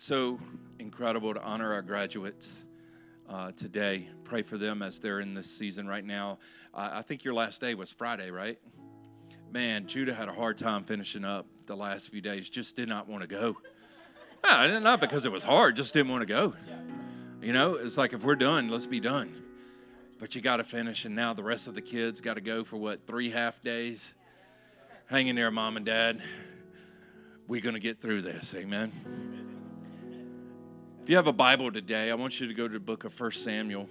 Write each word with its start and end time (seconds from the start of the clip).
so 0.00 0.38
incredible 0.78 1.34
to 1.34 1.42
honor 1.42 1.74
our 1.74 1.82
graduates 1.82 2.64
uh, 3.28 3.52
today. 3.52 4.08
Pray 4.24 4.40
for 4.40 4.56
them 4.56 4.80
as 4.80 4.98
they're 4.98 5.20
in 5.20 5.34
this 5.34 5.50
season 5.50 5.86
right 5.86 6.04
now. 6.04 6.38
Uh, 6.72 6.88
I 6.94 7.02
think 7.02 7.22
your 7.22 7.34
last 7.34 7.60
day 7.60 7.74
was 7.74 7.92
Friday, 7.92 8.30
right? 8.30 8.58
Man, 9.52 9.86
Judah 9.86 10.14
had 10.14 10.26
a 10.26 10.32
hard 10.32 10.56
time 10.56 10.84
finishing 10.84 11.22
up 11.22 11.44
the 11.66 11.76
last 11.76 12.08
few 12.08 12.22
days, 12.22 12.48
just 12.48 12.76
did 12.76 12.88
not 12.88 13.08
want 13.08 13.20
to 13.20 13.26
go. 13.26 13.58
No, 14.42 14.78
not 14.78 15.02
because 15.02 15.26
it 15.26 15.32
was 15.32 15.44
hard, 15.44 15.76
just 15.76 15.92
didn't 15.92 16.10
want 16.10 16.22
to 16.22 16.26
go. 16.26 16.54
You 17.42 17.52
know, 17.52 17.74
it's 17.74 17.98
like 17.98 18.14
if 18.14 18.24
we're 18.24 18.36
done, 18.36 18.70
let's 18.70 18.86
be 18.86 19.00
done. 19.00 19.34
But 20.18 20.34
you 20.34 20.40
got 20.40 20.56
to 20.56 20.64
finish, 20.64 21.04
and 21.04 21.14
now 21.14 21.34
the 21.34 21.42
rest 21.42 21.68
of 21.68 21.74
the 21.74 21.82
kids 21.82 22.22
got 22.22 22.34
to 22.34 22.40
go 22.40 22.64
for 22.64 22.78
what, 22.78 23.06
three 23.06 23.28
half 23.28 23.60
days? 23.60 24.14
Hang 25.10 25.26
in 25.26 25.36
there, 25.36 25.50
mom 25.50 25.76
and 25.76 25.84
dad. 25.84 26.22
We're 27.46 27.60
going 27.60 27.74
to 27.74 27.80
get 27.80 28.00
through 28.00 28.22
this. 28.22 28.54
Amen. 28.54 29.29
You 31.10 31.16
have 31.16 31.26
a 31.26 31.32
Bible 31.32 31.72
today, 31.72 32.08
I 32.08 32.14
want 32.14 32.40
you 32.40 32.46
to 32.46 32.54
go 32.54 32.68
to 32.68 32.74
the 32.74 32.78
book 32.78 33.02
of 33.02 33.12
First 33.12 33.42
Samuel. 33.42 33.88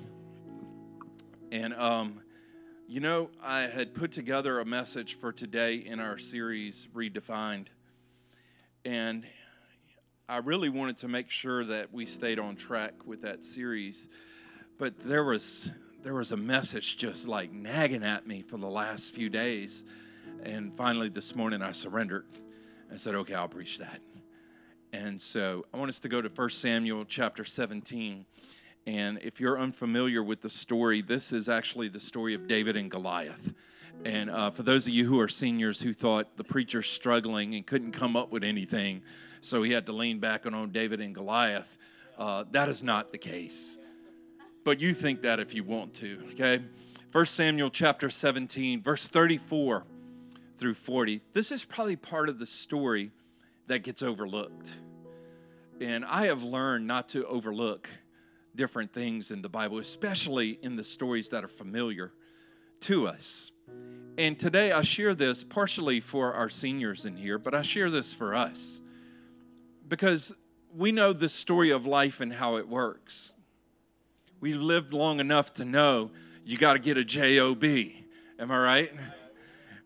And, 1.52 1.74
um, 1.74 2.22
you 2.88 3.02
know, 3.02 3.30
I 3.44 3.64
had 3.64 3.94
put 3.94 4.14
together 4.14 4.62
a 4.62 4.66
message 4.66 5.16
for 5.16 5.34
today 5.34 5.76
in 5.76 6.00
our 6.00 6.18
series, 6.18 6.88
Redefined. 6.96 7.68
And 8.86 9.26
I 10.30 10.38
really 10.38 10.70
wanted 10.70 10.96
to 11.00 11.10
make 11.10 11.30
sure 11.30 11.66
that 11.66 11.92
we 11.92 12.06
stayed 12.06 12.40
on 12.40 12.56
track 12.56 12.94
with 13.06 13.24
that 13.24 13.44
series. 13.44 14.08
But 14.78 15.02
there 15.02 15.26
was 15.26 15.74
there 16.02 16.14
was 16.14 16.32
a 16.32 16.38
message 16.38 16.96
just 16.96 17.28
like 17.28 17.52
nagging 17.52 18.06
at 18.06 18.28
me 18.28 18.44
for 18.44 18.56
the 18.56 18.70
last 18.70 19.14
few 19.14 19.30
days. 19.30 19.84
And 20.42 20.74
finally 20.74 21.10
this 21.10 21.36
morning 21.36 21.62
I 21.62 21.74
surrendered. 21.74 22.28
and 22.90 22.98
said, 22.98 23.14
okay, 23.14 23.34
I'll 23.34 23.50
preach 23.50 23.78
that. 23.80 24.00
And 24.92 25.22
so 25.22 25.66
I 25.74 25.78
want 25.78 25.90
us 25.90 26.00
to 26.00 26.10
go 26.10 26.22
to 26.22 26.30
1 26.30 26.50
Samuel 26.50 27.06
chapter 27.06 27.44
17. 27.44 28.26
And 28.88 29.20
if 29.22 29.40
you're 29.40 29.60
unfamiliar 29.60 30.24
with 30.24 30.42
the 30.42 30.50
story, 30.50 31.02
this 31.02 31.32
is 31.32 31.48
actually 31.48 31.90
the 31.90 32.00
story 32.00 32.34
of 32.34 32.48
David 32.48 32.76
and 32.76 32.90
Goliath. 32.90 33.54
And 34.04 34.32
uh, 34.32 34.50
for 34.50 34.64
those 34.64 34.88
of 34.88 34.94
you 34.94 35.06
who 35.06 35.20
are 35.20 35.28
seniors 35.28 35.82
who 35.82 35.94
thought 35.94 36.38
the 36.38 36.44
preacher's 36.44 36.90
struggling 36.90 37.54
and 37.54 37.66
couldn't 37.68 37.92
come 37.92 38.16
up 38.16 38.32
with 38.32 38.44
anything, 38.44 39.04
so 39.42 39.62
he 39.62 39.72
had 39.72 39.86
to 39.88 39.92
lean 39.92 40.20
back 40.20 40.46
on 40.46 40.72
David 40.72 41.02
and 41.02 41.14
Goliath, 41.14 41.78
uh, 42.18 42.46
that 42.52 42.68
is 42.68 42.82
not 42.82 43.12
the 43.12 43.18
case. 43.18 43.78
But 44.64 44.80
you 44.80 44.94
think 44.94 45.22
that 45.22 45.40
if 45.40 45.54
you 45.54 45.64
want 45.64 45.94
to, 45.96 46.20
okay? 46.32 46.62
1 47.12 47.26
Samuel 47.28 47.70
chapter 47.70 48.10
17, 48.10 48.82
verse 48.82 49.08
34 49.08 49.84
through 50.58 50.74
40. 50.74 51.22
This 51.34 51.52
is 51.52 51.64
probably 51.64 51.96
part 51.96 52.28
of 52.28 52.40
the 52.40 52.46
story 52.46 53.12
that 53.70 53.84
gets 53.84 54.02
overlooked. 54.02 54.72
And 55.80 56.04
I 56.04 56.26
have 56.26 56.44
learned 56.44 56.88
not 56.88 57.10
to 57.10 57.26
overlook 57.26 57.88
different 58.56 58.92
things 58.92 59.30
in 59.30 59.44
the 59.44 59.48
Bible, 59.48 59.78
especially 59.78 60.60
in 60.64 60.76
the 60.76 60.84
stories 60.84 61.30
that 61.30 61.44
are 61.44 61.50
familiar 61.50 62.12
to 62.82 63.08
us. 63.08 63.52
And 64.18 64.38
today 64.38 64.72
I 64.72 64.82
share 64.82 65.14
this 65.14 65.44
partially 65.44 66.00
for 66.00 66.34
our 66.34 66.50
seniors 66.50 67.06
in 67.06 67.16
here, 67.16 67.38
but 67.38 67.54
I 67.54 67.62
share 67.62 67.92
this 67.92 68.12
for 68.12 68.34
us 68.34 68.82
because 69.88 70.34
we 70.76 70.92
know 70.92 71.14
the 71.14 71.30
story 71.30 71.70
of 71.70 71.86
life 71.86 72.22
and 72.22 72.34
how 72.34 72.58
it 72.58 72.68
works. 72.68 73.34
We've 74.42 74.60
lived 74.60 74.94
long 74.94 75.20
enough 75.20 75.54
to 75.54 75.66
know 75.66 76.10
you 76.44 76.58
got 76.58 76.74
to 76.74 76.80
get 76.80 76.98
a 76.98 77.06
job. 77.06 77.64
Am 77.64 78.52
I 78.52 78.58
right? 78.58 78.92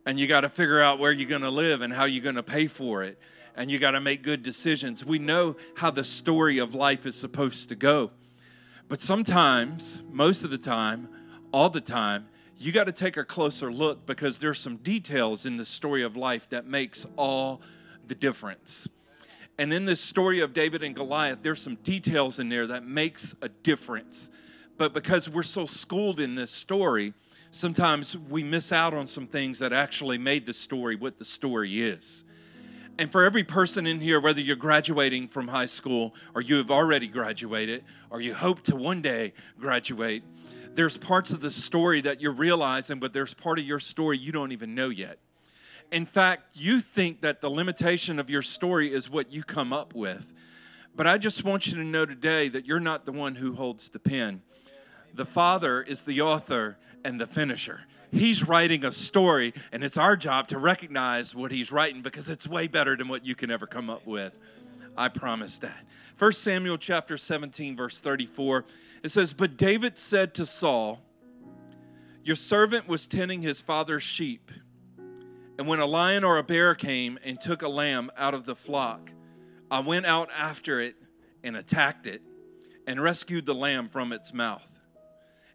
And 0.06 0.18
you 0.18 0.28
got 0.28 0.42
to 0.42 0.50
figure 0.50 0.80
out 0.80 1.00
where 1.00 1.12
you're 1.12 1.30
going 1.30 1.42
to 1.42 1.50
live 1.50 1.82
and 1.82 1.92
how 1.92 2.06
you're 2.06 2.24
going 2.24 2.36
to 2.36 2.44
pay 2.44 2.68
for 2.68 3.04
it. 3.04 3.20
And 3.56 3.70
you 3.70 3.80
got 3.80 3.92
to 3.92 4.02
make 4.02 4.24
good 4.24 4.44
decisions. 4.44 5.06
We 5.06 5.20
know 5.20 5.56
how 5.76 5.92
the 5.92 6.04
story 6.04 6.58
of 6.58 6.74
life 6.74 7.06
is 7.06 7.16
supposed 7.16 7.70
to 7.70 7.76
go. 7.76 8.12
But 8.88 9.00
sometimes, 9.00 10.04
most 10.12 10.44
of 10.44 10.52
the 10.52 10.58
time, 10.58 11.08
all 11.52 11.70
the 11.70 11.82
time, 11.82 12.28
you 12.58 12.72
got 12.72 12.86
to 12.86 12.92
take 12.92 13.18
a 13.18 13.24
closer 13.24 13.72
look 13.72 14.06
because 14.06 14.40
there's 14.40 14.60
some 14.60 14.78
details 14.78 15.46
in 15.46 15.58
the 15.58 15.66
story 15.66 16.04
of 16.04 16.16
life 16.16 16.50
that 16.50 16.66
makes 16.66 17.06
all 17.16 17.62
the 18.08 18.16
difference. 18.16 18.88
And 19.58 19.72
in 19.72 19.86
this 19.86 20.00
story 20.00 20.40
of 20.40 20.54
David 20.54 20.84
and 20.84 20.96
Goliath, 20.96 21.40
there's 21.42 21.62
some 21.62 21.76
details 21.76 22.40
in 22.40 22.50
there 22.50 22.68
that 22.68 22.86
makes 22.86 23.36
a 23.42 23.50
difference. 23.50 24.32
But 24.78 24.94
because 24.94 25.30
we're 25.30 25.44
so 25.44 25.66
schooled 25.66 26.20
in 26.20 26.36
this 26.36 26.52
story, 26.52 27.14
sometimes 27.52 28.18
we 28.18 28.44
miss 28.44 28.72
out 28.72 28.94
on 28.94 29.06
some 29.06 29.28
things 29.28 29.60
that 29.60 29.72
actually 29.72 30.18
made 30.18 30.46
the 30.46 30.54
story 30.54 30.96
what 30.96 31.18
the 31.20 31.26
story 31.26 31.82
is. 31.82 32.24
And 33.00 33.12
for 33.12 33.26
every 33.26 33.44
person 33.44 33.88
in 33.88 34.00
here, 34.00 34.20
whether 34.20 34.40
you're 34.40 34.56
graduating 34.56 35.28
from 35.30 35.48
high 35.48 35.66
school 35.66 36.14
or 36.36 36.42
you 36.42 36.58
have 36.58 36.70
already 36.70 37.08
graduated 37.08 37.84
or 38.12 38.22
you 38.22 38.36
hope 38.36 38.62
to 38.64 38.76
one 38.76 39.02
day 39.02 39.34
graduate, 39.60 40.24
there's 40.76 40.98
parts 40.98 41.32
of 41.32 41.42
the 41.42 41.50
story 41.50 42.02
that 42.02 42.22
you're 42.22 42.32
realizing, 42.32 43.00
but 43.00 43.12
there's 43.12 43.34
part 43.34 43.58
of 43.58 43.66
your 43.66 43.80
story 43.80 44.18
you 44.18 44.32
don't 44.32 44.52
even 44.52 44.76
know 44.76 44.90
yet. 44.90 45.18
In 45.92 46.06
fact, 46.06 46.56
you 46.56 46.80
think 46.80 47.22
that 47.22 47.42
the 47.42 47.50
limitation 47.50 48.20
of 48.20 48.30
your 48.30 48.42
story 48.42 48.94
is 48.94 49.10
what 49.10 49.32
you 49.32 49.44
come 49.44 49.74
up 49.74 49.96
with. 49.96 50.32
But 50.96 51.08
I 51.08 51.18
just 51.18 51.44
want 51.44 51.68
you 51.68 51.74
to 51.76 51.84
know 51.84 52.06
today 52.06 52.48
that 52.50 52.66
you're 52.66 52.80
not 52.80 53.06
the 53.06 53.12
one 53.12 53.36
who 53.36 53.54
holds 53.54 53.90
the 53.90 54.00
pen. 54.00 54.44
The 55.14 55.26
Father 55.26 55.82
is 55.82 56.04
the 56.04 56.22
author 56.22 56.78
and 57.04 57.20
the 57.20 57.28
finisher. 57.28 57.82
He's 58.14 58.48
writing 58.48 58.86
a 58.86 58.92
story, 58.92 59.56
and 59.72 59.84
it's 59.84 59.98
our 59.98 60.16
job 60.16 60.48
to 60.50 60.60
recognize 60.60 61.34
what 61.34 61.52
he's 61.52 61.72
writing 61.72 62.04
because 62.04 62.30
it's 62.30 62.48
way 62.48 62.68
better 62.68 62.96
than 62.96 63.08
what 63.08 63.26
you 63.26 63.34
can 63.34 63.50
ever 63.50 63.66
come 63.66 63.90
up 63.90 64.06
with. 64.06 64.34
I 64.96 65.10
promise 65.10 65.58
that. 65.60 65.84
1 66.20 66.32
Samuel 66.34 66.78
chapter 66.78 67.18
17, 67.18 67.76
verse 67.76 68.00
34, 68.00 68.66
it 69.02 69.10
says, 69.10 69.34
But 69.34 69.58
David 69.58 69.98
said 69.98 70.36
to 70.36 70.46
Saul, 70.46 71.02
Your 72.24 72.36
servant 72.36 72.88
was 72.88 73.08
tending 73.08 73.42
his 73.42 73.62
father's 73.62 74.04
sheep. 74.04 74.52
And 75.58 75.68
when 75.68 75.80
a 75.80 75.88
lion 75.88 76.24
or 76.24 76.38
a 76.38 76.44
bear 76.44 76.76
came 76.76 77.18
and 77.24 77.42
took 77.42 77.64
a 77.64 77.70
lamb 77.70 78.12
out 78.16 78.36
of 78.36 78.46
the 78.46 78.56
flock, 78.56 79.12
I 79.72 79.80
went 79.80 80.06
out 80.06 80.30
after 80.38 80.80
it 80.80 80.96
and 81.44 81.58
attacked 81.58 82.06
it 82.06 82.22
and 82.86 83.02
rescued 83.02 83.48
the 83.48 83.56
lamb 83.56 83.90
from 83.90 84.14
its 84.14 84.32
mouth. 84.34 84.73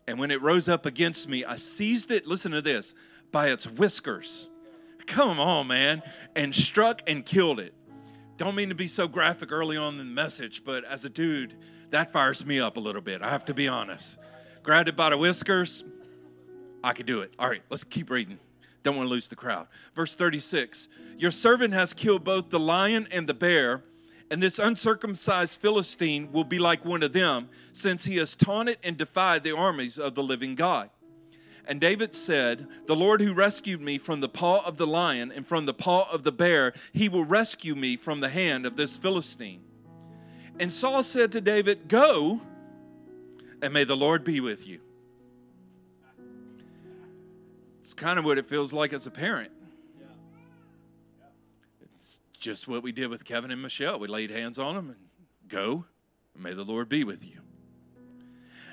And 0.09 0.19
when 0.19 0.31
it 0.31 0.41
rose 0.41 0.71
up 0.71 0.87
against 0.87 1.29
me, 1.29 1.45
I 1.45 1.57
seized 1.57 2.11
it, 2.11 2.27
listen 2.27 2.51
to 2.53 2.63
this, 2.63 2.95
by 3.31 3.49
its 3.49 3.67
whiskers. 3.67 4.49
Come 5.07 5.39
on, 5.39 5.67
man. 5.67 6.03
And 6.35 6.55
struck 6.55 7.03
and 7.07 7.27
killed 7.27 7.61
it. 7.61 7.75
Don't 8.39 8.55
mean 8.55 8.71
to 8.71 8.75
be 8.75 8.89
so 8.89 9.07
graphic 9.07 9.53
early 9.53 9.77
on 9.77 9.93
in 9.93 9.99
the 9.99 10.05
message, 10.05 10.65
but 10.65 10.83
as 10.85 11.05
a 11.05 11.11
dude, 11.11 11.57
that 11.91 12.11
fires 12.11 12.47
me 12.47 12.59
up 12.59 12.79
a 12.79 12.81
little 12.81 13.03
bit. 13.03 13.21
I 13.21 13.29
have 13.29 13.45
to 13.47 13.55
be 13.55 13.69
honest. 13.69 14.19
Grabbed 14.63 14.89
it 14.89 14.97
by 14.97 15.11
the 15.11 15.19
whiskers, 15.19 15.85
I 16.83 16.95
could 16.95 17.05
do 17.05 17.21
it. 17.21 17.35
All 17.39 17.51
right, 17.51 17.63
let's 17.69 17.85
keep 17.85 18.09
reading. 18.09 18.39
Don't 18.83 18.97
want 18.97 19.09
to 19.09 19.11
lose 19.11 19.29
the 19.29 19.37
crowd. 19.37 19.67
Verse 19.95 20.15
36 20.15 20.89
Your 21.19 21.31
servant 21.31 21.75
has 21.75 21.93
killed 21.93 22.25
both 22.25 22.49
the 22.49 22.59
lion 22.59 23.09
and 23.13 23.29
the 23.29 23.35
bear 23.35 23.83
and 24.31 24.43
this 24.43 24.59
uncircumcised 24.59 25.61
Philistine 25.61 26.31
will 26.33 26.45
be 26.45 26.59
like 26.59 26.85
one 26.85 27.03
of 27.03 27.13
them, 27.13 27.49
since 27.73 28.05
he 28.05 28.17
has 28.17 28.37
taunted 28.37 28.79
and 28.83 28.97
defied 28.97 29.43
the 29.43 29.57
armies 29.57 29.99
of 29.99 30.15
the 30.15 30.23
living 30.23 30.55
God. 30.55 30.91
And 31.67 31.81
David 31.81 32.15
said, 32.15 32.67
The 32.87 32.97
Lord 32.97 33.21
who 33.21 33.33
rescued 33.33 33.81
me 33.81 33.99
from 33.99 34.21
the 34.21 34.29
paw 34.29 34.65
of 34.65 34.77
the 34.77 34.87
lion 34.87 35.33
and 35.35 35.47
from 35.47 35.67
the 35.67 35.75
paw 35.75 36.09
of 36.11 36.25
the 36.25 36.33
bear, 36.33 36.73
he 36.93 37.09
will 37.09 37.25
rescue 37.25 37.75
me 37.75 37.97
from 37.97 38.21
the 38.21 38.29
hand 38.29 38.67
of 38.67 38.77
this 38.77 38.97
Philistine. 38.97 39.63
And 40.59 40.73
Saul 40.73 41.03
said 41.03 41.33
to 41.33 41.41
David, 41.41 41.89
Go, 41.89 42.41
and 43.63 43.73
may 43.73 43.85
the 43.85 43.97
Lord 43.97 44.25
be 44.25 44.41
with 44.41 44.67
you. 44.67 44.81
It's 47.81 47.95
kind 47.95 48.19
of 48.19 48.25
what 48.25 48.39
it 48.39 48.47
feels 48.47 48.73
like 48.73 48.93
as 48.93 49.07
a 49.07 49.11
parent 49.11 49.53
just 52.39 52.69
what 52.69 52.83
we 52.83 52.93
did 52.93 53.09
with 53.09 53.25
Kevin 53.25 53.51
and 53.51 53.61
Michelle. 53.61 53.99
We 53.99 54.09
laid 54.09 54.31
hands 54.31 54.59
on 54.59 54.75
them 54.75 54.89
and 54.91 54.99
go, 55.49 55.85
may 56.37 56.55
the 56.55 56.65
Lord 56.65 56.89
be 56.89 57.05
with 57.05 57.25
you. 57.25 57.41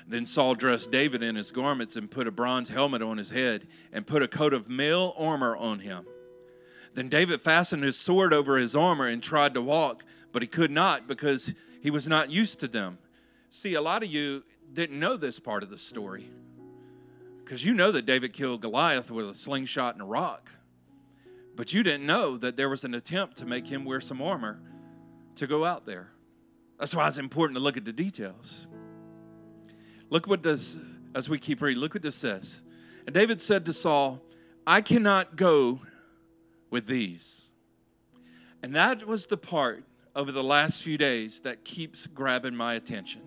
Then 0.08 0.24
Saul 0.24 0.54
dressed 0.54 0.92
David 0.92 1.22
in 1.22 1.34
his 1.34 1.50
garments 1.50 1.96
and 1.96 2.10
put 2.10 2.28
a 2.28 2.30
bronze 2.30 2.68
helmet 2.68 3.02
on 3.02 3.18
his 3.18 3.30
head 3.30 3.66
and 3.92 4.06
put 4.06 4.22
a 4.22 4.28
coat 4.28 4.54
of 4.54 4.68
mail 4.68 5.14
armor 5.18 5.56
on 5.56 5.80
him. 5.80 6.06
Then 6.94 7.08
David 7.08 7.42
fastened 7.42 7.82
his 7.82 7.96
sword 7.96 8.32
over 8.32 8.56
his 8.56 8.76
armor 8.76 9.08
and 9.08 9.22
tried 9.22 9.54
to 9.54 9.60
walk, 9.60 10.04
but 10.32 10.42
he 10.42 10.48
could 10.48 10.70
not 10.70 11.08
because 11.08 11.54
he 11.82 11.90
was 11.90 12.06
not 12.06 12.30
used 12.30 12.60
to 12.60 12.68
them. 12.68 12.98
See, 13.50 13.74
a 13.74 13.80
lot 13.80 14.02
of 14.02 14.08
you 14.08 14.44
didn't 14.72 14.98
know 14.98 15.16
this 15.16 15.40
part 15.40 15.62
of 15.62 15.70
the 15.70 15.78
story 15.78 16.30
because 17.44 17.64
you 17.64 17.74
know 17.74 17.92
that 17.92 18.06
David 18.06 18.32
killed 18.32 18.60
Goliath 18.60 19.10
with 19.10 19.28
a 19.28 19.34
slingshot 19.34 19.94
and 19.94 20.02
a 20.02 20.06
rock. 20.06 20.50
But 21.56 21.72
you 21.72 21.82
didn't 21.82 22.06
know 22.06 22.36
that 22.38 22.56
there 22.56 22.68
was 22.68 22.84
an 22.84 22.94
attempt 22.94 23.38
to 23.38 23.46
make 23.46 23.66
him 23.66 23.84
wear 23.84 24.00
some 24.00 24.20
armor 24.20 24.60
to 25.36 25.46
go 25.46 25.64
out 25.64 25.86
there. 25.86 26.10
That's 26.78 26.94
why 26.94 27.08
it's 27.08 27.18
important 27.18 27.56
to 27.56 27.62
look 27.62 27.76
at 27.76 27.84
the 27.84 27.92
details. 27.92 28.66
Look 30.10 30.26
what 30.26 30.42
this, 30.42 30.76
as 31.14 31.28
we 31.28 31.38
keep 31.38 31.62
reading, 31.62 31.80
look 31.80 31.94
what 31.94 32.02
this 32.02 32.14
says. 32.14 32.62
And 33.06 33.14
David 33.14 33.40
said 33.40 33.64
to 33.66 33.72
Saul, 33.72 34.22
I 34.66 34.82
cannot 34.82 35.36
go 35.36 35.80
with 36.70 36.86
these. 36.86 37.52
And 38.62 38.74
that 38.74 39.06
was 39.06 39.26
the 39.26 39.36
part 39.36 39.84
over 40.14 40.32
the 40.32 40.42
last 40.42 40.82
few 40.82 40.98
days 40.98 41.40
that 41.40 41.64
keeps 41.64 42.06
grabbing 42.06 42.54
my 42.54 42.74
attention. 42.74 43.22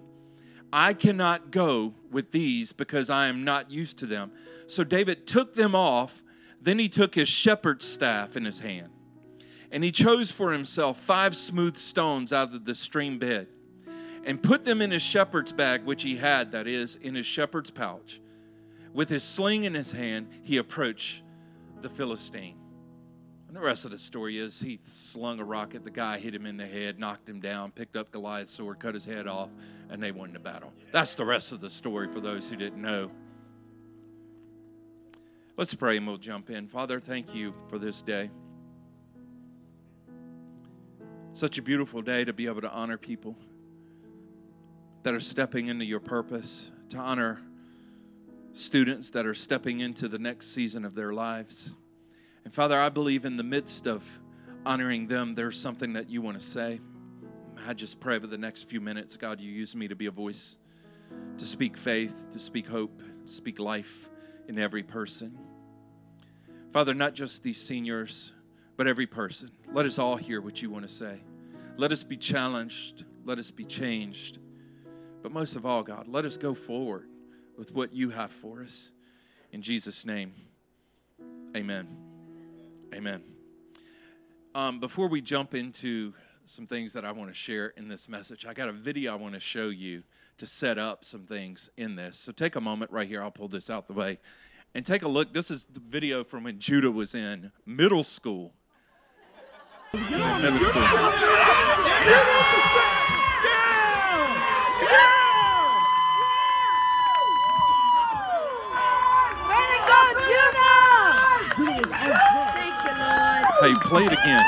I 0.71 0.93
cannot 0.93 1.51
go 1.51 1.93
with 2.11 2.31
these 2.31 2.73
because 2.73 3.09
I 3.09 3.27
am 3.27 3.43
not 3.43 3.71
used 3.71 3.97
to 3.99 4.05
them. 4.05 4.31
So 4.67 4.83
David 4.83 5.25
took 5.25 5.55
them 5.55 5.73
off. 5.73 6.23
Then 6.61 6.79
he 6.79 6.89
took 6.89 7.15
his 7.15 7.29
shepherd's 7.29 7.87
staff 7.87 8.35
in 8.35 8.45
his 8.45 8.59
hand. 8.59 8.89
And 9.71 9.83
he 9.83 9.91
chose 9.91 10.31
for 10.31 10.51
himself 10.51 10.99
five 10.99 11.35
smooth 11.35 11.77
stones 11.77 12.33
out 12.33 12.53
of 12.53 12.65
the 12.65 12.75
stream 12.75 13.19
bed 13.19 13.47
and 14.25 14.41
put 14.41 14.65
them 14.65 14.81
in 14.81 14.91
his 14.91 15.01
shepherd's 15.01 15.51
bag, 15.51 15.85
which 15.85 16.03
he 16.03 16.15
had, 16.15 16.51
that 16.51 16.67
is, 16.67 16.95
in 16.95 17.15
his 17.15 17.25
shepherd's 17.25 17.71
pouch. 17.71 18.19
With 18.93 19.09
his 19.09 19.23
sling 19.23 19.63
in 19.63 19.73
his 19.73 19.91
hand, 19.91 20.27
he 20.43 20.57
approached 20.57 21.23
the 21.81 21.89
Philistine. 21.89 22.55
And 23.47 23.55
the 23.55 23.61
rest 23.61 23.85
of 23.85 23.91
the 23.91 23.97
story 23.97 24.37
is 24.37 24.59
he 24.59 24.79
slung 24.83 25.39
a 25.39 25.43
rock 25.43 25.73
at 25.73 25.83
the 25.83 25.89
guy, 25.89 26.19
hit 26.19 26.35
him 26.35 26.45
in 26.45 26.57
the 26.57 26.67
head, 26.67 26.99
knocked 26.99 27.27
him 27.27 27.39
down, 27.39 27.71
picked 27.71 27.95
up 27.95 28.11
Goliath's 28.11 28.51
sword, 28.51 28.79
cut 28.79 28.93
his 28.93 29.05
head 29.05 29.27
off, 29.27 29.49
and 29.89 30.01
they 30.03 30.11
won 30.11 30.33
the 30.33 30.39
battle. 30.39 30.71
That's 30.91 31.15
the 31.15 31.25
rest 31.25 31.51
of 31.51 31.61
the 31.61 31.69
story 31.69 32.11
for 32.11 32.19
those 32.19 32.49
who 32.49 32.55
didn't 32.55 32.81
know. 32.81 33.09
Let's 35.59 35.73
pray 35.73 35.97
and 35.97 36.07
we'll 36.07 36.15
jump 36.15 36.49
in. 36.49 36.69
Father, 36.69 37.01
thank 37.01 37.35
you 37.35 37.53
for 37.67 37.77
this 37.77 38.01
day. 38.01 38.29
Such 41.33 41.57
a 41.57 41.61
beautiful 41.61 42.01
day 42.01 42.23
to 42.23 42.31
be 42.31 42.45
able 42.45 42.61
to 42.61 42.71
honor 42.71 42.97
people 42.97 43.35
that 45.03 45.13
are 45.13 45.19
stepping 45.19 45.67
into 45.67 45.83
your 45.83 45.99
purpose, 45.99 46.71
to 46.91 46.97
honor 46.97 47.41
students 48.53 49.09
that 49.09 49.25
are 49.25 49.33
stepping 49.33 49.81
into 49.81 50.07
the 50.07 50.17
next 50.17 50.53
season 50.53 50.85
of 50.85 50.95
their 50.95 51.11
lives. 51.11 51.73
And 52.45 52.53
Father, 52.53 52.79
I 52.79 52.87
believe 52.87 53.25
in 53.25 53.35
the 53.35 53.43
midst 53.43 53.85
of 53.85 54.07
honoring 54.65 55.07
them, 55.07 55.35
there's 55.35 55.59
something 55.59 55.91
that 55.91 56.09
you 56.09 56.21
want 56.21 56.39
to 56.39 56.45
say. 56.45 56.79
I 57.67 57.73
just 57.73 57.99
pray 57.99 58.17
for 58.17 58.27
the 58.27 58.37
next 58.37 58.69
few 58.69 58.79
minutes, 58.79 59.17
God, 59.17 59.41
you 59.41 59.51
use 59.51 59.75
me 59.75 59.89
to 59.89 59.95
be 59.97 60.05
a 60.05 60.11
voice, 60.11 60.57
to 61.37 61.45
speak 61.45 61.75
faith, 61.75 62.27
to 62.31 62.39
speak 62.39 62.65
hope, 62.65 63.01
to 63.25 63.29
speak 63.29 63.59
life 63.59 64.09
in 64.47 64.57
every 64.57 64.83
person. 64.83 65.37
Father, 66.71 66.93
not 66.93 67.15
just 67.15 67.41
these 67.41 67.59
seniors, 67.59 68.31
but 68.77 68.85
every 68.85 69.07
person. 69.07 69.49
Let 69.73 69.87
us 69.87 69.97
all 69.97 70.17
hear 70.17 70.39
what 70.39 70.61
you 70.61 70.69
want 70.69 70.87
to 70.87 70.93
say. 70.93 71.19
Let 71.77 71.91
us 71.91 72.03
be 72.03 72.15
challenged. 72.15 73.05
Let 73.25 73.39
us 73.39 73.49
be 73.49 73.65
changed. 73.65 74.37
But 75.23 75.31
most 75.31 75.55
of 75.55 75.65
all, 75.65 75.81
God, 75.81 76.07
let 76.07 76.25
us 76.25 76.37
go 76.37 76.53
forward 76.53 77.07
with 77.57 77.73
what 77.73 77.91
you 77.91 78.11
have 78.11 78.31
for 78.31 78.61
us. 78.61 78.91
In 79.51 79.63
Jesus' 79.63 80.05
name, 80.05 80.33
amen. 81.57 81.87
Amen. 82.93 83.23
Um, 84.53 84.79
before 84.79 85.07
we 85.07 85.21
jump 85.21 85.55
into 85.55 86.13
some 86.45 86.67
things 86.67 86.93
that 86.93 87.03
I 87.03 87.11
want 87.11 87.31
to 87.31 87.35
share 87.35 87.73
in 87.77 87.87
this 87.87 88.07
message, 88.07 88.45
I 88.45 88.53
got 88.53 88.69
a 88.69 88.73
video 88.73 89.13
I 89.13 89.15
want 89.15 89.33
to 89.33 89.39
show 89.39 89.69
you 89.69 90.03
to 90.37 90.45
set 90.45 90.77
up 90.77 91.03
some 91.03 91.25
things 91.25 91.71
in 91.77 91.95
this. 91.95 92.17
So 92.17 92.31
take 92.31 92.55
a 92.55 92.61
moment 92.61 92.91
right 92.91 93.07
here. 93.07 93.23
I'll 93.23 93.31
pull 93.31 93.47
this 93.47 93.71
out 93.71 93.87
the 93.87 93.93
way 93.93 94.19
and 94.73 94.85
take 94.85 95.03
a 95.03 95.07
look. 95.07 95.33
This 95.33 95.49
is 95.51 95.65
the 95.71 95.79
video 95.79 96.23
from 96.23 96.43
when 96.43 96.59
Judah 96.59 96.91
was 96.91 97.15
in 97.15 97.51
middle 97.65 98.03
school. 98.03 98.53
He's 99.91 100.01
in 100.01 100.41
middle 100.41 100.59
school. 100.59 100.83
Hey, 113.61 113.73
play 113.83 114.05
it 114.05 114.13
again. 114.13 114.45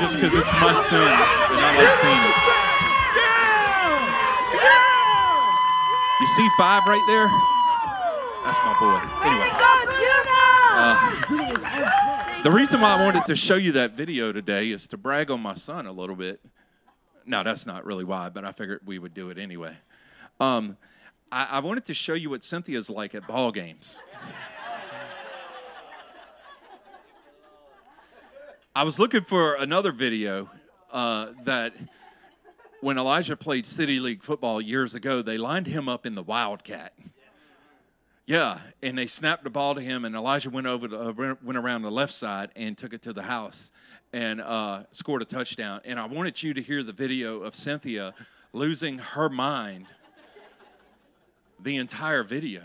Just 0.00 0.16
because 0.16 0.34
it's 0.34 0.52
my 0.54 0.74
son 0.88 1.00
and 1.00 1.60
I 1.60 1.76
like 1.76 1.94
seeing 2.00 2.18
it. 2.18 2.36
You 6.20 6.26
see 6.34 6.48
five 6.58 6.82
right 6.86 7.04
there? 7.06 7.55
That's 8.46 8.58
my 8.58 8.78
boy. 8.78 9.00
Anyway. 9.26 9.50
Uh, 10.78 12.42
the 12.44 12.52
reason 12.52 12.80
why 12.80 12.94
I 12.94 13.04
wanted 13.04 13.26
to 13.26 13.34
show 13.34 13.56
you 13.56 13.72
that 13.72 13.96
video 13.96 14.30
today 14.30 14.70
is 14.70 14.86
to 14.88 14.96
brag 14.96 15.32
on 15.32 15.40
my 15.40 15.56
son 15.56 15.86
a 15.86 15.90
little 15.90 16.14
bit. 16.14 16.40
No, 17.24 17.42
that's 17.42 17.66
not 17.66 17.84
really 17.84 18.04
why, 18.04 18.28
but 18.28 18.44
I 18.44 18.52
figured 18.52 18.82
we 18.86 19.00
would 19.00 19.14
do 19.14 19.30
it 19.30 19.38
anyway. 19.38 19.76
Um, 20.38 20.76
I, 21.32 21.48
I 21.50 21.58
wanted 21.58 21.86
to 21.86 21.94
show 21.94 22.14
you 22.14 22.30
what 22.30 22.44
Cynthia's 22.44 22.88
like 22.88 23.16
at 23.16 23.26
ball 23.26 23.50
games. 23.50 23.98
I 28.76 28.84
was 28.84 29.00
looking 29.00 29.22
for 29.22 29.54
another 29.54 29.90
video 29.90 30.50
uh, 30.92 31.32
that 31.42 31.74
when 32.80 32.96
Elijah 32.96 33.36
played 33.36 33.66
City 33.66 33.98
League 33.98 34.22
football 34.22 34.60
years 34.60 34.94
ago, 34.94 35.20
they 35.20 35.36
lined 35.36 35.66
him 35.66 35.88
up 35.88 36.06
in 36.06 36.14
the 36.14 36.22
Wildcat. 36.22 36.92
Yeah, 38.26 38.58
and 38.82 38.98
they 38.98 39.06
snapped 39.06 39.44
the 39.44 39.50
ball 39.50 39.76
to 39.76 39.80
him, 39.80 40.04
and 40.04 40.16
Elijah 40.16 40.50
went 40.50 40.66
over 40.66 40.88
to, 40.88 41.00
uh, 41.00 41.34
went 41.44 41.56
around 41.56 41.82
the 41.82 41.92
left 41.92 42.12
side 42.12 42.50
and 42.56 42.76
took 42.76 42.92
it 42.92 43.00
to 43.02 43.12
the 43.12 43.22
house 43.22 43.70
and 44.12 44.40
uh, 44.40 44.82
scored 44.90 45.22
a 45.22 45.24
touchdown. 45.24 45.80
And 45.84 46.00
I 46.00 46.06
wanted 46.06 46.42
you 46.42 46.52
to 46.54 46.60
hear 46.60 46.82
the 46.82 46.92
video 46.92 47.42
of 47.42 47.54
Cynthia 47.54 48.14
losing 48.52 48.98
her 48.98 49.28
mind 49.28 49.86
the 51.62 51.76
entire 51.76 52.24
video. 52.24 52.62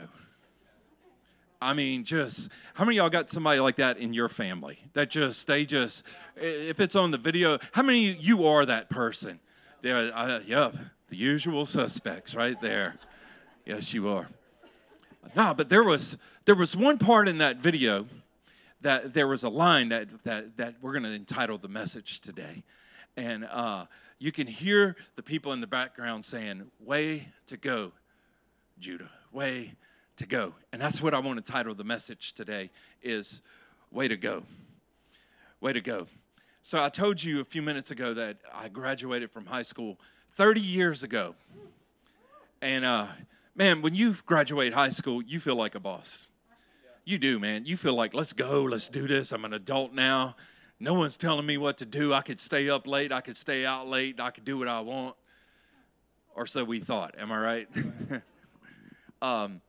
I 1.62 1.74
mean, 1.74 2.06
just 2.06 2.50
how 2.74 2.84
many 2.84 2.98
y'all 2.98 3.12
got 3.12 3.30
somebody 3.30 3.60
like 3.60 3.76
that 3.76 4.00
in 4.00 4.16
your 4.16 4.30
family 4.30 4.80
that 4.94 5.12
just 5.12 5.46
they 5.46 5.64
just 5.64 6.04
if 6.36 6.80
it's 6.80 6.96
on 6.96 7.12
the 7.12 7.20
video, 7.20 7.60
how 7.72 7.84
many 7.84 8.14
you 8.14 8.48
are 8.48 8.66
that 8.66 8.90
person? 8.90 9.40
There, 9.84 10.12
uh, 10.16 10.40
yep, 10.46 10.76
the 11.10 11.16
usual 11.16 11.68
suspects 11.68 12.34
right 12.34 12.60
there. 12.62 12.96
Yes, 13.64 13.94
you 13.94 14.10
are. 14.10 14.28
No, 15.36 15.54
but 15.54 15.70
there 15.70 15.84
was 15.84 16.18
there 16.46 16.56
was 16.56 16.76
one 16.76 16.98
part 16.98 17.28
in 17.28 17.38
that 17.38 17.58
video 17.58 18.08
that 18.82 19.14
there 19.14 19.28
was 19.28 19.44
a 19.44 19.50
line 19.50 19.90
that 19.90 20.08
that 20.24 20.58
that 20.58 20.76
we're 20.82 20.94
going 20.94 21.04
to 21.04 21.14
entitle 21.14 21.58
the 21.58 21.68
message 21.68 22.20
today, 22.20 22.64
and 23.16 23.46
uh, 23.46 23.86
you 24.20 24.32
can 24.32 24.48
hear 24.48 24.96
the 25.16 25.24
people 25.24 25.54
in 25.54 25.62
the 25.62 25.68
background 25.68 26.26
saying, 26.26 26.70
"Way 26.80 27.28
to 27.48 27.58
go, 27.58 27.92
Judah! 28.80 29.10
Way." 29.32 29.76
to 30.22 30.28
go. 30.28 30.54
And 30.72 30.82
that's 30.82 31.02
what 31.02 31.14
I 31.14 31.20
want 31.20 31.44
to 31.44 31.52
title 31.52 31.74
the 31.74 31.84
message 31.84 32.34
today 32.34 32.70
is 33.02 33.42
way 33.92 34.08
to 34.08 34.16
go. 34.16 34.44
Way 35.60 35.74
to 35.74 35.82
go. 35.82 36.08
So 36.62 36.84
I 36.84 36.90
told 36.90 37.24
you 37.24 37.42
a 37.42 37.44
few 37.44 37.64
minutes 37.64 37.90
ago 37.90 38.14
that 38.14 38.38
I 38.54 38.70
graduated 38.70 39.32
from 39.32 39.48
high 39.48 39.64
school 39.64 40.00
30 40.36 40.62
years 40.62 41.02
ago. 41.02 41.34
And 42.62 42.86
uh, 42.86 43.08
man, 43.56 43.82
when 43.82 43.96
you 43.96 44.16
graduate 44.26 44.74
high 44.74 44.90
school, 44.90 45.22
you 45.22 45.40
feel 45.40 45.56
like 45.56 45.76
a 45.76 45.80
boss. 45.80 46.28
You 47.04 47.18
do, 47.18 47.40
man. 47.40 47.66
You 47.66 47.78
feel 47.78 47.94
like, 47.94 48.14
let's 48.14 48.34
go, 48.34 48.64
let's 48.64 48.90
do 48.90 49.08
this. 49.08 49.32
I'm 49.32 49.46
an 49.46 49.54
adult 49.54 49.94
now. 49.94 50.36
No 50.80 50.94
one's 50.94 51.18
telling 51.18 51.46
me 51.46 51.58
what 51.58 51.78
to 51.80 51.86
do. 51.86 52.14
I 52.14 52.22
could 52.22 52.40
stay 52.40 52.70
up 52.70 52.88
late, 52.88 53.12
I 53.12 53.22
could 53.22 53.38
stay 53.38 53.66
out 53.66 53.88
late, 53.88 54.20
I 54.20 54.32
could 54.32 54.46
do 54.46 54.58
what 54.58 54.68
I 54.68 54.82
want. 54.82 55.16
Or 56.36 56.46
so 56.46 56.64
we 56.64 56.80
thought. 56.80 57.16
Am 57.20 57.32
I 57.32 57.40
right? 57.40 57.70
um, 59.22 59.62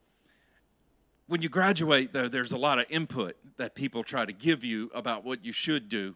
when 1.27 1.41
you 1.41 1.49
graduate, 1.49 2.13
though, 2.13 2.27
there's 2.27 2.51
a 2.51 2.57
lot 2.57 2.79
of 2.79 2.85
input 2.89 3.35
that 3.57 3.75
people 3.75 4.03
try 4.03 4.25
to 4.25 4.33
give 4.33 4.63
you 4.63 4.89
about 4.93 5.23
what 5.23 5.43
you 5.45 5.51
should 5.51 5.89
do 5.89 6.15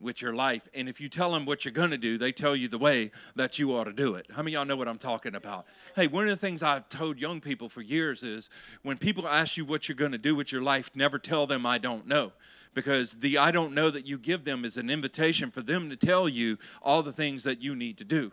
with 0.00 0.22
your 0.22 0.32
life. 0.32 0.68
And 0.74 0.88
if 0.88 1.00
you 1.00 1.08
tell 1.08 1.32
them 1.32 1.44
what 1.44 1.64
you're 1.64 1.72
going 1.72 1.90
to 1.90 1.98
do, 1.98 2.16
they 2.16 2.32
tell 2.32 2.56
you 2.56 2.68
the 2.68 2.78
way 2.78 3.10
that 3.36 3.58
you 3.58 3.76
ought 3.76 3.84
to 3.84 3.92
do 3.92 4.14
it. 4.14 4.26
How 4.34 4.42
many 4.42 4.54
y'all 4.54 4.64
know 4.64 4.76
what 4.76 4.88
I'm 4.88 4.98
talking 4.98 5.34
about? 5.34 5.66
Hey, 5.94 6.06
one 6.06 6.24
of 6.24 6.30
the 6.30 6.36
things 6.36 6.62
I've 6.62 6.88
told 6.88 7.18
young 7.18 7.40
people 7.40 7.68
for 7.68 7.82
years 7.82 8.22
is 8.22 8.48
when 8.82 8.98
people 8.98 9.28
ask 9.28 9.56
you 9.56 9.64
what 9.64 9.88
you're 9.88 9.96
going 9.96 10.12
to 10.12 10.18
do 10.18 10.34
with 10.34 10.50
your 10.50 10.62
life, 10.62 10.90
never 10.94 11.18
tell 11.18 11.46
them 11.46 11.66
I 11.66 11.78
don't 11.78 12.06
know. 12.06 12.32
Because 12.72 13.14
the 13.14 13.38
I 13.38 13.50
don't 13.50 13.74
know 13.74 13.90
that 13.90 14.06
you 14.06 14.16
give 14.16 14.44
them 14.44 14.64
is 14.64 14.76
an 14.76 14.90
invitation 14.90 15.50
for 15.50 15.60
them 15.60 15.90
to 15.90 15.96
tell 15.96 16.28
you 16.28 16.56
all 16.82 17.02
the 17.02 17.12
things 17.12 17.42
that 17.42 17.60
you 17.60 17.74
need 17.74 17.98
to 17.98 18.04
do. 18.04 18.32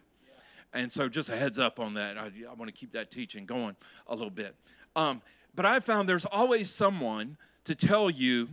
And 0.73 0.91
so, 0.91 1.09
just 1.09 1.29
a 1.29 1.35
heads 1.35 1.57
up 1.57 1.79
on 1.79 1.95
that. 1.95 2.17
I, 2.17 2.31
I 2.47 2.53
want 2.53 2.67
to 2.67 2.71
keep 2.71 2.91
that 2.91 3.09
teaching 3.09 3.45
going 3.45 3.75
a 4.05 4.13
little 4.13 4.29
bit. 4.29 4.55
Um, 4.95 5.23
but 5.55 5.65
I 5.65 5.79
found 5.79 6.07
there's 6.07 6.25
always 6.25 6.69
someone 6.69 7.37
to 7.63 7.73
tell 7.73 8.11
you 8.11 8.49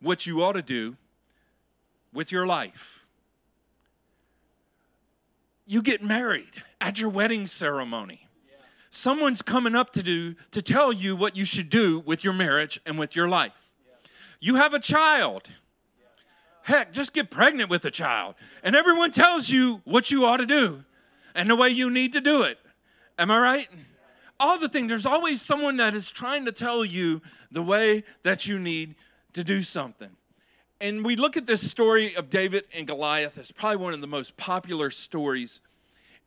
what 0.00 0.26
you 0.26 0.44
ought 0.44 0.52
to 0.52 0.62
do 0.62 0.96
with 2.16 2.32
your 2.32 2.46
life. 2.46 3.06
You 5.66 5.82
get 5.82 6.02
married 6.02 6.62
at 6.80 6.98
your 6.98 7.10
wedding 7.10 7.46
ceremony. 7.46 8.26
Someone's 8.90 9.42
coming 9.42 9.74
up 9.74 9.90
to 9.92 10.02
do 10.02 10.34
to 10.52 10.62
tell 10.62 10.92
you 10.92 11.14
what 11.14 11.36
you 11.36 11.44
should 11.44 11.68
do 11.68 12.00
with 12.00 12.24
your 12.24 12.32
marriage 12.32 12.80
and 12.86 12.98
with 12.98 13.14
your 13.14 13.28
life. 13.28 13.70
You 14.40 14.56
have 14.56 14.74
a 14.74 14.78
child. 14.78 15.48
Heck, 16.62 16.92
just 16.92 17.12
get 17.12 17.30
pregnant 17.30 17.70
with 17.70 17.84
a 17.84 17.90
child. 17.90 18.34
And 18.62 18.74
everyone 18.74 19.12
tells 19.12 19.50
you 19.50 19.82
what 19.84 20.10
you 20.10 20.24
ought 20.24 20.38
to 20.38 20.46
do 20.46 20.84
and 21.34 21.48
the 21.48 21.56
way 21.56 21.68
you 21.68 21.90
need 21.90 22.12
to 22.14 22.20
do 22.20 22.42
it. 22.42 22.58
Am 23.18 23.30
I 23.30 23.38
right? 23.38 23.68
all 24.38 24.58
the 24.58 24.68
things. 24.68 24.88
There's 24.88 25.06
always 25.06 25.40
someone 25.40 25.76
that 25.78 25.94
is 25.94 26.10
trying 26.10 26.44
to 26.44 26.52
tell 26.52 26.84
you 26.84 27.22
the 27.50 27.62
way 27.62 28.04
that 28.22 28.46
you 28.46 28.58
need 28.58 28.94
to 29.32 29.44
do 29.44 29.62
something. 29.62 30.10
And 30.80 31.04
we 31.04 31.16
look 31.16 31.36
at 31.36 31.46
this 31.46 31.68
story 31.68 32.14
of 32.16 32.28
David 32.28 32.64
and 32.74 32.86
Goliath. 32.86 33.38
It's 33.38 33.50
probably 33.50 33.78
one 33.78 33.94
of 33.94 34.00
the 34.00 34.06
most 34.06 34.36
popular 34.36 34.90
stories 34.90 35.60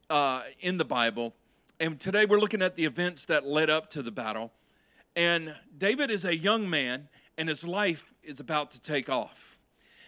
uh, 0.09 0.41
in 0.59 0.77
the 0.77 0.85
Bible. 0.85 1.35
And 1.79 1.99
today 1.99 2.25
we're 2.25 2.39
looking 2.39 2.61
at 2.61 2.75
the 2.75 2.85
events 2.85 3.25
that 3.27 3.45
led 3.45 3.69
up 3.69 3.89
to 3.91 4.01
the 4.01 4.11
battle. 4.11 4.51
And 5.15 5.55
David 5.77 6.09
is 6.09 6.25
a 6.25 6.35
young 6.35 6.69
man, 6.69 7.09
and 7.37 7.47
his 7.47 7.63
life 7.63 8.11
is 8.23 8.39
about 8.39 8.71
to 8.71 8.81
take 8.81 9.09
off. 9.09 9.57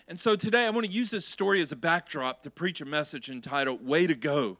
And 0.08 0.20
so 0.20 0.36
today 0.36 0.66
I 0.66 0.70
want 0.72 0.86
to 0.86 0.92
use 0.92 1.12
this 1.12 1.26
story 1.26 1.62
as 1.62 1.72
a 1.72 1.76
backdrop 1.76 2.42
to 2.44 2.50
preach 2.50 2.82
a 2.82 2.86
message 2.86 3.30
entitled 3.30 3.86
Way 3.86 4.08
to 4.08 4.16
Go. 4.16 4.58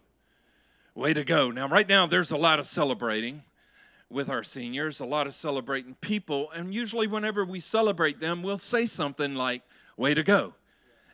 Way 0.94 1.14
to 1.14 1.24
Go. 1.24 1.52
Now, 1.52 1.68
right 1.68 1.88
now, 1.88 2.06
there's 2.06 2.32
a 2.32 2.38
lot 2.38 2.60
of 2.60 2.68
celebrating 2.68 3.44
with 4.12 4.30
our 4.30 4.44
seniors, 4.44 5.00
a 5.00 5.06
lot 5.06 5.28
of 5.28 5.34
celebrating 5.34 5.96
people. 5.96 6.52
And 6.52 6.74
usually, 6.74 7.08
whenever 7.08 7.46
we 7.46 7.60
celebrate 7.60 8.20
them, 8.20 8.44
we'll 8.44 8.60
say 8.60 8.86
something 8.86 9.36
like, 9.36 9.64
Way 9.98 10.14
to 10.14 10.24
go. 10.24 10.56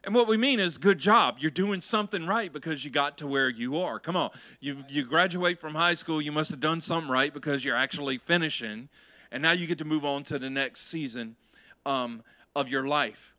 And 0.04 0.16
what 0.16 0.28
we 0.28 0.38
mean 0.38 0.62
is, 0.62 0.78
good 0.78 1.00
job. 1.00 1.38
You're 1.40 1.52
doing 1.52 1.82
something 1.82 2.26
right 2.26 2.54
because 2.54 2.86
you 2.86 2.92
got 2.92 3.18
to 3.18 3.28
where 3.28 3.50
you 3.50 3.78
are. 3.78 4.00
Come 4.00 4.16
on. 4.16 4.30
You, 4.62 4.78
you 4.88 5.04
graduate 5.04 5.60
from 5.60 5.76
high 5.76 5.96
school, 5.96 6.22
you 6.22 6.32
must 6.32 6.52
have 6.52 6.62
done 6.62 6.80
something 6.80 7.12
right 7.12 7.34
because 7.34 7.66
you're 7.66 7.76
actually 7.76 8.18
finishing. 8.18 8.88
And 9.32 9.44
now 9.44 9.52
you 9.52 9.68
get 9.68 9.80
to 9.80 9.86
move 9.86 10.06
on 10.06 10.24
to 10.24 10.40
the 10.40 10.50
next 10.50 10.88
season 10.88 11.36
um, 11.86 12.24
of 12.56 12.70
your 12.70 12.88
life. 12.88 13.34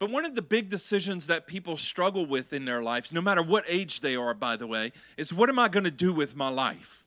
But 0.00 0.10
one 0.10 0.24
of 0.24 0.34
the 0.34 0.42
big 0.42 0.68
decisions 0.68 1.28
that 1.28 1.46
people 1.46 1.76
struggle 1.76 2.26
with 2.26 2.52
in 2.52 2.64
their 2.64 2.82
lives, 2.82 3.12
no 3.12 3.20
matter 3.20 3.40
what 3.40 3.64
age 3.68 4.00
they 4.00 4.16
are, 4.16 4.34
by 4.34 4.56
the 4.56 4.66
way, 4.66 4.90
is 5.16 5.32
what 5.32 5.48
am 5.48 5.60
I 5.60 5.68
going 5.68 5.84
to 5.84 5.92
do 5.92 6.12
with 6.12 6.34
my 6.34 6.48
life? 6.48 7.01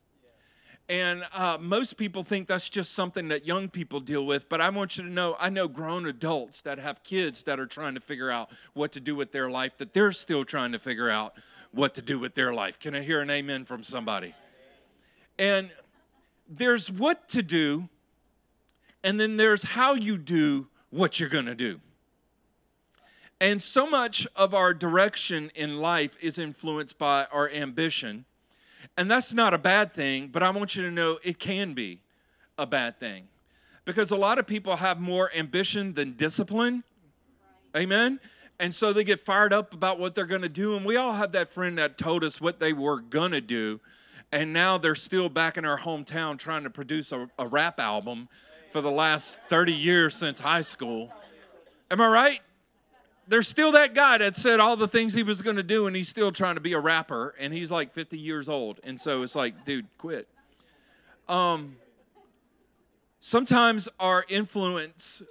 And 0.88 1.24
uh, 1.32 1.58
most 1.60 1.96
people 1.96 2.22
think 2.22 2.46
that's 2.46 2.70
just 2.70 2.92
something 2.92 3.28
that 3.28 3.44
young 3.44 3.68
people 3.68 3.98
deal 3.98 4.24
with. 4.24 4.48
But 4.48 4.60
I 4.60 4.68
want 4.68 4.96
you 4.96 5.02
to 5.02 5.10
know 5.10 5.36
I 5.40 5.50
know 5.50 5.66
grown 5.66 6.06
adults 6.06 6.62
that 6.62 6.78
have 6.78 7.02
kids 7.02 7.42
that 7.44 7.58
are 7.58 7.66
trying 7.66 7.94
to 7.94 8.00
figure 8.00 8.30
out 8.30 8.50
what 8.74 8.92
to 8.92 9.00
do 9.00 9.16
with 9.16 9.32
their 9.32 9.50
life, 9.50 9.76
that 9.78 9.92
they're 9.92 10.12
still 10.12 10.44
trying 10.44 10.72
to 10.72 10.78
figure 10.78 11.10
out 11.10 11.34
what 11.72 11.94
to 11.94 12.02
do 12.02 12.18
with 12.18 12.34
their 12.34 12.54
life. 12.54 12.78
Can 12.78 12.94
I 12.94 13.02
hear 13.02 13.20
an 13.20 13.30
amen 13.30 13.64
from 13.64 13.82
somebody? 13.82 14.34
And 15.38 15.70
there's 16.48 16.90
what 16.90 17.28
to 17.30 17.42
do, 17.42 17.88
and 19.02 19.18
then 19.18 19.36
there's 19.36 19.64
how 19.64 19.94
you 19.94 20.16
do 20.16 20.68
what 20.90 21.18
you're 21.18 21.28
going 21.28 21.46
to 21.46 21.54
do. 21.54 21.80
And 23.40 23.60
so 23.60 23.86
much 23.86 24.26
of 24.34 24.54
our 24.54 24.72
direction 24.72 25.50
in 25.54 25.78
life 25.78 26.16
is 26.22 26.38
influenced 26.38 26.96
by 26.96 27.26
our 27.30 27.50
ambition 27.50 28.24
and 28.96 29.10
that's 29.10 29.32
not 29.32 29.54
a 29.54 29.58
bad 29.58 29.94
thing, 29.94 30.28
but 30.28 30.42
I 30.42 30.50
want 30.50 30.76
you 30.76 30.82
to 30.82 30.90
know 30.90 31.18
it 31.22 31.38
can 31.38 31.74
be 31.74 32.00
a 32.58 32.66
bad 32.66 32.98
thing. 32.98 33.28
Because 33.84 34.10
a 34.10 34.16
lot 34.16 34.38
of 34.38 34.46
people 34.46 34.76
have 34.76 35.00
more 35.00 35.30
ambition 35.34 35.94
than 35.94 36.12
discipline. 36.12 36.82
Amen. 37.76 38.18
And 38.58 38.74
so 38.74 38.92
they 38.92 39.04
get 39.04 39.20
fired 39.20 39.52
up 39.52 39.74
about 39.74 39.98
what 39.98 40.14
they're 40.14 40.26
going 40.26 40.42
to 40.42 40.48
do. 40.48 40.76
And 40.76 40.84
we 40.84 40.96
all 40.96 41.12
have 41.12 41.32
that 41.32 41.50
friend 41.50 41.78
that 41.78 41.98
told 41.98 42.24
us 42.24 42.40
what 42.40 42.58
they 42.58 42.72
were 42.72 43.00
going 43.00 43.32
to 43.32 43.40
do. 43.40 43.80
And 44.32 44.52
now 44.52 44.76
they're 44.78 44.94
still 44.94 45.28
back 45.28 45.56
in 45.56 45.64
our 45.64 45.78
hometown 45.78 46.38
trying 46.38 46.64
to 46.64 46.70
produce 46.70 47.12
a, 47.12 47.28
a 47.38 47.46
rap 47.46 47.78
album 47.78 48.28
for 48.72 48.80
the 48.80 48.90
last 48.90 49.38
30 49.48 49.72
years 49.72 50.14
since 50.14 50.40
high 50.40 50.62
school. 50.62 51.12
Am 51.90 52.00
I 52.00 52.08
right? 52.08 52.40
There's 53.28 53.48
still 53.48 53.72
that 53.72 53.94
guy 53.94 54.18
that 54.18 54.36
said 54.36 54.60
all 54.60 54.76
the 54.76 54.88
things 54.88 55.14
he 55.14 55.22
was 55.22 55.42
going 55.42 55.56
to 55.56 55.62
do 55.62 55.86
and 55.86 55.96
he's 55.96 56.08
still 56.08 56.30
trying 56.30 56.54
to 56.54 56.60
be 56.60 56.72
a 56.72 56.80
rapper 56.80 57.34
and 57.38 57.52
he's 57.52 57.70
like 57.70 57.92
50 57.92 58.18
years 58.18 58.48
old. 58.48 58.80
And 58.84 59.00
so 59.00 59.22
it's 59.22 59.34
like 59.34 59.64
dude 59.64 59.86
quit. 59.98 60.28
Um, 61.28 61.76
sometimes 63.20 63.88
our 63.98 64.24
influence 64.28 65.22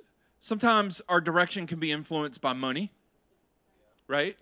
sometimes 0.41 1.01
our 1.07 1.21
direction 1.21 1.65
can 1.65 1.79
be 1.79 1.91
influenced 1.91 2.41
by 2.41 2.53
money 2.53 2.91
right? 4.07 4.37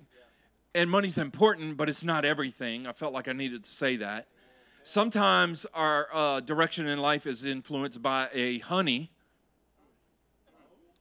And 0.76 0.90
money's 0.90 1.18
important 1.18 1.78
but 1.78 1.90
it's 1.90 2.04
not 2.04 2.26
everything. 2.26 2.88
I 2.88 2.92
felt 2.94 3.14
like 3.14 3.28
i 3.28 3.34
needed 3.34 3.64
to 3.64 3.70
say 3.70 3.98
that. 3.98 4.28
Sometimes 4.84 5.66
our 5.74 6.08
uh, 6.12 6.40
direction 6.40 6.88
in 6.88 7.00
life 7.00 7.26
is 7.26 7.46
influenced 7.46 8.02
by 8.02 8.28
a 8.34 8.60
honey. 8.60 9.12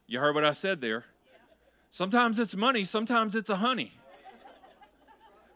You 0.06 0.20
heard 0.20 0.34
what 0.34 0.44
i 0.44 0.52
said 0.52 0.82
there 0.82 1.06
Sometimes 1.92 2.38
it's 2.38 2.56
money, 2.56 2.84
sometimes 2.84 3.34
it's 3.34 3.50
a 3.50 3.56
honey. 3.56 3.92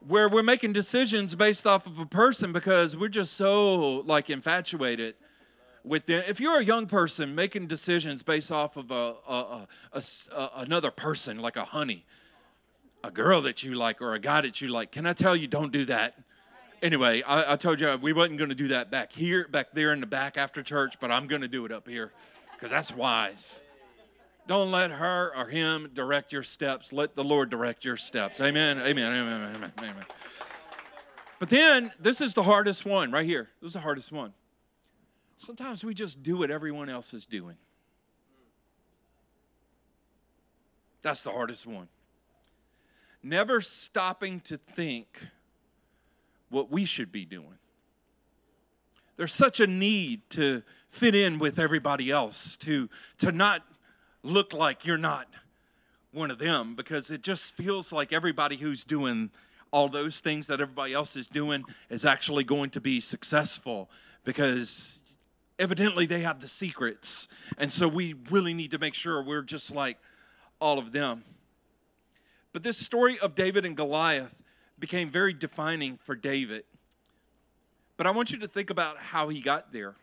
Where 0.07 0.29
we're 0.29 0.43
making 0.43 0.75
decisions 0.75 1.35
based 1.35 1.67
off 1.67 1.87
of 1.87 1.99
a 1.99 2.05
person 2.05 2.53
because 2.53 2.95
we're 2.95 3.09
just 3.09 3.33
so 3.33 4.03
like 4.05 4.29
infatuated 4.29 5.15
with 5.83 6.05
them. 6.05 6.23
If 6.29 6.39
you're 6.39 6.59
a 6.59 6.63
young 6.63 6.89
person 6.89 7.35
making 7.35 7.69
decisions 7.69 8.23
based 8.23 8.53
off 8.53 8.77
of 8.77 8.91
a, 8.91 9.15
a, 9.27 9.67
a, 9.95 10.03
a, 10.31 10.51
another 10.57 10.91
person, 10.91 11.39
like 11.39 11.57
a 11.57 11.65
honey, 11.65 12.05
a 13.03 13.11
girl 13.11 13.41
that 13.41 13.63
you 13.63 13.75
like 13.75 14.03
or 14.03 14.13
a 14.13 14.19
guy 14.19 14.43
that 14.43 14.61
you 14.61 14.69
like, 14.69 14.93
can 14.93 15.07
I 15.07 15.15
tell 15.15 15.35
you 15.35 15.47
don't 15.47 15.73
do 15.73 15.87
that? 15.87 16.19
Anyway, 16.83 17.23
I, 17.23 17.55
I 17.55 17.57
told 17.57 17.81
you 17.81 17.97
we 17.97 18.13
wasn't 18.13 18.37
going 18.37 18.51
to 18.51 18.55
do 18.55 18.69
that 18.69 18.91
back 18.91 19.11
here, 19.11 19.49
back 19.49 19.69
there 19.73 19.91
in 19.95 20.01
the 20.01 20.07
back 20.07 20.37
after 20.37 20.63
church, 20.63 20.97
but 21.01 21.11
I'm 21.11 21.29
going 21.29 21.43
to 21.43 21.49
do 21.49 21.65
it 21.65 21.73
up 21.73 21.89
here 21.89 22.13
because 22.53 22.71
that's 22.71 22.95
wise. 22.95 23.63
Don't 24.47 24.71
let 24.71 24.93
her 24.93 25.33
or 25.37 25.49
him 25.49 25.91
direct 25.93 26.33
your 26.33 26.45
steps. 26.45 26.93
Let 26.93 27.17
the 27.17 27.25
Lord 27.25 27.51
direct 27.51 27.85
your 27.85 27.97
steps. 27.97 28.41
Amen. 28.41 28.79
Amen. 28.79 29.13
Amen. 29.13 29.55
Amen. 29.55 29.73
Amen. 29.79 30.05
But 31.39 31.49
then 31.49 31.91
this 31.99 32.21
is 32.21 32.35
the 32.35 32.43
hardest 32.43 32.87
one 32.87 33.11
right 33.11 33.27
here. 33.27 33.49
This 33.61 33.71
is 33.71 33.75
the 33.75 33.81
hardest 33.81 34.13
one. 34.13 34.33
Sometimes 35.37 35.85
we 35.85 35.95
just 35.95 36.23
do 36.23 36.39
what 36.39 36.51
everyone 36.51 36.89
else 36.89 37.13
is 37.13 37.27
doing. 37.27 37.57
That's 41.03 41.23
the 41.23 41.31
hardest 41.31 41.67
one. 41.67 41.89
Never 43.23 43.61
stopping 43.61 44.41
to 44.41 44.57
think 44.57 45.27
what 46.49 46.71
we 46.71 46.85
should 46.85 47.11
be 47.11 47.25
doing. 47.25 47.59
There's 49.17 49.33
such 49.33 49.61
a 49.61 49.67
need 49.67 50.29
to 50.31 50.63
fit 50.89 51.15
in 51.15 51.39
with 51.39 51.59
everybody 51.59 52.11
else, 52.11 52.57
to, 52.59 52.89
to 53.19 53.33
not 53.33 53.63
look 54.27 54.53
like 54.53 54.85
you're 54.85 54.99
not 54.99 55.27
one 56.13 56.31
of 56.31 56.39
them 56.39 56.75
because 56.75 57.11
it 57.11 57.23
just 57.23 57.55
feels 57.55 57.93
like 57.93 58.13
everybody 58.13 58.57
who's 58.57 58.85
doing 58.85 59.31
all 59.71 59.89
those 59.89 60.21
things 60.21 60.47
that 60.47 60.61
everybody 60.61 60.95
else 60.95 61.17
is 61.17 61.27
doing 61.27 61.65
is 61.91 62.05
actually 62.05 62.45
going 62.45 62.71
to 62.71 62.81
be 62.81 63.01
successful 63.01 63.91
because 64.25 65.01
evidently 65.59 66.07
they 66.07 66.21
have 66.21 66.41
the 66.41 66.49
secrets. 66.49 67.29
And 67.59 67.73
so 67.73 67.89
we 67.89 68.15
really 68.31 68.55
need 68.55 68.71
to 68.71 68.79
make 68.79 68.95
sure 68.95 69.23
we're 69.23 69.43
just 69.43 69.71
like 69.71 69.99
all 70.61 70.79
of 70.79 70.93
them. 70.93 71.25
But 72.53 72.63
this 72.63 72.79
story 72.79 73.19
of 73.19 73.35
David 73.35 73.67
and 73.67 73.77
Goliath 73.77 74.43
became 74.79 75.11
very 75.11 75.33
defining 75.33 75.99
for 75.99 76.15
David. 76.15 76.65
But 77.97 78.07
I 78.07 78.11
want 78.11 78.31
you 78.31 78.39
to 78.39 78.49
think 78.49 78.71
about 78.71 78.99
how 78.99 79.29
he 79.29 79.41
got 79.41 79.73
there. 79.73 79.95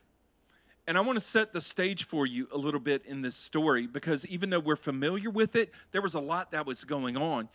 And 0.85 0.97
I 0.97 1.01
want 1.01 1.15
to 1.15 1.21
set 1.23 1.53
the 1.53 1.61
stage 1.61 2.05
for 2.05 2.25
you 2.25 2.47
a 2.51 2.57
little 2.57 2.79
bit 2.79 3.05
in 3.05 3.21
this 3.21 3.35
story 3.35 3.87
because 3.87 4.25
even 4.25 4.49
though 4.49 4.59
we're 4.59 4.75
familiar 4.75 5.29
with 5.29 5.55
it, 5.55 5.71
there 5.91 6.01
was 6.01 6.13
a 6.13 6.19
lot 6.19 6.51
that 6.51 6.65
was 6.65 6.83
going 6.83 7.15
on. 7.15 7.47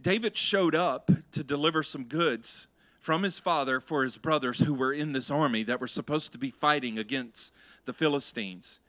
David 0.00 0.36
showed 0.36 0.74
up 0.74 1.10
to 1.32 1.42
deliver 1.42 1.82
some 1.82 2.04
goods 2.04 2.68
from 3.00 3.22
his 3.22 3.38
father 3.38 3.80
for 3.80 4.04
his 4.04 4.18
brothers 4.18 4.60
who 4.60 4.74
were 4.74 4.92
in 4.92 5.12
this 5.12 5.30
army 5.30 5.62
that 5.64 5.80
were 5.80 5.86
supposed 5.86 6.32
to 6.32 6.38
be 6.38 6.50
fighting 6.50 6.98
against 6.98 7.52
the 7.86 7.92
Philistines. 7.92 8.80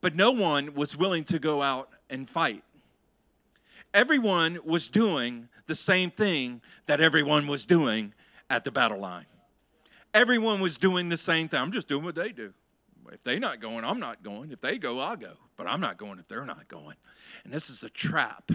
But 0.00 0.16
no 0.16 0.32
one 0.32 0.74
was 0.74 0.96
willing 0.96 1.24
to 1.24 1.38
go 1.38 1.62
out 1.62 1.90
and 2.10 2.28
fight. 2.28 2.64
Everyone 3.94 4.58
was 4.64 4.88
doing 4.88 5.48
the 5.66 5.74
same 5.74 6.10
thing 6.10 6.60
that 6.86 7.00
everyone 7.00 7.46
was 7.46 7.66
doing 7.66 8.14
at 8.50 8.64
the 8.64 8.70
battle 8.70 8.98
line. 8.98 9.26
Everyone 10.14 10.60
was 10.60 10.78
doing 10.78 11.08
the 11.08 11.16
same 11.16 11.48
thing. 11.48 11.60
I'm 11.60 11.72
just 11.72 11.88
doing 11.88 12.04
what 12.04 12.14
they 12.14 12.32
do. 12.32 12.52
If 13.10 13.22
they're 13.22 13.38
not 13.38 13.60
going, 13.60 13.84
I'm 13.84 14.00
not 14.00 14.22
going. 14.22 14.52
If 14.52 14.60
they 14.60 14.78
go, 14.78 15.00
I'll 15.00 15.16
go. 15.16 15.34
But 15.56 15.66
I'm 15.66 15.80
not 15.80 15.96
going 15.96 16.18
if 16.18 16.28
they're 16.28 16.46
not 16.46 16.68
going. 16.68 16.96
And 17.44 17.52
this 17.52 17.70
is 17.70 17.82
a 17.82 17.90
trap. 17.90 18.50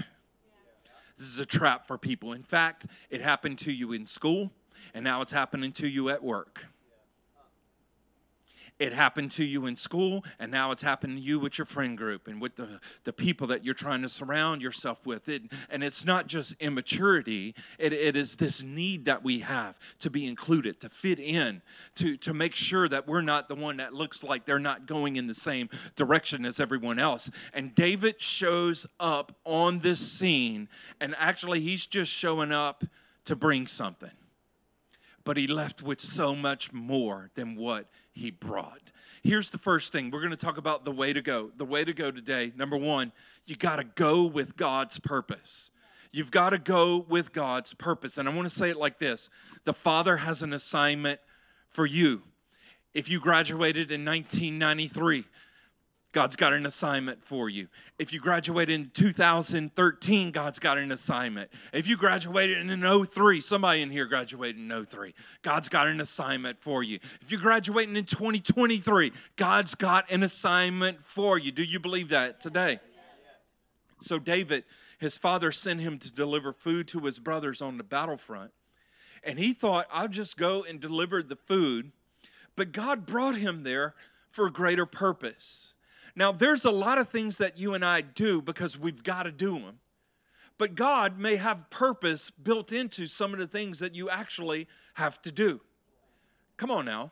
This 1.17 1.27
is 1.27 1.39
a 1.39 1.45
trap 1.45 1.87
for 1.87 1.97
people. 1.97 2.33
In 2.33 2.43
fact, 2.43 2.85
it 3.09 3.21
happened 3.21 3.59
to 3.59 3.71
you 3.71 3.93
in 3.93 4.05
school, 4.05 4.51
and 4.93 5.03
now 5.03 5.21
it's 5.21 5.31
happening 5.31 5.71
to 5.73 5.87
you 5.87 6.09
at 6.09 6.23
work. 6.23 6.67
It 8.79 8.93
happened 8.93 9.31
to 9.31 9.43
you 9.43 9.65
in 9.65 9.75
school, 9.75 10.23
and 10.37 10.51
now 10.51 10.71
it's 10.71 10.83
happening 10.83 11.17
to 11.17 11.21
you 11.21 11.39
with 11.39 11.57
your 11.57 11.65
friend 11.65 11.97
group 11.97 12.27
and 12.27 12.39
with 12.39 12.57
the, 12.57 12.79
the 13.05 13.13
people 13.13 13.47
that 13.47 13.65
you're 13.65 13.73
trying 13.73 14.03
to 14.03 14.09
surround 14.09 14.61
yourself 14.61 15.05
with. 15.05 15.27
It, 15.27 15.43
and 15.69 15.83
it's 15.83 16.05
not 16.05 16.27
just 16.27 16.55
immaturity, 16.59 17.55
it, 17.79 17.91
it 17.91 18.15
is 18.15 18.35
this 18.35 18.61
need 18.61 19.05
that 19.05 19.23
we 19.23 19.39
have 19.39 19.79
to 19.99 20.11
be 20.11 20.27
included, 20.27 20.79
to 20.81 20.89
fit 20.89 21.19
in, 21.19 21.63
to, 21.95 22.17
to 22.17 22.33
make 22.35 22.53
sure 22.53 22.87
that 22.87 23.07
we're 23.07 23.21
not 23.21 23.47
the 23.47 23.55
one 23.55 23.77
that 23.77 23.93
looks 23.93 24.23
like 24.23 24.45
they're 24.45 24.59
not 24.59 24.85
going 24.85 25.15
in 25.15 25.25
the 25.25 25.33
same 25.33 25.69
direction 25.95 26.45
as 26.45 26.59
everyone 26.59 26.99
else. 26.99 27.31
And 27.53 27.73
David 27.73 28.21
shows 28.21 28.85
up 28.99 29.35
on 29.43 29.79
this 29.79 29.99
scene, 29.99 30.69
and 31.01 31.15
actually, 31.17 31.61
he's 31.61 31.87
just 31.87 32.11
showing 32.11 32.51
up 32.51 32.83
to 33.25 33.35
bring 33.35 33.65
something 33.65 34.11
but 35.27 35.35
he 35.35 35.45
left 35.45 35.83
with 35.83 35.99
so 35.99 36.33
much 36.33 36.71
more 36.71 37.29
than 37.35 37.57
what 37.57 37.89
he 38.13 38.31
brought. 38.31 38.93
Here's 39.23 39.49
the 39.49 39.57
first 39.57 39.91
thing 39.91 40.09
we're 40.09 40.21
going 40.21 40.31
to 40.31 40.37
talk 40.37 40.57
about 40.57 40.85
the 40.85 40.91
way 40.91 41.11
to 41.11 41.21
go. 41.21 41.51
The 41.57 41.65
way 41.65 41.83
to 41.83 41.91
go 41.91 42.11
today, 42.11 42.53
number 42.55 42.77
one, 42.77 43.11
you 43.43 43.57
got 43.57 43.75
to 43.75 43.83
go 43.83 44.23
with 44.23 44.55
God's 44.55 44.99
purpose. 44.99 45.69
You've 46.13 46.31
got 46.31 46.51
to 46.51 46.57
go 46.57 47.05
with 47.09 47.33
God's 47.33 47.73
purpose. 47.73 48.17
And 48.17 48.29
I 48.29 48.33
want 48.33 48.47
to 48.47 48.55
say 48.55 48.69
it 48.69 48.77
like 48.77 48.99
this 48.99 49.29
The 49.65 49.73
Father 49.73 50.15
has 50.15 50.43
an 50.43 50.53
assignment 50.53 51.19
for 51.67 51.85
you. 51.85 52.21
If 52.93 53.09
you 53.09 53.19
graduated 53.19 53.91
in 53.91 54.05
1993, 54.05 55.25
God's 56.17 56.35
got 56.35 56.51
an 56.51 56.65
assignment 56.65 57.23
for 57.23 57.47
you. 57.47 57.67
If 57.99 58.11
you 58.11 58.19
graduated 58.19 58.73
in 58.73 58.89
2013, 58.89 60.31
God's 60.31 60.57
got 60.57 60.79
an 60.79 60.91
assignment. 60.91 61.51
If 61.71 61.87
you 61.87 61.95
graduated 61.95 62.57
in 62.57 63.05
03, 63.05 63.39
somebody 63.39 63.83
in 63.83 63.91
here 63.91 64.07
graduated 64.07 64.57
in 64.59 64.85
03, 64.85 65.13
God's 65.43 65.69
got 65.69 65.85
an 65.85 66.01
assignment 66.01 66.59
for 66.59 66.81
you. 66.81 66.97
If 67.21 67.29
you're 67.29 67.39
graduating 67.39 67.95
in 67.95 68.05
2023, 68.05 69.11
God's 69.35 69.75
got 69.75 70.09
an 70.09 70.23
assignment 70.23 71.03
for 71.03 71.37
you. 71.37 71.51
Do 71.51 71.63
you 71.63 71.79
believe 71.79 72.09
that 72.09 72.41
today? 72.41 72.79
So, 74.01 74.17
David, 74.17 74.63
his 74.97 75.19
father 75.19 75.51
sent 75.51 75.81
him 75.81 75.99
to 75.99 76.11
deliver 76.11 76.51
food 76.51 76.87
to 76.87 77.01
his 77.01 77.19
brothers 77.19 77.61
on 77.61 77.77
the 77.77 77.83
battlefront. 77.83 78.49
And 79.23 79.37
he 79.37 79.53
thought, 79.53 79.85
I'll 79.93 80.07
just 80.07 80.35
go 80.35 80.65
and 80.67 80.79
deliver 80.79 81.21
the 81.21 81.35
food. 81.35 81.91
But 82.55 82.71
God 82.71 83.05
brought 83.05 83.35
him 83.37 83.61
there 83.61 83.93
for 84.31 84.47
a 84.47 84.51
greater 84.51 84.87
purpose. 84.87 85.75
Now, 86.17 86.31
there's 86.31 86.65
a 86.65 86.71
lot 86.71 86.97
of 86.97 87.09
things 87.09 87.37
that 87.37 87.59
you 87.59 87.75
and 87.75 87.85
I 87.85 88.01
do 88.01 88.41
because 88.41 88.77
we've 88.77 89.03
got 89.03 89.23
to 89.23 89.31
do 89.31 89.59
them. 89.59 89.79
But 90.57 90.73
God 90.73 91.19
may 91.19 91.35
have 91.35 91.69
purpose 91.69 92.31
built 92.31 92.73
into 92.73 93.05
some 93.05 93.33
of 93.33 93.39
the 93.39 93.45
things 93.45 93.77
that 93.77 93.93
you 93.93 94.09
actually 94.09 94.67
have 94.95 95.21
to 95.21 95.31
do. 95.31 95.61
Come 96.57 96.71
on 96.71 96.85
now. 96.85 97.11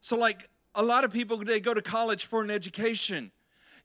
So, 0.00 0.16
like 0.16 0.50
a 0.74 0.82
lot 0.82 1.04
of 1.04 1.12
people, 1.12 1.36
they 1.36 1.60
go 1.60 1.72
to 1.74 1.80
college 1.80 2.26
for 2.26 2.42
an 2.42 2.50
education. 2.50 3.30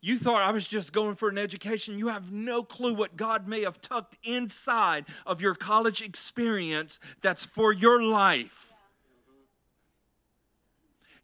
You 0.02 0.18
thought 0.18 0.42
I 0.42 0.50
was 0.50 0.68
just 0.68 0.94
going 0.94 1.14
for 1.14 1.30
an 1.30 1.38
education. 1.38 2.00
You 2.00 2.08
have 2.08 2.32
no 2.32 2.64
clue 2.64 2.96
what 2.96 3.16
God 3.16 3.48
may 3.48 3.62
have 3.62 3.80
tucked 3.80 4.18
inside 4.24 5.06
of 5.28 5.42
your 5.44 5.54
college 5.54 6.02
experience 6.02 7.00
that's 7.22 7.46
for 7.46 7.72
your 7.72 8.02
life. 8.02 8.69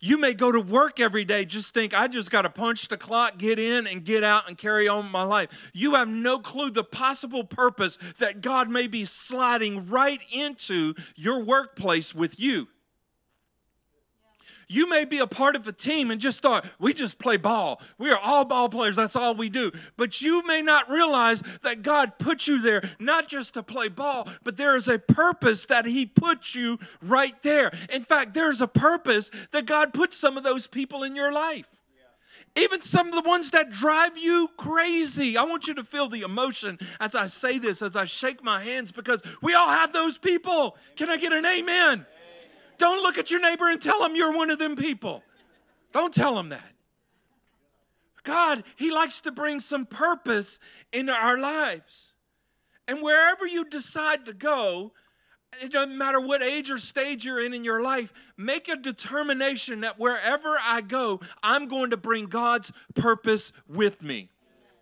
You 0.06 0.20
may 0.20 0.36
go 0.36 0.52
to 0.52 0.62
work 0.62 1.00
every 1.00 1.26
day, 1.26 1.46
just 1.46 1.74
think, 1.74 1.96
I 1.96 2.08
just 2.08 2.30
got 2.30 2.44
to 2.44 2.50
punch 2.52 2.90
the 2.90 2.96
clock, 2.96 3.40
get 3.40 3.58
in, 3.58 3.88
and 3.88 4.06
get 4.06 4.24
out 4.24 4.48
and 4.48 4.56
carry 4.56 4.88
on 4.88 5.12
my 5.12 5.24
life. 5.24 5.72
You 5.74 5.96
have 5.96 6.08
no 6.08 6.38
clue 6.38 6.70
the 6.70 6.84
possible 6.84 7.44
purpose 7.44 7.98
that 8.20 8.42
God 8.42 8.70
may 8.70 8.86
be 8.86 9.06
sliding 9.06 9.88
right 9.88 10.22
into 10.32 10.94
your 11.16 11.44
workplace 11.44 12.14
with 12.14 12.40
you. 12.40 12.68
You 14.68 14.90
may 14.90 15.06
be 15.06 15.20
a 15.20 15.28
part 15.28 15.56
of 15.56 15.68
a 15.68 15.72
team 15.72 16.12
and 16.12 16.20
just 16.20 16.42
thought, 16.42 16.66
we 16.80 16.94
just 16.94 17.20
play 17.20 17.38
ball. 17.38 17.82
We 17.98 18.12
are 18.12 18.18
all 18.18 18.46
ball 18.46 18.70
players. 18.70 18.96
That's 18.96 19.16
all 19.16 19.36
we 19.36 19.50
do. 19.50 19.72
But 19.98 20.22
you 20.22 20.46
may 20.46 20.62
not 20.62 20.90
realize 20.90 21.44
that 21.64 21.82
God 21.82 22.18
put 22.18 22.48
you 22.48 22.62
there 22.62 22.90
not 23.00 23.28
just 23.28 23.54
to 23.56 23.64
play 23.64 23.90
ball, 23.90 24.28
but 24.44 24.58
there 24.58 24.76
is 24.76 24.88
a 24.88 25.00
purpose 25.00 25.66
that 25.68 25.86
He 25.86 26.06
put 26.06 26.56
you 26.56 26.80
right 27.02 27.42
there. 27.44 27.72
In 27.92 28.04
fact, 28.04 28.34
there's 28.34 28.62
a 28.62 28.68
purpose 28.68 29.32
that 29.52 29.66
God 29.66 29.94
put 29.94 30.14
some 30.14 30.38
of 30.38 30.44
those 30.44 30.68
people 30.68 31.04
in 31.04 31.16
your 31.16 31.32
life. 31.32 31.70
Even 32.58 32.80
some 32.82 33.08
of 33.12 33.22
the 33.22 33.28
ones 33.28 33.52
that 33.52 33.70
drive 33.70 34.18
you 34.18 34.50
crazy. 34.56 35.36
I 35.36 35.44
want 35.44 35.68
you 35.68 35.74
to 35.74 35.84
feel 35.84 36.08
the 36.08 36.22
emotion 36.22 36.80
as 37.02 37.14
I 37.14 37.28
say 37.28 37.60
this, 37.60 37.82
as 37.82 37.98
I 37.98 38.06
shake 38.06 38.42
my 38.44 38.64
hands, 38.64 38.94
because 38.94 39.22
we 39.42 39.54
all 39.54 39.70
have 39.70 39.92
those 39.92 40.18
people. 40.18 40.78
Can 40.96 41.10
I 41.10 41.18
get 41.18 41.34
an 41.34 41.46
amen? 41.46 42.06
Don't 42.78 43.02
look 43.02 43.18
at 43.18 43.32
your 43.32 43.42
neighbor 43.42 43.70
and 43.70 43.82
tell 43.82 44.04
him 44.04 44.16
you're 44.16 44.34
one 44.34 44.50
of 44.50 44.60
them 44.60 44.76
people. 44.76 45.24
Don't 45.94 46.14
tell 46.14 46.38
him 46.38 46.50
that. 46.50 46.76
God, 48.26 48.64
He 48.76 48.92
likes 48.92 49.22
to 49.22 49.32
bring 49.32 49.62
some 49.62 49.86
purpose 49.86 50.60
into 50.92 51.14
our 51.14 51.38
lives. 51.38 52.12
And 52.88 53.02
wherever 53.02 53.48
you 53.48 53.64
decide 53.64 54.26
to 54.26 54.34
go, 54.34 54.92
it 55.62 55.72
doesn't 55.72 55.98
matter 55.98 56.20
what 56.20 56.44
age 56.44 56.70
or 56.70 56.78
stage 56.78 57.24
you're 57.24 57.44
in 57.44 57.54
in 57.54 57.64
your 57.64 57.82
life, 57.82 58.12
make 58.36 58.68
a 58.68 58.76
determination 58.76 59.82
that 59.82 59.98
wherever 59.98 60.58
I 60.62 60.82
go, 60.82 61.22
I'm 61.42 61.68
going 61.68 61.92
to 61.92 61.98
bring 61.98 62.26
God's 62.26 62.72
purpose 62.94 63.54
with 63.68 64.02
me. 64.02 64.30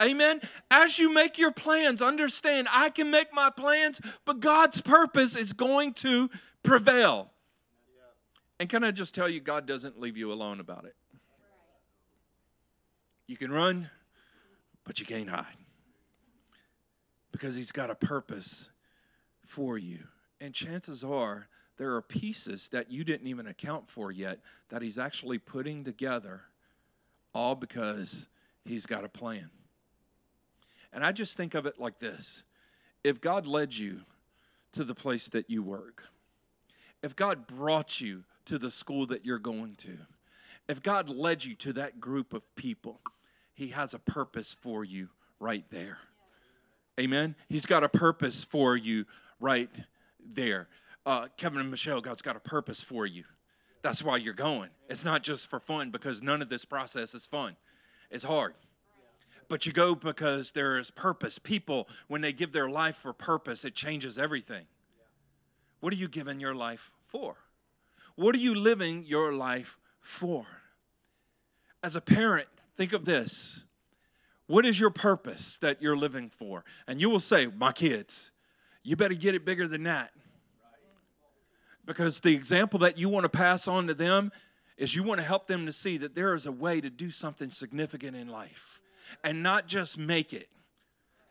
Amen. 0.01 0.41
As 0.71 0.97
you 0.97 1.13
make 1.13 1.37
your 1.37 1.51
plans, 1.51 2.01
understand 2.01 2.67
I 2.71 2.89
can 2.89 3.11
make 3.11 3.33
my 3.33 3.49
plans, 3.49 4.01
but 4.25 4.39
God's 4.39 4.81
purpose 4.81 5.35
is 5.35 5.53
going 5.53 5.93
to 5.95 6.29
prevail. 6.63 7.32
And 8.59 8.69
can 8.69 8.83
I 8.83 8.91
just 8.91 9.15
tell 9.15 9.27
you, 9.27 9.39
God 9.39 9.65
doesn't 9.65 9.99
leave 9.99 10.17
you 10.17 10.31
alone 10.31 10.59
about 10.59 10.85
it. 10.85 10.95
You 13.27 13.37
can 13.37 13.51
run, 13.51 13.89
but 14.83 14.99
you 14.99 15.05
can't 15.05 15.29
hide 15.29 15.57
because 17.31 17.55
He's 17.55 17.71
got 17.71 17.89
a 17.89 17.95
purpose 17.95 18.69
for 19.45 19.77
you. 19.77 19.99
And 20.39 20.53
chances 20.53 21.03
are 21.03 21.47
there 21.77 21.95
are 21.95 22.01
pieces 22.01 22.69
that 22.69 22.91
you 22.91 23.03
didn't 23.03 23.27
even 23.27 23.47
account 23.47 23.89
for 23.89 24.11
yet 24.11 24.39
that 24.69 24.81
He's 24.81 24.99
actually 24.99 25.39
putting 25.39 25.83
together, 25.83 26.41
all 27.33 27.55
because 27.55 28.29
He's 28.65 28.85
got 28.85 29.03
a 29.03 29.09
plan. 29.09 29.49
And 30.91 31.03
I 31.03 31.11
just 31.11 31.35
think 31.35 31.55
of 31.55 31.65
it 31.65 31.79
like 31.79 31.99
this 31.99 32.43
if 33.03 33.19
God 33.19 33.45
led 33.45 33.75
you 33.75 34.01
to 34.73 34.83
the 34.83 34.95
place 34.95 35.27
that 35.29 35.49
you 35.49 35.63
work, 35.63 36.03
if 37.01 37.15
God 37.15 37.47
brought 37.47 37.99
you 37.99 38.23
to 38.45 38.57
the 38.57 38.71
school 38.71 39.05
that 39.07 39.25
you're 39.25 39.39
going 39.39 39.75
to, 39.75 39.97
if 40.67 40.81
God 40.81 41.09
led 41.09 41.43
you 41.43 41.55
to 41.55 41.73
that 41.73 41.99
group 41.99 42.33
of 42.33 42.55
people, 42.55 43.01
He 43.53 43.69
has 43.69 43.93
a 43.93 43.99
purpose 43.99 44.55
for 44.59 44.83
you 44.83 45.09
right 45.39 45.65
there. 45.69 45.99
Amen. 46.99 47.35
He's 47.49 47.65
got 47.65 47.83
a 47.83 47.89
purpose 47.89 48.43
for 48.43 48.77
you 48.77 49.05
right 49.39 49.69
there. 50.23 50.67
Uh, 51.05 51.27
Kevin 51.37 51.59
and 51.59 51.71
Michelle, 51.71 52.01
God's 52.01 52.21
got 52.21 52.35
a 52.35 52.39
purpose 52.39 52.81
for 52.81 53.05
you. 53.05 53.23
That's 53.81 54.01
why 54.01 54.17
you're 54.17 54.33
going. 54.33 54.69
It's 54.89 55.03
not 55.03 55.23
just 55.23 55.49
for 55.49 55.59
fun 55.59 55.89
because 55.89 56.21
none 56.21 56.41
of 56.41 56.49
this 56.49 56.63
process 56.63 57.13
is 57.13 57.25
fun. 57.25 57.57
It's 58.09 58.23
hard. 58.23 58.53
But 59.49 59.65
you 59.65 59.73
go 59.73 59.93
because 59.95 60.53
there 60.53 60.79
is 60.79 60.89
purpose. 60.89 61.37
People, 61.37 61.89
when 62.07 62.21
they 62.21 62.31
give 62.31 62.53
their 62.53 62.69
life 62.69 62.95
for 62.95 63.11
purpose, 63.11 63.65
it 63.65 63.75
changes 63.75 64.17
everything. 64.17 64.65
What 65.81 65.91
are 65.91 65.97
you 65.97 66.07
giving 66.07 66.39
your 66.39 66.55
life 66.55 66.91
for? 67.05 67.35
What 68.15 68.35
are 68.35 68.39
you 68.39 68.55
living 68.55 69.05
your 69.05 69.33
life 69.33 69.77
for? 70.01 70.45
As 71.81 71.95
a 71.95 72.01
parent, 72.01 72.47
think 72.75 72.93
of 72.93 73.05
this. 73.05 73.65
What 74.47 74.65
is 74.65 74.79
your 74.79 74.89
purpose 74.89 75.57
that 75.59 75.81
you're 75.81 75.97
living 75.97 76.29
for? 76.29 76.63
And 76.87 77.01
you 77.01 77.09
will 77.09 77.19
say, 77.19 77.47
My 77.47 77.71
kids. 77.71 78.31
You 78.83 78.97
better 78.97 79.13
get 79.13 79.33
it 79.33 79.45
bigger 79.45 79.67
than 79.67 79.83
that. 79.83 80.11
Because 81.85 82.19
the 82.19 82.33
example 82.33 82.79
that 82.79 82.97
you 82.97 83.09
want 83.09 83.23
to 83.23 83.29
pass 83.29 83.67
on 83.67 83.87
to 83.87 83.93
them 83.93 84.31
is 84.77 84.95
you 84.95 85.03
want 85.03 85.19
to 85.21 85.25
help 85.25 85.47
them 85.47 85.65
to 85.65 85.71
see 85.71 85.97
that 85.97 86.15
there 86.15 86.33
is 86.33 86.45
a 86.45 86.51
way 86.51 86.81
to 86.81 86.89
do 86.89 87.09
something 87.09 87.49
significant 87.49 88.15
in 88.15 88.27
life 88.27 88.81
and 89.23 89.43
not 89.43 89.67
just 89.67 89.97
make 89.97 90.33
it 90.33 90.49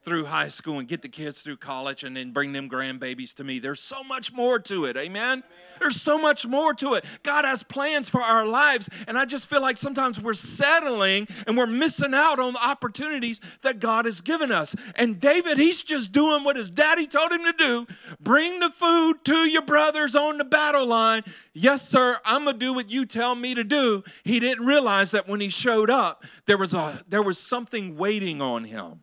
through 0.04 0.24
high 0.24 0.48
school 0.48 0.78
and 0.78 0.88
get 0.88 1.02
the 1.02 1.08
kids 1.08 1.40
through 1.40 1.56
college 1.56 2.04
and 2.04 2.16
then 2.16 2.32
bring 2.32 2.52
them 2.52 2.68
grandbabies 2.68 3.34
to 3.34 3.44
me. 3.44 3.58
There's 3.58 3.80
so 3.80 4.02
much 4.02 4.32
more 4.32 4.58
to 4.60 4.84
it. 4.86 4.96
Amen? 4.96 5.12
Amen? 5.22 5.42
There's 5.78 6.00
so 6.00 6.18
much 6.18 6.46
more 6.46 6.74
to 6.74 6.94
it. 6.94 7.04
God 7.22 7.44
has 7.44 7.62
plans 7.62 8.08
for 8.08 8.20
our 8.20 8.46
lives, 8.46 8.88
and 9.06 9.18
I 9.18 9.24
just 9.24 9.48
feel 9.48 9.60
like 9.60 9.76
sometimes 9.76 10.20
we're 10.20 10.34
settling 10.34 11.28
and 11.46 11.56
we're 11.56 11.66
missing 11.66 12.14
out 12.14 12.38
on 12.38 12.52
the 12.52 12.64
opportunities 12.64 13.40
that 13.62 13.80
God 13.80 14.04
has 14.04 14.20
given 14.20 14.52
us. 14.52 14.74
And 14.96 15.20
David, 15.20 15.58
he's 15.58 15.82
just 15.82 16.12
doing 16.12 16.44
what 16.44 16.56
his 16.56 16.70
daddy 16.70 17.06
told 17.06 17.32
him 17.32 17.44
to 17.44 17.52
do 17.52 17.86
bring 18.20 18.60
the 18.60 18.70
food 18.70 19.24
to 19.24 19.48
your 19.50 19.62
brothers 19.62 20.14
on 20.14 20.38
the 20.38 20.44
battle 20.44 20.86
line. 20.86 21.22
Yes, 21.52 21.88
sir, 21.88 22.18
I'm 22.24 22.44
going 22.44 22.58
to 22.58 22.64
do 22.64 22.72
what 22.72 22.90
you 22.90 23.06
tell 23.06 23.34
me 23.34 23.54
to 23.54 23.64
do. 23.64 24.04
He 24.24 24.40
didn't 24.40 24.64
realize 24.64 25.10
that 25.12 25.28
when 25.28 25.40
he 25.40 25.48
showed 25.48 25.90
up, 25.90 26.24
there 26.46 26.58
was, 26.58 26.74
a, 26.74 27.02
there 27.08 27.22
was 27.22 27.38
something 27.38 27.96
waiting 27.96 28.40
on 28.40 28.64
him. 28.64 29.00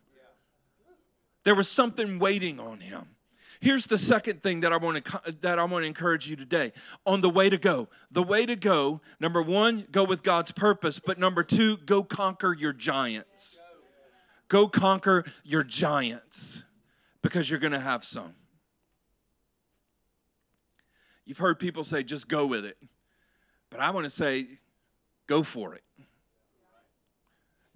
There 1.50 1.56
was 1.56 1.68
something 1.68 2.20
waiting 2.20 2.60
on 2.60 2.80
him. 2.80 3.08
Here's 3.60 3.88
the 3.88 3.98
second 3.98 4.44
thing 4.44 4.60
that 4.60 4.72
I 4.72 4.78
want 4.78 5.04
to 5.04 5.32
that 5.42 5.58
I 5.58 5.64
want 5.64 5.82
to 5.82 5.88
encourage 5.88 6.30
you 6.30 6.36
today 6.36 6.74
on 7.08 7.22
the 7.22 7.30
way 7.32 7.50
to 7.50 7.58
go. 7.58 7.88
The 8.12 8.22
way 8.22 8.46
to 8.46 8.56
go, 8.56 9.02
number 9.20 9.42
1, 9.42 9.88
go 9.90 10.04
with 10.04 10.22
God's 10.22 10.52
purpose, 10.52 11.00
but 11.00 11.18
number 11.18 11.42
2, 11.42 11.78
go 11.78 12.04
conquer 12.04 12.54
your 12.54 12.72
giants. 12.72 13.60
Go 14.48 14.68
conquer 14.68 15.26
your 15.44 15.64
giants 15.64 16.66
because 17.24 17.50
you're 17.50 17.58
going 17.58 17.74
to 17.74 17.80
have 17.80 18.04
some. 18.04 18.36
You've 21.26 21.40
heard 21.40 21.58
people 21.58 21.84
say 21.84 22.04
just 22.04 22.28
go 22.28 22.46
with 22.46 22.64
it. 22.64 22.78
But 23.72 23.80
I 23.80 23.90
want 23.90 24.04
to 24.04 24.12
say 24.12 24.60
go 25.26 25.42
for 25.42 25.74
it. 25.74 25.84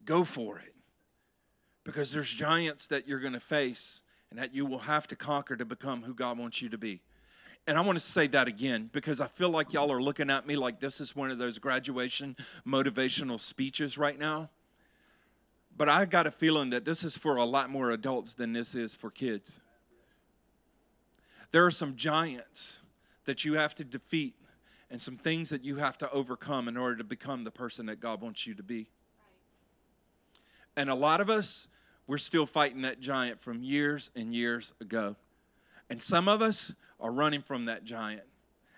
Go 0.05 0.23
for 0.23 0.59
it 0.59 0.72
because 1.83 2.11
there's 2.11 2.29
giants 2.29 2.87
that 2.87 3.07
you're 3.07 3.19
going 3.19 3.33
to 3.33 3.39
face 3.39 4.03
and 4.29 4.39
that 4.39 4.53
you 4.53 4.65
will 4.65 4.79
have 4.79 5.07
to 5.07 5.15
conquer 5.15 5.55
to 5.55 5.65
become 5.65 6.01
who 6.01 6.13
God 6.13 6.37
wants 6.37 6.61
you 6.61 6.69
to 6.69 6.77
be. 6.77 7.01
And 7.65 7.77
I 7.77 7.81
want 7.81 7.97
to 7.97 8.03
say 8.03 8.27
that 8.27 8.47
again 8.47 8.89
because 8.91 9.21
I 9.21 9.27
feel 9.27 9.49
like 9.49 9.73
y'all 9.73 9.91
are 9.91 10.01
looking 10.01 10.29
at 10.29 10.45
me 10.45 10.55
like 10.55 10.79
this 10.79 10.99
is 10.99 11.15
one 11.15 11.31
of 11.31 11.37
those 11.37 11.59
graduation 11.59 12.35
motivational 12.67 13.39
speeches 13.39 13.97
right 13.97 14.19
now. 14.19 14.49
But 15.75 15.89
I 15.89 16.05
got 16.05 16.27
a 16.27 16.31
feeling 16.31 16.71
that 16.71 16.85
this 16.85 17.03
is 17.03 17.17
for 17.17 17.37
a 17.37 17.45
lot 17.45 17.69
more 17.69 17.91
adults 17.91 18.35
than 18.35 18.53
this 18.53 18.75
is 18.75 18.93
for 18.93 19.09
kids. 19.09 19.59
There 21.51 21.65
are 21.65 21.71
some 21.71 21.95
giants 21.95 22.79
that 23.25 23.45
you 23.45 23.53
have 23.53 23.75
to 23.75 23.83
defeat 23.83 24.35
and 24.89 25.01
some 25.01 25.15
things 25.15 25.49
that 25.49 25.63
you 25.63 25.77
have 25.77 25.97
to 25.99 26.11
overcome 26.11 26.67
in 26.67 26.77
order 26.77 26.97
to 26.97 27.03
become 27.03 27.43
the 27.43 27.51
person 27.51 27.85
that 27.87 27.99
God 27.99 28.21
wants 28.21 28.45
you 28.45 28.53
to 28.55 28.63
be. 28.63 28.89
And 30.75 30.89
a 30.89 30.95
lot 30.95 31.21
of 31.21 31.29
us, 31.29 31.67
we're 32.07 32.17
still 32.17 32.45
fighting 32.45 32.81
that 32.81 32.99
giant 32.99 33.39
from 33.39 33.63
years 33.63 34.11
and 34.15 34.33
years 34.33 34.73
ago. 34.81 35.15
And 35.89 36.01
some 36.01 36.27
of 36.27 36.41
us 36.41 36.73
are 36.99 37.11
running 37.11 37.41
from 37.41 37.65
that 37.65 37.83
giant 37.83 38.23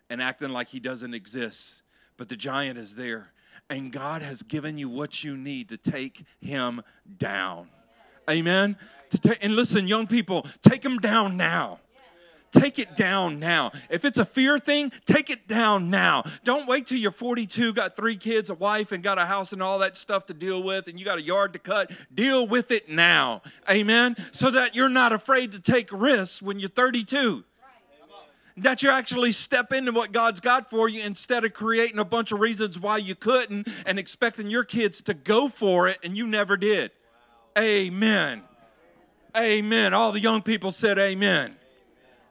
and 0.09 0.21
acting 0.21 0.49
like 0.49 0.67
he 0.69 0.79
doesn't 0.79 1.13
exist. 1.13 1.81
But 2.17 2.29
the 2.29 2.35
giant 2.35 2.77
is 2.77 2.95
there. 2.95 3.31
And 3.69 3.91
God 3.91 4.21
has 4.21 4.43
given 4.43 4.77
you 4.77 4.89
what 4.89 5.23
you 5.23 5.37
need 5.37 5.69
to 5.69 5.77
take 5.77 6.25
him 6.39 6.81
down. 7.17 7.69
Amen. 8.29 8.75
and 9.41 9.55
listen, 9.55 9.87
young 9.87 10.07
people, 10.07 10.45
take 10.61 10.83
him 10.83 10.97
down 10.97 11.37
now. 11.37 11.79
Take 12.55 12.79
it 12.79 12.95
down 12.95 13.39
now. 13.39 13.73
If 13.89 14.05
it's 14.05 14.17
a 14.17 14.25
fear 14.25 14.57
thing, 14.57 14.91
take 15.05 15.29
it 15.29 15.45
down 15.45 15.89
now. 15.89 16.23
Don't 16.45 16.67
wait 16.67 16.87
till 16.87 16.97
you're 16.97 17.11
42, 17.11 17.73
got 17.73 17.97
three 17.97 18.15
kids, 18.15 18.49
a 18.49 18.53
wife, 18.53 18.93
and 18.93 19.03
got 19.03 19.19
a 19.19 19.25
house 19.25 19.51
and 19.51 19.61
all 19.61 19.79
that 19.79 19.97
stuff 19.97 20.25
to 20.27 20.33
deal 20.33 20.63
with, 20.63 20.87
and 20.87 20.97
you 20.97 21.05
got 21.05 21.17
a 21.17 21.21
yard 21.21 21.51
to 21.53 21.59
cut. 21.59 21.91
Deal 22.13 22.47
with 22.47 22.71
it 22.71 22.89
now. 22.89 23.41
Amen. 23.69 24.15
So 24.31 24.49
that 24.51 24.73
you're 24.73 24.89
not 24.89 25.11
afraid 25.11 25.51
to 25.51 25.59
take 25.59 25.89
risks 25.91 26.41
when 26.41 26.59
you're 26.59 26.69
32 26.69 27.43
that 28.57 28.81
you 28.81 28.89
actually 28.89 29.33
step 29.33 29.73
into 29.73 29.91
what 29.91 30.13
God's 30.13 30.39
got 30.39 30.69
for 30.69 30.87
you 30.87 31.03
instead 31.03 31.43
of 31.43 31.51
creating 31.51 31.99
a 31.99 32.05
bunch 32.05 32.31
of 32.31 32.39
reasons 32.39 32.79
why 32.79 32.95
you 32.95 33.13
couldn't 33.13 33.67
and 33.85 33.99
expecting 33.99 34.49
your 34.49 34.63
kids 34.63 35.01
to 35.01 35.13
go 35.13 35.49
for 35.49 35.89
it 35.89 35.97
and 36.05 36.17
you 36.17 36.25
never 36.25 36.55
did. 36.55 36.91
Wow. 37.57 37.63
Amen. 37.63 38.43
Amen. 39.35 39.93
All 39.93 40.13
the 40.13 40.21
young 40.21 40.41
people 40.41 40.71
said 40.71 40.97
amen. 40.97 41.57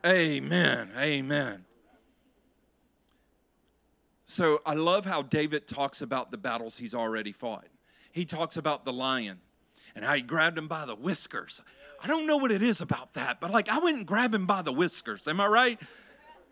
Amen. 0.05 0.91
Amen. 0.99 1.65
So 4.27 4.61
I 4.67 4.75
love 4.75 5.05
how 5.05 5.23
David 5.23 5.67
talks 5.67 6.03
about 6.03 6.31
the 6.31 6.37
battles 6.37 6.77
he's 6.77 6.95
already 6.95 7.33
fought. 7.33 7.67
He 8.13 8.25
talks 8.25 8.57
about 8.57 8.85
the 8.85 8.93
lion 8.93 9.39
and 9.95 10.05
how 10.05 10.15
he 10.15 10.23
grabbed 10.23 10.59
him 10.59 10.69
by 10.69 10.87
the 10.87 10.95
whiskers. 10.95 11.63
I 12.03 12.07
don't 12.07 12.27
know 12.27 12.37
what 12.37 12.53
it 12.53 12.63
is 12.63 12.81
about 12.81 13.15
that, 13.15 13.41
but 13.41 13.51
like 13.51 13.69
I 13.69 13.79
and 13.89 14.07
grabbed 14.07 14.35
him 14.35 14.47
by 14.47 14.63
the 14.63 14.73
whiskers. 14.73 15.27
Am 15.27 15.41
I 15.41 15.47
right? 15.47 15.81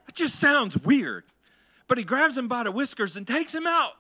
It 0.09 0.15
just 0.15 0.39
sounds 0.39 0.79
weird. 0.79 1.25
But 1.89 1.99
he 1.99 2.05
grabs 2.05 2.39
him 2.39 2.49
by 2.49 2.63
the 2.63 2.71
whiskers 2.71 3.17
and 3.17 3.27
takes 3.27 3.55
him 3.55 3.67
out. 3.67 3.93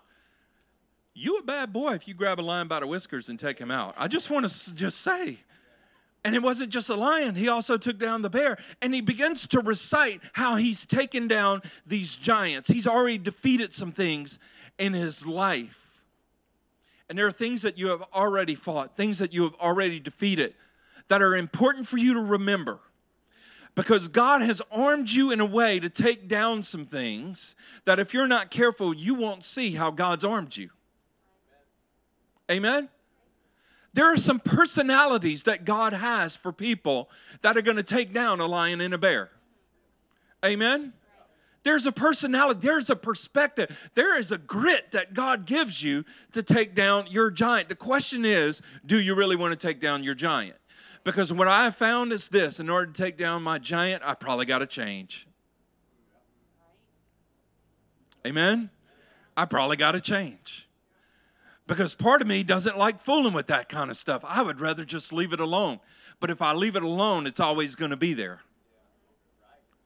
You 1.14 1.38
a 1.38 1.42
bad 1.42 1.72
boy 1.72 1.92
if 1.92 2.08
you 2.08 2.14
grab 2.14 2.40
a 2.40 2.42
lion 2.42 2.68
by 2.68 2.80
the 2.80 2.86
whiskers 2.86 3.28
and 3.28 3.38
take 3.38 3.58
him 3.58 3.70
out. 3.70 3.94
I 3.98 4.08
just 4.08 4.30
want 4.30 4.48
to 4.48 4.74
just 4.74 5.02
say, 5.02 5.40
and 6.24 6.36
it 6.36 6.42
wasn't 6.42 6.70
just 6.70 6.88
a 6.88 6.94
lion, 6.94 7.34
he 7.34 7.48
also 7.48 7.76
took 7.76 7.98
down 7.98 8.22
the 8.22 8.30
bear. 8.30 8.56
And 8.80 8.94
he 8.94 9.00
begins 9.00 9.46
to 9.48 9.60
recite 9.60 10.20
how 10.34 10.54
he's 10.56 10.86
taken 10.86 11.26
down 11.26 11.62
these 11.84 12.14
giants. 12.14 12.68
He's 12.68 12.86
already 12.86 13.18
defeated 13.18 13.74
some 13.74 13.90
things 13.90 14.38
in 14.78 14.92
his 14.92 15.26
life. 15.26 16.04
And 17.08 17.18
there 17.18 17.26
are 17.26 17.32
things 17.32 17.62
that 17.62 17.76
you 17.76 17.88
have 17.88 18.02
already 18.14 18.54
fought, 18.54 18.96
things 18.96 19.18
that 19.18 19.32
you 19.32 19.42
have 19.42 19.54
already 19.56 19.98
defeated 19.98 20.54
that 21.08 21.20
are 21.20 21.34
important 21.34 21.88
for 21.88 21.98
you 21.98 22.14
to 22.14 22.20
remember. 22.20 22.78
Because 23.74 24.06
God 24.06 24.42
has 24.42 24.62
armed 24.70 25.10
you 25.10 25.30
in 25.30 25.40
a 25.40 25.44
way 25.46 25.80
to 25.80 25.90
take 25.90 26.28
down 26.28 26.62
some 26.62 26.86
things 26.86 27.56
that 27.84 27.98
if 27.98 28.14
you're 28.14 28.28
not 28.28 28.50
careful, 28.50 28.94
you 28.94 29.14
won't 29.14 29.42
see 29.42 29.72
how 29.72 29.90
God's 29.90 30.24
armed 30.24 30.56
you. 30.56 30.70
Amen? 32.50 32.88
There 33.94 34.10
are 34.10 34.16
some 34.16 34.40
personalities 34.40 35.42
that 35.44 35.64
God 35.64 35.92
has 35.92 36.36
for 36.36 36.52
people 36.52 37.10
that 37.42 37.56
are 37.56 37.62
going 37.62 37.76
to 37.76 37.82
take 37.82 38.12
down 38.12 38.40
a 38.40 38.46
lion 38.46 38.80
and 38.80 38.94
a 38.94 38.98
bear. 38.98 39.30
Amen? 40.44 40.94
There's 41.62 41.86
a 41.86 41.92
personality, 41.92 42.60
there's 42.60 42.90
a 42.90 42.96
perspective, 42.96 43.90
there 43.94 44.18
is 44.18 44.32
a 44.32 44.38
grit 44.38 44.90
that 44.92 45.14
God 45.14 45.46
gives 45.46 45.82
you 45.82 46.04
to 46.32 46.42
take 46.42 46.74
down 46.74 47.06
your 47.08 47.30
giant. 47.30 47.68
The 47.68 47.76
question 47.76 48.24
is 48.24 48.62
do 48.84 49.00
you 49.00 49.14
really 49.14 49.36
want 49.36 49.58
to 49.58 49.66
take 49.66 49.78
down 49.78 50.02
your 50.02 50.14
giant? 50.14 50.56
Because 51.04 51.32
what 51.32 51.48
I 51.48 51.70
found 51.70 52.12
is 52.12 52.28
this 52.28 52.58
in 52.58 52.68
order 52.68 52.90
to 52.90 53.02
take 53.02 53.16
down 53.16 53.42
my 53.42 53.58
giant, 53.58 54.02
I 54.04 54.14
probably 54.14 54.46
got 54.46 54.58
to 54.58 54.66
change. 54.66 55.28
Amen? 58.26 58.70
I 59.36 59.44
probably 59.44 59.76
got 59.76 59.92
to 59.92 60.00
change 60.00 60.68
because 61.72 61.94
part 61.94 62.20
of 62.20 62.28
me 62.28 62.42
doesn't 62.42 62.76
like 62.76 63.00
fooling 63.00 63.32
with 63.32 63.46
that 63.46 63.70
kind 63.70 63.90
of 63.90 63.96
stuff. 63.96 64.22
I 64.28 64.42
would 64.42 64.60
rather 64.60 64.84
just 64.84 65.10
leave 65.10 65.32
it 65.32 65.40
alone. 65.40 65.80
But 66.20 66.28
if 66.28 66.42
I 66.42 66.52
leave 66.52 66.76
it 66.76 66.82
alone, 66.82 67.26
it's 67.26 67.40
always 67.40 67.76
going 67.76 67.92
to 67.92 67.96
be 67.96 68.12
there. 68.12 68.40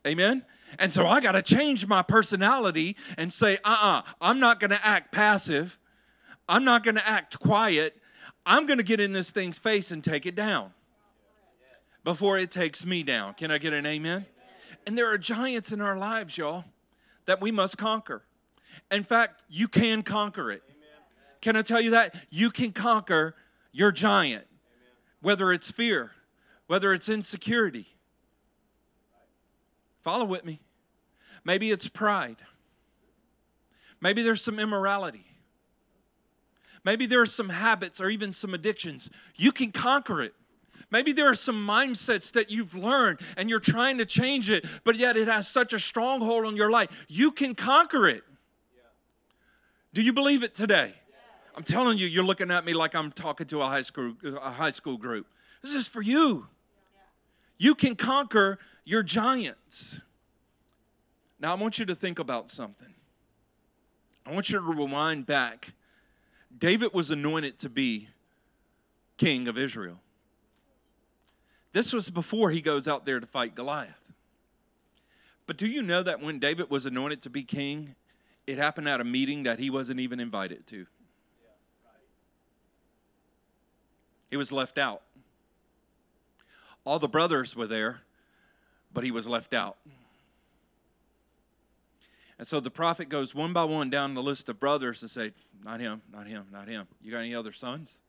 Amen? 0.04 0.44
And 0.80 0.92
so 0.92 1.06
I 1.06 1.20
got 1.20 1.32
to 1.32 1.42
change 1.42 1.86
my 1.86 2.02
personality 2.02 2.96
and 3.16 3.32
say, 3.32 3.58
uh 3.64 3.68
uh-uh, 3.68 3.98
uh, 3.98 4.02
i 4.20 4.30
am 4.30 4.40
not 4.40 4.58
going 4.58 4.72
to 4.72 4.84
act 4.84 5.12
passive. 5.12 5.78
I'm 6.48 6.64
not 6.64 6.82
going 6.82 6.96
to 6.96 7.08
act 7.08 7.38
quiet. 7.38 7.96
I'm 8.44 8.66
going 8.66 8.78
to 8.78 8.84
get 8.84 8.98
in 8.98 9.12
this 9.12 9.30
thing's 9.30 9.58
face 9.58 9.92
and 9.92 10.02
take 10.02 10.26
it 10.26 10.34
down 10.34 10.72
before 12.02 12.36
it 12.36 12.50
takes 12.50 12.84
me 12.84 13.04
down. 13.04 13.34
Can 13.34 13.52
I 13.52 13.58
get 13.58 13.72
an 13.72 13.86
amen? 13.86 14.26
And 14.88 14.98
there 14.98 15.08
are 15.08 15.18
giants 15.18 15.70
in 15.70 15.80
our 15.80 15.96
lives, 15.96 16.36
y'all, 16.36 16.64
that 17.26 17.40
we 17.40 17.52
must 17.52 17.78
conquer. 17.78 18.24
In 18.90 19.04
fact, 19.04 19.42
you 19.48 19.68
can 19.68 20.02
conquer 20.02 20.50
it. 20.50 20.64
Can 21.46 21.54
I 21.54 21.62
tell 21.62 21.80
you 21.80 21.90
that? 21.90 22.12
You 22.28 22.50
can 22.50 22.72
conquer 22.72 23.36
your 23.70 23.92
giant, 23.92 24.48
whether 25.22 25.52
it's 25.52 25.70
fear, 25.70 26.10
whether 26.66 26.92
it's 26.92 27.08
insecurity. 27.08 27.86
Follow 30.00 30.24
with 30.24 30.44
me. 30.44 30.58
Maybe 31.44 31.70
it's 31.70 31.86
pride. 31.86 32.38
Maybe 34.00 34.24
there's 34.24 34.42
some 34.42 34.58
immorality. 34.58 35.24
Maybe 36.82 37.06
there 37.06 37.22
are 37.22 37.26
some 37.26 37.50
habits 37.50 38.00
or 38.00 38.10
even 38.10 38.32
some 38.32 38.52
addictions. 38.52 39.08
You 39.36 39.52
can 39.52 39.70
conquer 39.70 40.24
it. 40.24 40.34
Maybe 40.90 41.12
there 41.12 41.30
are 41.30 41.36
some 41.36 41.64
mindsets 41.64 42.32
that 42.32 42.50
you've 42.50 42.74
learned 42.74 43.20
and 43.36 43.48
you're 43.48 43.60
trying 43.60 43.98
to 43.98 44.04
change 44.04 44.50
it, 44.50 44.66
but 44.82 44.96
yet 44.96 45.16
it 45.16 45.28
has 45.28 45.46
such 45.46 45.72
a 45.72 45.78
stronghold 45.78 46.44
on 46.44 46.56
your 46.56 46.72
life. 46.72 47.06
You 47.06 47.30
can 47.30 47.54
conquer 47.54 48.08
it. 48.08 48.24
Do 49.94 50.02
you 50.02 50.12
believe 50.12 50.42
it 50.42 50.52
today? 50.52 50.92
I'm 51.56 51.62
telling 51.62 51.96
you, 51.96 52.06
you're 52.06 52.24
looking 52.24 52.50
at 52.50 52.66
me 52.66 52.74
like 52.74 52.94
I'm 52.94 53.10
talking 53.10 53.46
to 53.46 53.62
a 53.62 53.66
high 53.66 53.82
school, 53.82 54.14
a 54.42 54.50
high 54.50 54.70
school 54.70 54.98
group. 54.98 55.26
This 55.62 55.74
is 55.74 55.88
for 55.88 56.02
you. 56.02 56.46
You 57.56 57.74
can 57.74 57.96
conquer 57.96 58.58
your 58.84 59.02
giants. 59.02 60.00
Now, 61.40 61.52
I 61.52 61.54
want 61.54 61.78
you 61.78 61.86
to 61.86 61.94
think 61.94 62.18
about 62.18 62.50
something. 62.50 62.92
I 64.26 64.32
want 64.32 64.50
you 64.50 64.58
to 64.58 64.60
rewind 64.60 65.24
back. 65.24 65.72
David 66.58 66.92
was 66.92 67.10
anointed 67.10 67.58
to 67.60 67.70
be 67.70 68.08
king 69.16 69.48
of 69.48 69.56
Israel. 69.56 70.00
This 71.72 71.92
was 71.92 72.10
before 72.10 72.50
he 72.50 72.60
goes 72.60 72.86
out 72.86 73.06
there 73.06 73.20
to 73.20 73.26
fight 73.26 73.54
Goliath. 73.54 74.12
But 75.46 75.56
do 75.56 75.66
you 75.66 75.80
know 75.82 76.02
that 76.02 76.20
when 76.20 76.38
David 76.38 76.70
was 76.70 76.86
anointed 76.86 77.22
to 77.22 77.30
be 77.30 77.44
king, 77.44 77.94
it 78.46 78.58
happened 78.58 78.88
at 78.88 79.00
a 79.00 79.04
meeting 79.04 79.44
that 79.44 79.58
he 79.58 79.70
wasn't 79.70 80.00
even 80.00 80.20
invited 80.20 80.66
to? 80.68 80.86
He 84.28 84.36
was 84.36 84.52
left 84.52 84.78
out. 84.78 85.02
All 86.84 86.98
the 86.98 87.08
brothers 87.08 87.56
were 87.56 87.66
there, 87.66 88.00
but 88.92 89.04
he 89.04 89.10
was 89.10 89.26
left 89.26 89.52
out. 89.52 89.76
And 92.38 92.46
so 92.46 92.60
the 92.60 92.70
prophet 92.70 93.08
goes 93.08 93.34
one 93.34 93.52
by 93.52 93.64
one 93.64 93.88
down 93.90 94.14
the 94.14 94.22
list 94.22 94.48
of 94.48 94.60
brothers 94.60 95.02
and 95.02 95.10
say, 95.10 95.32
Not 95.64 95.80
him, 95.80 96.02
not 96.12 96.26
him, 96.26 96.46
not 96.52 96.68
him. 96.68 96.86
You 97.00 97.10
got 97.10 97.18
any 97.18 97.34
other 97.34 97.52
sons? 97.52 98.00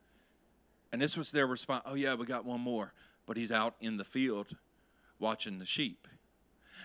And 0.91 1.01
this 1.01 1.17
was 1.17 1.31
their 1.31 1.47
response 1.47 1.83
Oh, 1.85 1.95
yeah, 1.95 2.13
we 2.13 2.25
got 2.25 2.45
one 2.45 2.61
more, 2.61 2.93
but 3.25 3.37
he's 3.37 3.51
out 3.51 3.75
in 3.79 3.97
the 3.97 4.03
field 4.03 4.47
watching 5.19 5.59
the 5.59 5.65
sheep. 5.65 6.07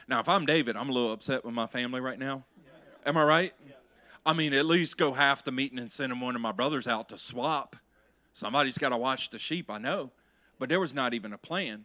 Now, 0.09 0.21
if 0.21 0.29
I'm 0.29 0.47
David, 0.47 0.77
I'm 0.77 0.89
a 0.89 0.93
little 0.93 1.13
upset 1.13 1.45
with 1.45 1.55
my 1.55 1.67
family 1.67 2.01
right 2.01 2.19
now. 2.19 2.45
Am 3.05 3.17
I 3.17 3.25
right? 3.25 3.55
I 4.25 4.33
mean, 4.33 4.55
at 4.55 4.67
least 4.67 4.97
go 4.97 5.13
half 5.13 5.45
the 5.45 5.53
meeting 5.53 5.79
and 5.79 5.91
send 5.91 6.13
him 6.13 6.21
one 6.21 6.37
of 6.37 6.41
my 6.41 6.53
brothers 6.53 6.87
out 6.87 7.09
to 7.09 7.19
swap. 7.19 7.77
Somebody's 8.33 8.79
got 8.79 8.91
to 8.91 8.97
watch 8.97 9.31
the 9.31 9.39
sheep, 9.39 9.71
I 9.71 9.79
know. 9.79 10.11
But 10.59 10.69
there 10.69 10.81
was 10.81 10.95
not 10.95 11.15
even 11.15 11.33
a 11.33 11.39
plan. 11.39 11.85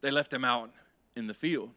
They 0.00 0.10
left 0.10 0.32
him 0.32 0.44
out 0.44 0.70
in 1.16 1.26
the 1.26 1.34
field. 1.34 1.70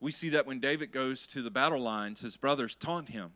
We 0.00 0.12
see 0.12 0.28
that 0.30 0.46
when 0.46 0.60
David 0.60 0.92
goes 0.92 1.26
to 1.28 1.42
the 1.42 1.50
battle 1.50 1.80
lines, 1.80 2.20
his 2.20 2.36
brothers 2.36 2.76
taunt 2.76 3.08
him. 3.08 3.32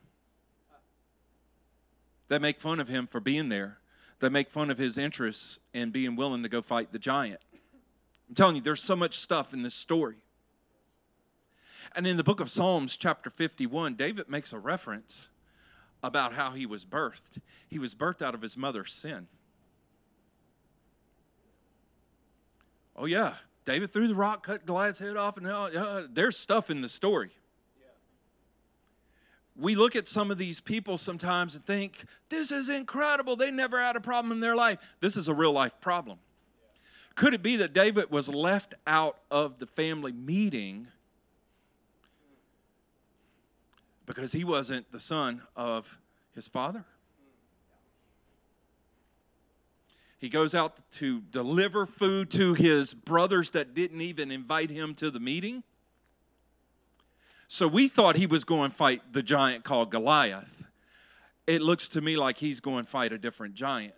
They 2.29 2.39
make 2.39 2.61
fun 2.61 2.79
of 2.79 2.87
him 2.87 3.05
for 3.05 3.19
being 3.19 3.49
there. 3.49 3.79
They 4.19 4.29
make 4.29 4.49
fun 4.49 4.71
of 4.71 4.77
his 4.77 4.97
interests 4.97 5.59
and 5.73 5.91
being 5.91 6.15
willing 6.15 6.43
to 6.43 6.49
go 6.49 6.61
fight 6.61 6.93
the 6.93 6.99
giant. 6.99 7.41
I'm 8.29 8.35
telling 8.35 8.55
you, 8.55 8.61
there's 8.61 8.81
so 8.81 8.95
much 8.95 9.19
stuff 9.19 9.53
in 9.53 9.61
this 9.61 9.75
story. 9.75 10.15
And 11.95 12.07
in 12.07 12.15
the 12.15 12.23
book 12.23 12.39
of 12.39 12.49
Psalms, 12.49 12.95
chapter 12.95 13.29
51, 13.29 13.95
David 13.95 14.29
makes 14.29 14.53
a 14.53 14.59
reference 14.59 15.29
about 16.03 16.33
how 16.33 16.51
he 16.51 16.65
was 16.65 16.85
birthed. 16.85 17.39
He 17.67 17.79
was 17.79 17.95
birthed 17.95 18.21
out 18.21 18.35
of 18.35 18.41
his 18.41 18.57
mother's 18.57 18.93
sin. 18.93 19.27
Oh, 22.95 23.05
yeah. 23.05 23.35
David 23.65 23.93
threw 23.93 24.07
the 24.07 24.15
rock, 24.15 24.45
cut 24.45 24.65
Goliath's 24.65 24.99
head 24.99 25.15
off, 25.15 25.37
and 25.37 25.47
uh, 25.47 26.03
there's 26.11 26.37
stuff 26.37 26.69
in 26.69 26.81
the 26.81 26.89
story. 26.89 27.31
We 29.55 29.75
look 29.75 29.95
at 29.95 30.07
some 30.07 30.31
of 30.31 30.37
these 30.37 30.59
people 30.59 30.97
sometimes 30.97 31.55
and 31.55 31.63
think, 31.63 32.05
this 32.29 32.51
is 32.51 32.69
incredible. 32.69 33.35
They 33.35 33.51
never 33.51 33.79
had 33.79 33.95
a 33.95 34.01
problem 34.01 34.31
in 34.31 34.39
their 34.39 34.55
life. 34.55 34.79
This 34.99 35.15
is 35.15 35.27
a 35.27 35.33
real 35.33 35.51
life 35.51 35.79
problem. 35.79 36.17
Could 37.15 37.35
it 37.35 37.43
be 37.43 37.57
that 37.57 37.71
David 37.71 38.09
was 38.09 38.27
left 38.27 38.73
out 38.87 39.19
of 39.29 39.59
the 39.59 39.67
family 39.67 40.11
meeting 40.11 40.87
because 44.05 44.31
he 44.31 44.43
wasn't 44.43 44.91
the 44.91 44.99
son 44.99 45.41
of 45.55 45.97
his 46.35 46.47
father? 46.47 46.85
He 50.17 50.29
goes 50.29 50.55
out 50.55 50.77
to 50.93 51.19
deliver 51.19 51.85
food 51.85 52.31
to 52.31 52.53
his 52.53 52.93
brothers 52.93 53.49
that 53.51 53.73
didn't 53.73 53.99
even 53.99 54.31
invite 54.31 54.69
him 54.69 54.95
to 54.95 55.11
the 55.11 55.19
meeting. 55.19 55.63
So 57.49 57.67
we 57.67 57.87
thought 57.87 58.15
he 58.15 58.25
was 58.25 58.45
going 58.45 58.71
to 58.71 58.75
fight 58.75 59.01
the 59.11 59.21
giant 59.21 59.63
called 59.65 59.91
Goliath. 59.91 60.65
It 61.45 61.61
looks 61.61 61.89
to 61.89 62.01
me 62.01 62.15
like 62.15 62.37
he's 62.37 62.61
going 62.61 62.85
to 62.85 62.89
fight 62.89 63.11
a 63.11 63.17
different 63.17 63.53
giant. 63.53 63.93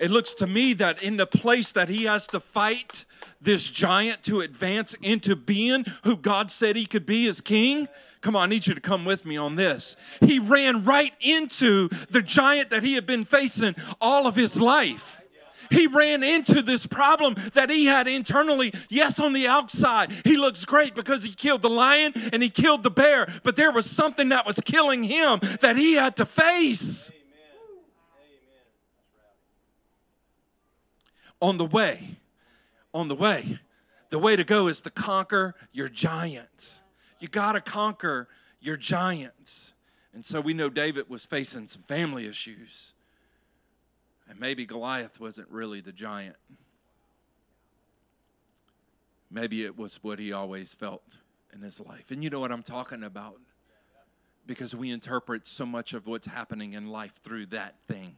It 0.00 0.10
looks 0.10 0.34
to 0.34 0.46
me 0.46 0.72
that 0.74 1.02
in 1.02 1.16
the 1.16 1.26
place 1.26 1.72
that 1.72 1.88
he 1.88 2.04
has 2.04 2.26
to 2.28 2.40
fight 2.40 3.04
this 3.40 3.70
giant 3.70 4.22
to 4.24 4.40
advance 4.40 4.94
into 4.94 5.36
being 5.36 5.84
who 6.02 6.16
God 6.16 6.50
said 6.50 6.76
he 6.76 6.86
could 6.86 7.06
be 7.06 7.28
as 7.28 7.40
king. 7.40 7.88
Come 8.20 8.36
on, 8.36 8.44
I 8.44 8.46
need 8.46 8.66
you 8.66 8.74
to 8.74 8.80
come 8.80 9.04
with 9.04 9.24
me 9.24 9.36
on 9.36 9.56
this. 9.56 9.96
He 10.20 10.38
ran 10.38 10.84
right 10.84 11.12
into 11.20 11.88
the 12.10 12.22
giant 12.22 12.70
that 12.70 12.82
he 12.82 12.94
had 12.94 13.06
been 13.06 13.24
facing 13.24 13.76
all 14.00 14.26
of 14.26 14.34
his 14.34 14.60
life. 14.60 15.20
He 15.70 15.86
ran 15.86 16.22
into 16.22 16.62
this 16.62 16.86
problem 16.86 17.36
that 17.54 17.70
he 17.70 17.86
had 17.86 18.06
internally. 18.06 18.72
Yes, 18.88 19.18
on 19.18 19.32
the 19.32 19.46
outside, 19.46 20.12
he 20.24 20.36
looks 20.36 20.64
great 20.64 20.94
because 20.94 21.24
he 21.24 21.32
killed 21.32 21.62
the 21.62 21.70
lion 21.70 22.12
and 22.32 22.42
he 22.42 22.50
killed 22.50 22.82
the 22.82 22.90
bear, 22.90 23.32
but 23.42 23.56
there 23.56 23.72
was 23.72 23.90
something 23.90 24.28
that 24.28 24.46
was 24.46 24.60
killing 24.64 25.04
him 25.04 25.40
that 25.60 25.76
he 25.76 25.94
had 25.94 26.16
to 26.16 26.26
face. 26.26 27.10
On 31.44 31.58
the 31.58 31.66
way. 31.66 32.16
On 32.94 33.08
the 33.08 33.14
way. 33.14 33.58
The 34.08 34.18
way 34.18 34.34
to 34.34 34.44
go 34.44 34.68
is 34.68 34.80
to 34.82 34.90
conquer 34.90 35.54
your 35.72 35.90
giants. 35.90 36.82
You 37.20 37.28
got 37.28 37.52
to 37.52 37.60
conquer 37.60 38.28
your 38.60 38.78
giants. 38.78 39.74
And 40.14 40.24
so 40.24 40.40
we 40.40 40.54
know 40.54 40.70
David 40.70 41.10
was 41.10 41.26
facing 41.26 41.66
some 41.66 41.82
family 41.82 42.26
issues. 42.26 42.94
And 44.26 44.40
maybe 44.40 44.64
Goliath 44.64 45.20
wasn't 45.20 45.50
really 45.50 45.82
the 45.82 45.92
giant. 45.92 46.36
Maybe 49.30 49.64
it 49.64 49.76
was 49.76 49.98
what 50.02 50.18
he 50.18 50.32
always 50.32 50.72
felt 50.72 51.18
in 51.52 51.60
his 51.60 51.78
life. 51.78 52.10
And 52.10 52.24
you 52.24 52.30
know 52.30 52.40
what 52.40 52.52
I'm 52.52 52.62
talking 52.62 53.02
about? 53.02 53.38
Because 54.46 54.74
we 54.74 54.90
interpret 54.90 55.46
so 55.46 55.66
much 55.66 55.92
of 55.92 56.06
what's 56.06 56.26
happening 56.26 56.72
in 56.72 56.88
life 56.88 57.20
through 57.22 57.46
that 57.46 57.74
thing 57.86 58.16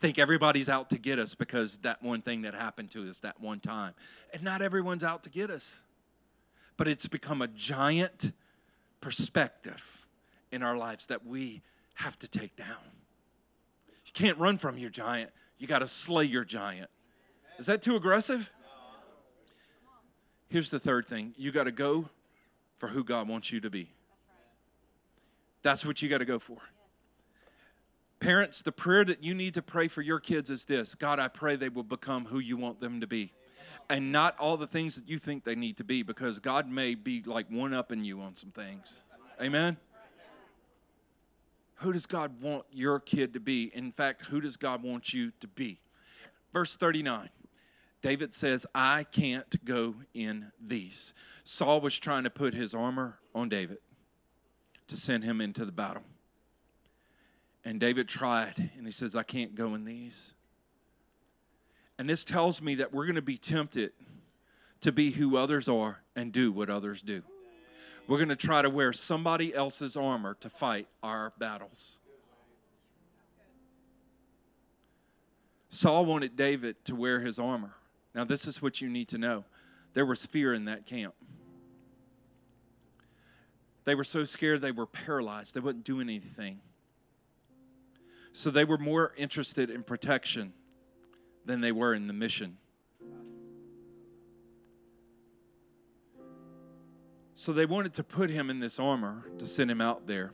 think 0.00 0.18
everybody's 0.18 0.68
out 0.68 0.90
to 0.90 0.98
get 0.98 1.18
us 1.18 1.34
because 1.34 1.78
that 1.78 2.02
one 2.02 2.22
thing 2.22 2.42
that 2.42 2.54
happened 2.54 2.90
to 2.92 3.08
us 3.08 3.20
that 3.20 3.40
one 3.40 3.60
time. 3.60 3.94
And 4.32 4.42
not 4.42 4.62
everyone's 4.62 5.04
out 5.04 5.24
to 5.24 5.30
get 5.30 5.50
us. 5.50 5.80
But 6.76 6.86
it's 6.86 7.08
become 7.08 7.42
a 7.42 7.48
giant 7.48 8.32
perspective 9.00 10.06
in 10.52 10.62
our 10.62 10.76
lives 10.76 11.06
that 11.06 11.26
we 11.26 11.62
have 11.94 12.18
to 12.20 12.28
take 12.28 12.54
down. 12.56 12.76
You 14.06 14.12
can't 14.12 14.38
run 14.38 14.56
from 14.56 14.78
your 14.78 14.90
giant, 14.90 15.30
you 15.58 15.66
got 15.66 15.80
to 15.80 15.88
slay 15.88 16.24
your 16.24 16.44
giant. 16.44 16.90
Is 17.58 17.66
that 17.66 17.82
too 17.82 17.96
aggressive? 17.96 18.52
Here's 20.48 20.70
the 20.70 20.78
third 20.78 21.06
thing 21.06 21.34
you 21.36 21.52
got 21.52 21.64
to 21.64 21.72
go 21.72 22.08
for 22.76 22.88
who 22.88 23.02
God 23.04 23.28
wants 23.28 23.52
you 23.52 23.60
to 23.60 23.70
be. 23.70 23.90
That's 25.62 25.84
what 25.84 26.00
you 26.00 26.08
got 26.08 26.18
to 26.18 26.24
go 26.24 26.38
for. 26.38 26.58
Parents, 28.20 28.62
the 28.62 28.72
prayer 28.72 29.04
that 29.04 29.22
you 29.22 29.32
need 29.34 29.54
to 29.54 29.62
pray 29.62 29.86
for 29.86 30.02
your 30.02 30.18
kids 30.18 30.50
is 30.50 30.64
this 30.64 30.94
God, 30.94 31.20
I 31.20 31.28
pray 31.28 31.56
they 31.56 31.68
will 31.68 31.84
become 31.84 32.24
who 32.24 32.40
you 32.40 32.56
want 32.56 32.80
them 32.80 33.00
to 33.00 33.06
be. 33.06 33.32
And 33.90 34.12
not 34.12 34.38
all 34.38 34.56
the 34.56 34.66
things 34.66 34.96
that 34.96 35.08
you 35.08 35.18
think 35.18 35.44
they 35.44 35.54
need 35.54 35.76
to 35.78 35.84
be, 35.84 36.02
because 36.02 36.40
God 36.40 36.68
may 36.68 36.94
be 36.94 37.22
like 37.24 37.50
one 37.50 37.72
upping 37.72 38.04
you 38.04 38.20
on 38.20 38.34
some 38.34 38.50
things. 38.50 39.02
Amen? 39.40 39.76
Who 41.76 41.92
does 41.92 42.06
God 42.06 42.42
want 42.42 42.64
your 42.72 42.98
kid 42.98 43.34
to 43.34 43.40
be? 43.40 43.70
In 43.72 43.92
fact, 43.92 44.26
who 44.26 44.40
does 44.40 44.56
God 44.56 44.82
want 44.82 45.14
you 45.14 45.32
to 45.40 45.46
be? 45.46 45.78
Verse 46.52 46.76
39. 46.76 47.28
David 48.00 48.32
says, 48.32 48.66
I 48.74 49.04
can't 49.04 49.64
go 49.64 49.94
in 50.14 50.52
these. 50.60 51.14
Saul 51.44 51.80
was 51.80 51.98
trying 51.98 52.24
to 52.24 52.30
put 52.30 52.54
his 52.54 52.74
armor 52.74 53.18
on 53.34 53.48
David 53.48 53.78
to 54.88 54.96
send 54.96 55.24
him 55.24 55.40
into 55.40 55.64
the 55.64 55.72
battle. 55.72 56.02
And 57.68 57.78
David 57.78 58.08
tried, 58.08 58.70
and 58.78 58.86
he 58.86 58.90
says, 58.90 59.14
I 59.14 59.22
can't 59.22 59.54
go 59.54 59.74
in 59.74 59.84
these. 59.84 60.32
And 61.98 62.08
this 62.08 62.24
tells 62.24 62.62
me 62.62 62.76
that 62.76 62.94
we're 62.94 63.04
going 63.04 63.16
to 63.16 63.20
be 63.20 63.36
tempted 63.36 63.92
to 64.80 64.90
be 64.90 65.10
who 65.10 65.36
others 65.36 65.68
are 65.68 66.00
and 66.16 66.32
do 66.32 66.50
what 66.50 66.70
others 66.70 67.02
do. 67.02 67.22
We're 68.06 68.16
going 68.16 68.30
to 68.30 68.36
try 68.36 68.62
to 68.62 68.70
wear 68.70 68.94
somebody 68.94 69.54
else's 69.54 69.98
armor 69.98 70.34
to 70.40 70.48
fight 70.48 70.88
our 71.02 71.34
battles. 71.36 72.00
Saul 75.68 76.06
wanted 76.06 76.36
David 76.36 76.82
to 76.86 76.94
wear 76.94 77.20
his 77.20 77.38
armor. 77.38 77.74
Now, 78.14 78.24
this 78.24 78.46
is 78.46 78.62
what 78.62 78.80
you 78.80 78.88
need 78.88 79.08
to 79.08 79.18
know 79.18 79.44
there 79.92 80.06
was 80.06 80.24
fear 80.24 80.54
in 80.54 80.64
that 80.64 80.86
camp. 80.86 81.12
They 83.84 83.94
were 83.94 84.04
so 84.04 84.24
scared 84.24 84.62
they 84.62 84.72
were 84.72 84.86
paralyzed, 84.86 85.54
they 85.54 85.60
wouldn't 85.60 85.84
do 85.84 86.00
anything. 86.00 86.60
So 88.32 88.50
they 88.50 88.64
were 88.64 88.78
more 88.78 89.12
interested 89.16 89.70
in 89.70 89.82
protection 89.82 90.52
than 91.44 91.60
they 91.60 91.72
were 91.72 91.94
in 91.94 92.06
the 92.06 92.12
mission. 92.12 92.58
So 97.34 97.52
they 97.52 97.66
wanted 97.66 97.94
to 97.94 98.04
put 98.04 98.30
him 98.30 98.50
in 98.50 98.58
this 98.58 98.78
armor 98.78 99.24
to 99.38 99.46
send 99.46 99.70
him 99.70 99.80
out 99.80 100.06
there. 100.06 100.32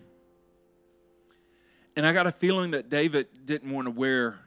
And 1.96 2.06
I 2.06 2.12
got 2.12 2.26
a 2.26 2.32
feeling 2.32 2.72
that 2.72 2.88
David 2.88 3.28
didn't 3.44 3.70
want 3.70 3.86
to 3.86 3.90
wear 3.90 4.40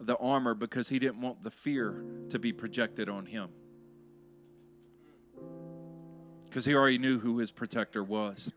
the 0.00 0.16
armor 0.16 0.54
because 0.54 0.88
he 0.88 0.98
didn't 0.98 1.20
want 1.20 1.44
the 1.44 1.50
fear 1.50 2.02
to 2.30 2.38
be 2.38 2.52
projected 2.52 3.08
on 3.08 3.26
him. 3.26 3.50
Because 6.48 6.64
he 6.64 6.74
already 6.74 6.98
knew 6.98 7.18
who 7.18 7.38
his 7.38 7.52
protector 7.52 8.02
was. 8.02 8.52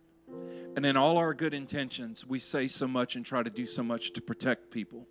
And 0.76 0.86
in 0.86 0.98
all 0.98 1.18
our 1.18 1.34
good 1.34 1.54
intentions, 1.54 2.26
we 2.26 2.40
say 2.40 2.68
so 2.68 2.88
much 2.88 3.16
and 3.16 3.26
try 3.26 3.44
to 3.44 3.50
do 3.50 3.66
so 3.66 3.84
much 3.84 4.14
to 4.14 4.22
protect 4.22 4.72
people. 4.72 5.08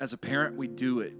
As 0.00 0.14
a 0.14 0.18
parent, 0.18 0.56
we 0.56 0.66
do 0.66 1.00
it. 1.00 1.14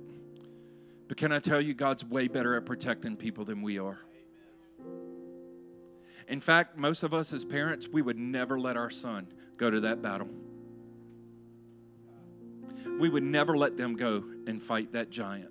But 1.06 1.18
can 1.18 1.32
I 1.32 1.38
tell 1.38 1.60
you, 1.60 1.74
God's 1.74 2.04
way 2.04 2.28
better 2.28 2.56
at 2.56 2.64
protecting 2.64 3.16
people 3.16 3.44
than 3.44 3.60
we 3.60 3.78
are. 3.78 3.98
In 6.28 6.40
fact, 6.40 6.78
most 6.78 7.02
of 7.02 7.12
us 7.12 7.32
as 7.32 7.44
parents, 7.44 7.88
we 7.88 8.00
would 8.00 8.16
never 8.16 8.58
let 8.58 8.76
our 8.76 8.90
son 8.90 9.26
go 9.58 9.70
to 9.70 9.80
that 9.80 10.00
battle. 10.00 10.28
We 12.98 13.10
would 13.10 13.24
never 13.24 13.56
let 13.56 13.76
them 13.76 13.96
go 13.96 14.24
and 14.46 14.62
fight 14.62 14.92
that 14.92 15.10
giant. 15.10 15.50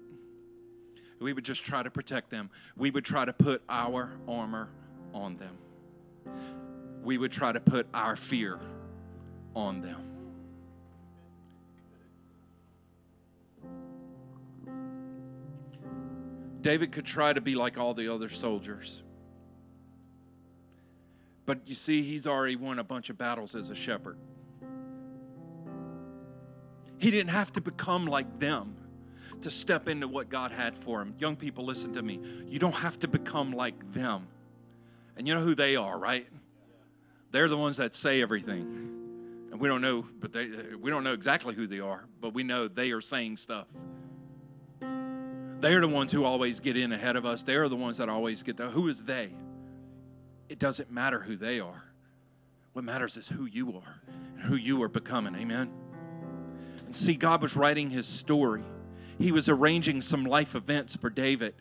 We 1.19 1.33
would 1.33 1.43
just 1.43 1.63
try 1.63 1.83
to 1.83 1.91
protect 1.91 2.31
them. 2.31 2.49
We 2.77 2.89
would 2.89 3.05
try 3.05 3.25
to 3.25 3.33
put 3.33 3.61
our 3.67 4.11
armor 4.27 4.69
on 5.13 5.37
them 5.37 5.57
we 7.03 7.17
would 7.17 7.31
try 7.31 7.51
to 7.51 7.59
put 7.59 7.87
our 7.93 8.15
fear 8.15 8.59
on 9.55 9.81
them. 9.81 10.09
David 16.61 16.91
could 16.91 17.05
try 17.05 17.31
to 17.31 17.41
be 17.41 17.55
like 17.55 17.77
all 17.77 17.93
the 17.93 18.13
other 18.13 18.29
soldiers. 18.29 19.03
But 21.45 21.59
you 21.65 21.73
see, 21.73 22.03
he's 22.03 22.27
already 22.27 22.55
won 22.55 22.79
a 22.79 22.83
bunch 22.83 23.09
of 23.09 23.17
battles 23.17 23.55
as 23.55 23.69
a 23.69 23.75
shepherd. 23.75 24.17
He 26.97 27.11
didn't 27.11 27.31
have 27.31 27.51
to 27.53 27.61
become 27.61 28.05
like 28.05 28.39
them 28.39 28.75
to 29.41 29.49
step 29.49 29.87
into 29.87 30.07
what 30.07 30.29
God 30.29 30.51
had 30.51 30.77
for 30.77 31.01
him. 31.01 31.15
Young 31.17 31.37
people, 31.37 31.63
listen 31.63 31.93
to 31.93 32.01
me. 32.01 32.19
You 32.45 32.59
don't 32.59 32.75
have 32.75 32.99
to 32.99 33.07
become 33.07 33.51
like 33.51 33.93
them. 33.93 34.27
And 35.15 35.27
you 35.27 35.33
know 35.33 35.41
who 35.41 35.55
they 35.55 35.75
are, 35.75 35.97
right? 35.97 36.27
They're 37.31 37.49
the 37.49 37.57
ones 37.57 37.77
that 37.77 37.95
say 37.95 38.21
everything. 38.21 39.49
And 39.51 39.59
we 39.59 39.67
don't 39.67 39.81
know, 39.81 40.05
but 40.19 40.31
they, 40.31 40.49
we 40.79 40.91
don't 40.91 41.03
know 41.03 41.13
exactly 41.13 41.55
who 41.55 41.67
they 41.67 41.79
are, 41.79 42.05
but 42.21 42.33
we 42.33 42.43
know 42.43 42.67
they 42.67 42.91
are 42.91 43.01
saying 43.01 43.37
stuff. 43.37 43.67
They're 45.59 45.81
the 45.81 45.87
ones 45.87 46.11
who 46.11 46.23
always 46.23 46.59
get 46.59 46.77
in 46.77 46.91
ahead 46.91 47.15
of 47.15 47.25
us. 47.25 47.43
They're 47.43 47.67
the 47.67 47.75
ones 47.75 47.97
that 47.97 48.07
always 48.07 48.43
get 48.43 48.57
there. 48.57 48.69
Who 48.69 48.87
is 48.87 49.03
they? 49.03 49.29
It 50.47 50.57
doesn't 50.57 50.89
matter 50.91 51.19
who 51.19 51.35
they 51.35 51.59
are. 51.59 51.83
What 52.73 52.85
matters 52.85 53.17
is 53.17 53.27
who 53.27 53.45
you 53.45 53.75
are 53.75 54.01
and 54.35 54.43
who 54.43 54.55
you 54.55 54.81
are 54.83 54.87
becoming. 54.87 55.35
Amen. 55.35 55.69
And 56.85 56.95
see, 56.95 57.15
God 57.15 57.41
was 57.41 57.55
writing 57.55 57.89
his 57.89 58.07
story. 58.07 58.63
He 59.17 59.31
was 59.31 59.49
arranging 59.49 60.01
some 60.01 60.23
life 60.23 60.55
events 60.55 60.95
for 60.95 61.09
David 61.09 61.55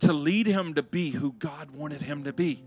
to 0.00 0.12
lead 0.12 0.46
him 0.46 0.74
to 0.74 0.82
be 0.82 1.10
who 1.10 1.32
God 1.32 1.70
wanted 1.70 2.02
him 2.02 2.24
to 2.24 2.32
be. 2.32 2.64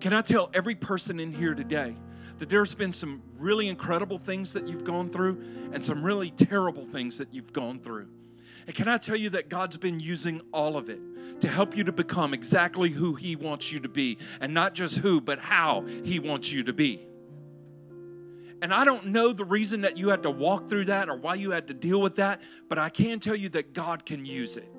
Can 0.00 0.12
I 0.12 0.22
tell 0.22 0.50
every 0.54 0.74
person 0.74 1.20
in 1.20 1.32
here 1.32 1.54
today 1.54 1.96
that 2.38 2.48
there's 2.48 2.74
been 2.74 2.92
some 2.92 3.22
really 3.38 3.68
incredible 3.68 4.18
things 4.18 4.52
that 4.54 4.66
you've 4.66 4.84
gone 4.84 5.10
through 5.10 5.42
and 5.72 5.84
some 5.84 6.02
really 6.02 6.30
terrible 6.30 6.86
things 6.86 7.18
that 7.18 7.32
you've 7.34 7.52
gone 7.52 7.80
through? 7.80 8.08
And 8.66 8.74
can 8.74 8.88
I 8.88 8.98
tell 8.98 9.16
you 9.16 9.30
that 9.30 9.48
God's 9.48 9.76
been 9.76 10.00
using 10.00 10.40
all 10.52 10.76
of 10.76 10.88
it 10.88 11.00
to 11.40 11.48
help 11.48 11.76
you 11.76 11.84
to 11.84 11.92
become 11.92 12.34
exactly 12.34 12.90
who 12.90 13.14
He 13.14 13.36
wants 13.36 13.72
you 13.72 13.80
to 13.80 13.88
be? 13.88 14.18
And 14.40 14.54
not 14.54 14.74
just 14.74 14.98
who, 14.98 15.20
but 15.20 15.38
how 15.38 15.82
He 16.04 16.18
wants 16.18 16.52
you 16.52 16.62
to 16.64 16.72
be. 16.72 17.06
And 18.62 18.74
I 18.74 18.84
don't 18.84 19.06
know 19.06 19.32
the 19.32 19.44
reason 19.44 19.80
that 19.82 19.96
you 19.96 20.10
had 20.10 20.22
to 20.24 20.30
walk 20.30 20.68
through 20.68 20.86
that 20.86 21.08
or 21.08 21.16
why 21.16 21.34
you 21.34 21.50
had 21.50 21.68
to 21.68 21.74
deal 21.74 22.00
with 22.00 22.16
that, 22.16 22.42
but 22.68 22.78
I 22.78 22.90
can 22.90 23.18
tell 23.18 23.36
you 23.36 23.48
that 23.50 23.72
God 23.72 24.04
can 24.04 24.26
use 24.26 24.56
it. 24.56 24.70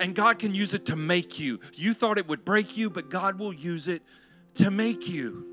And 0.00 0.14
God 0.14 0.38
can 0.38 0.54
use 0.54 0.74
it 0.74 0.86
to 0.86 0.96
make 0.96 1.38
you. 1.40 1.58
You 1.74 1.94
thought 1.94 2.18
it 2.18 2.28
would 2.28 2.44
break 2.44 2.76
you, 2.76 2.90
but 2.90 3.10
God 3.10 3.38
will 3.38 3.52
use 3.52 3.88
it 3.88 4.02
to 4.58 4.70
make 4.72 5.08
you. 5.08 5.46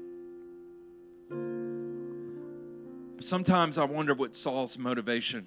Sometimes 3.19 3.77
I 3.77 3.85
wonder 3.85 4.15
what 4.15 4.35
Saul's 4.35 4.79
motivation 4.79 5.45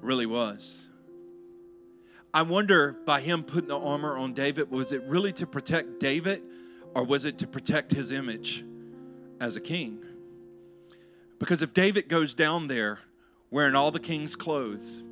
really 0.00 0.26
was. 0.26 0.90
I 2.32 2.42
wonder 2.42 2.92
by 3.04 3.20
him 3.20 3.44
putting 3.44 3.68
the 3.68 3.78
armor 3.78 4.16
on 4.16 4.32
David, 4.32 4.70
was 4.70 4.90
it 4.90 5.02
really 5.04 5.32
to 5.34 5.46
protect 5.46 6.00
David 6.00 6.42
or 6.94 7.04
was 7.04 7.26
it 7.26 7.36
to 7.38 7.46
protect 7.46 7.92
his 7.92 8.10
image 8.10 8.64
as 9.38 9.56
a 9.56 9.60
king? 9.60 10.02
Because 11.38 11.60
if 11.60 11.74
David 11.74 12.08
goes 12.08 12.32
down 12.32 12.68
there 12.68 13.00
wearing 13.50 13.74
all 13.74 13.90
the 13.90 14.00
king's 14.00 14.34
clothes 14.34 15.02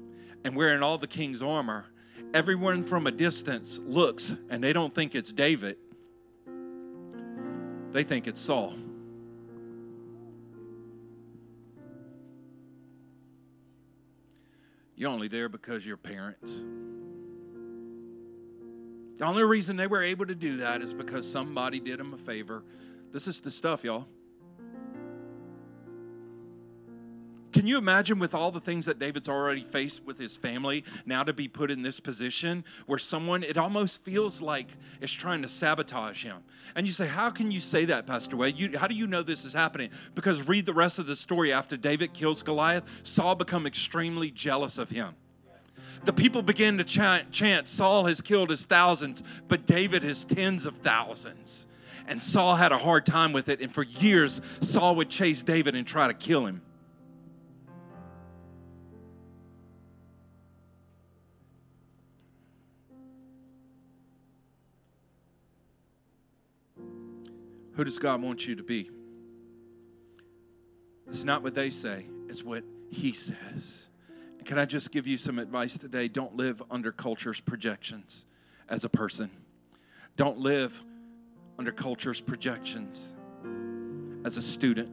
and 0.45 0.57
wearing 0.57 0.83
all 0.83 0.97
the 0.97 1.07
king's 1.07 1.43
armor, 1.43 1.85
everyone 2.33 2.85
from 2.85 3.07
a 3.07 3.11
distance 3.11 3.79
looks 3.85 4.35
and 4.49 4.65
they 4.65 4.73
don't 4.73 4.95
think 4.95 5.15
it's 5.15 5.31
David, 5.31 5.77
they 7.93 8.05
think 8.05 8.27
it's 8.27 8.41
Saul. 8.41 8.75
You're 14.97 15.11
only 15.11 15.29
there 15.29 15.49
because 15.49 15.85
your 15.85 15.97
parents. 15.97 16.63
The 19.19 19.25
only 19.25 19.43
reason 19.43 19.77
they 19.77 19.87
were 19.87 20.03
able 20.03 20.27
to 20.27 20.35
do 20.35 20.59
that 20.59 20.81
is 20.83 20.95
because 20.95 21.31
somebody 21.31 21.81
did 21.81 21.99
them 21.99 22.15
a 22.15 22.19
favor. 22.19 22.65
This 23.13 23.27
is 23.27 23.41
the 23.41 23.51
stuff, 23.51 23.85
y'all. 23.85 24.07
Can 27.53 27.67
you 27.67 27.79
imagine 27.79 28.19
with 28.19 28.35
all 28.35 28.51
the 28.51 28.61
things 28.61 28.87
that 28.87 28.99
David's 28.99 29.29
already 29.29 29.63
faced 29.63 30.05
with 30.05 30.19
his 30.19 30.37
family, 30.37 30.85
now 31.05 31.23
to 31.23 31.33
be 31.33 31.49
put 31.49 31.71
in 31.71 31.83
this 31.83 32.01
position 32.01 32.65
where 32.87 32.99
someone, 32.99 33.43
it 33.43 33.59
almost 33.59 34.03
feels 34.03 34.41
like 34.41 34.69
it's 35.01 35.13
trying 35.13 35.43
to 35.43 35.49
sabotage 35.49 36.25
him? 36.25 36.39
And 36.75 36.87
you 36.87 36.93
say, 36.93 37.07
How 37.07 37.31
can 37.31 37.51
you 37.51 37.61
say 37.61 37.85
that, 37.87 38.07
Pastor 38.07 38.37
Wade? 38.37 38.59
You, 38.59 38.79
how 38.79 38.87
do 38.87 38.95
you 38.95 39.07
know 39.07 39.23
this 39.23 39.45
is 39.45 39.53
happening? 39.53 39.91
Because 40.15 40.47
read 40.49 40.67
the 40.67 40.75
rest 40.75 40.99
of 40.99 41.07
the 41.07 41.17
story. 41.17 41.53
After 41.53 41.77
David 41.77 42.15
kills 42.15 42.43
Goliath, 42.43 42.85
Saul 43.03 43.35
become 43.35 43.67
extremely 43.67 44.31
jealous 44.31 44.79
of 44.79 44.91
him 44.91 45.15
the 46.05 46.13
people 46.13 46.43
began 46.43 46.79
to 46.79 46.85
chant, 46.85 47.69
Saul 47.69 48.07
has 48.07 48.21
killed 48.21 48.51
his 48.51 48.67
thousands, 48.67 49.23
but 49.49 49.67
David 49.67 50.03
has 50.03 50.25
tens 50.25 50.67
of 50.67 50.79
thousands. 50.79 51.67
And 52.09 52.21
Saul 52.21 52.57
had 52.57 52.73
a 52.73 52.79
hard 52.79 53.07
time 53.07 53.33
with 53.33 53.49
it. 53.49 53.61
And 53.61 53.73
for 53.73 53.85
years, 53.85 54.41
Saul 54.61 54.97
would 54.97 55.09
chase 55.09 55.43
David 55.43 55.77
and 55.77 55.87
try 55.87 56.09
to 56.09 56.15
kill 56.15 56.47
him. 56.47 56.63
Who 67.83 67.87
does 67.87 67.99
God 67.99 68.23
want 68.23 68.47
you 68.47 68.55
to 68.55 68.63
be? 68.63 68.93
It's 71.09 71.25
not 71.25 71.43
what 71.43 71.57
they 71.57 71.69
say, 71.69 72.07
it's 72.29 72.45
what 72.45 72.63
He 72.91 73.13
says. 73.13 73.89
Can 74.45 74.57
I 74.57 74.67
just 74.67 74.93
give 74.93 75.09
you 75.09 75.17
some 75.17 75.41
advice 75.41 75.77
today? 75.77 76.07
Don't 76.07 76.37
live 76.37 76.63
under 76.71 76.93
culture's 76.93 77.41
projections 77.41 78.25
as 78.69 78.85
a 78.85 78.89
person. 78.89 79.33
Don't 80.15 80.39
live 80.39 80.81
under 81.59 81.73
culture's 81.73 82.21
projections 82.21 83.17
as 84.25 84.37
a 84.37 84.43
student. 84.43 84.89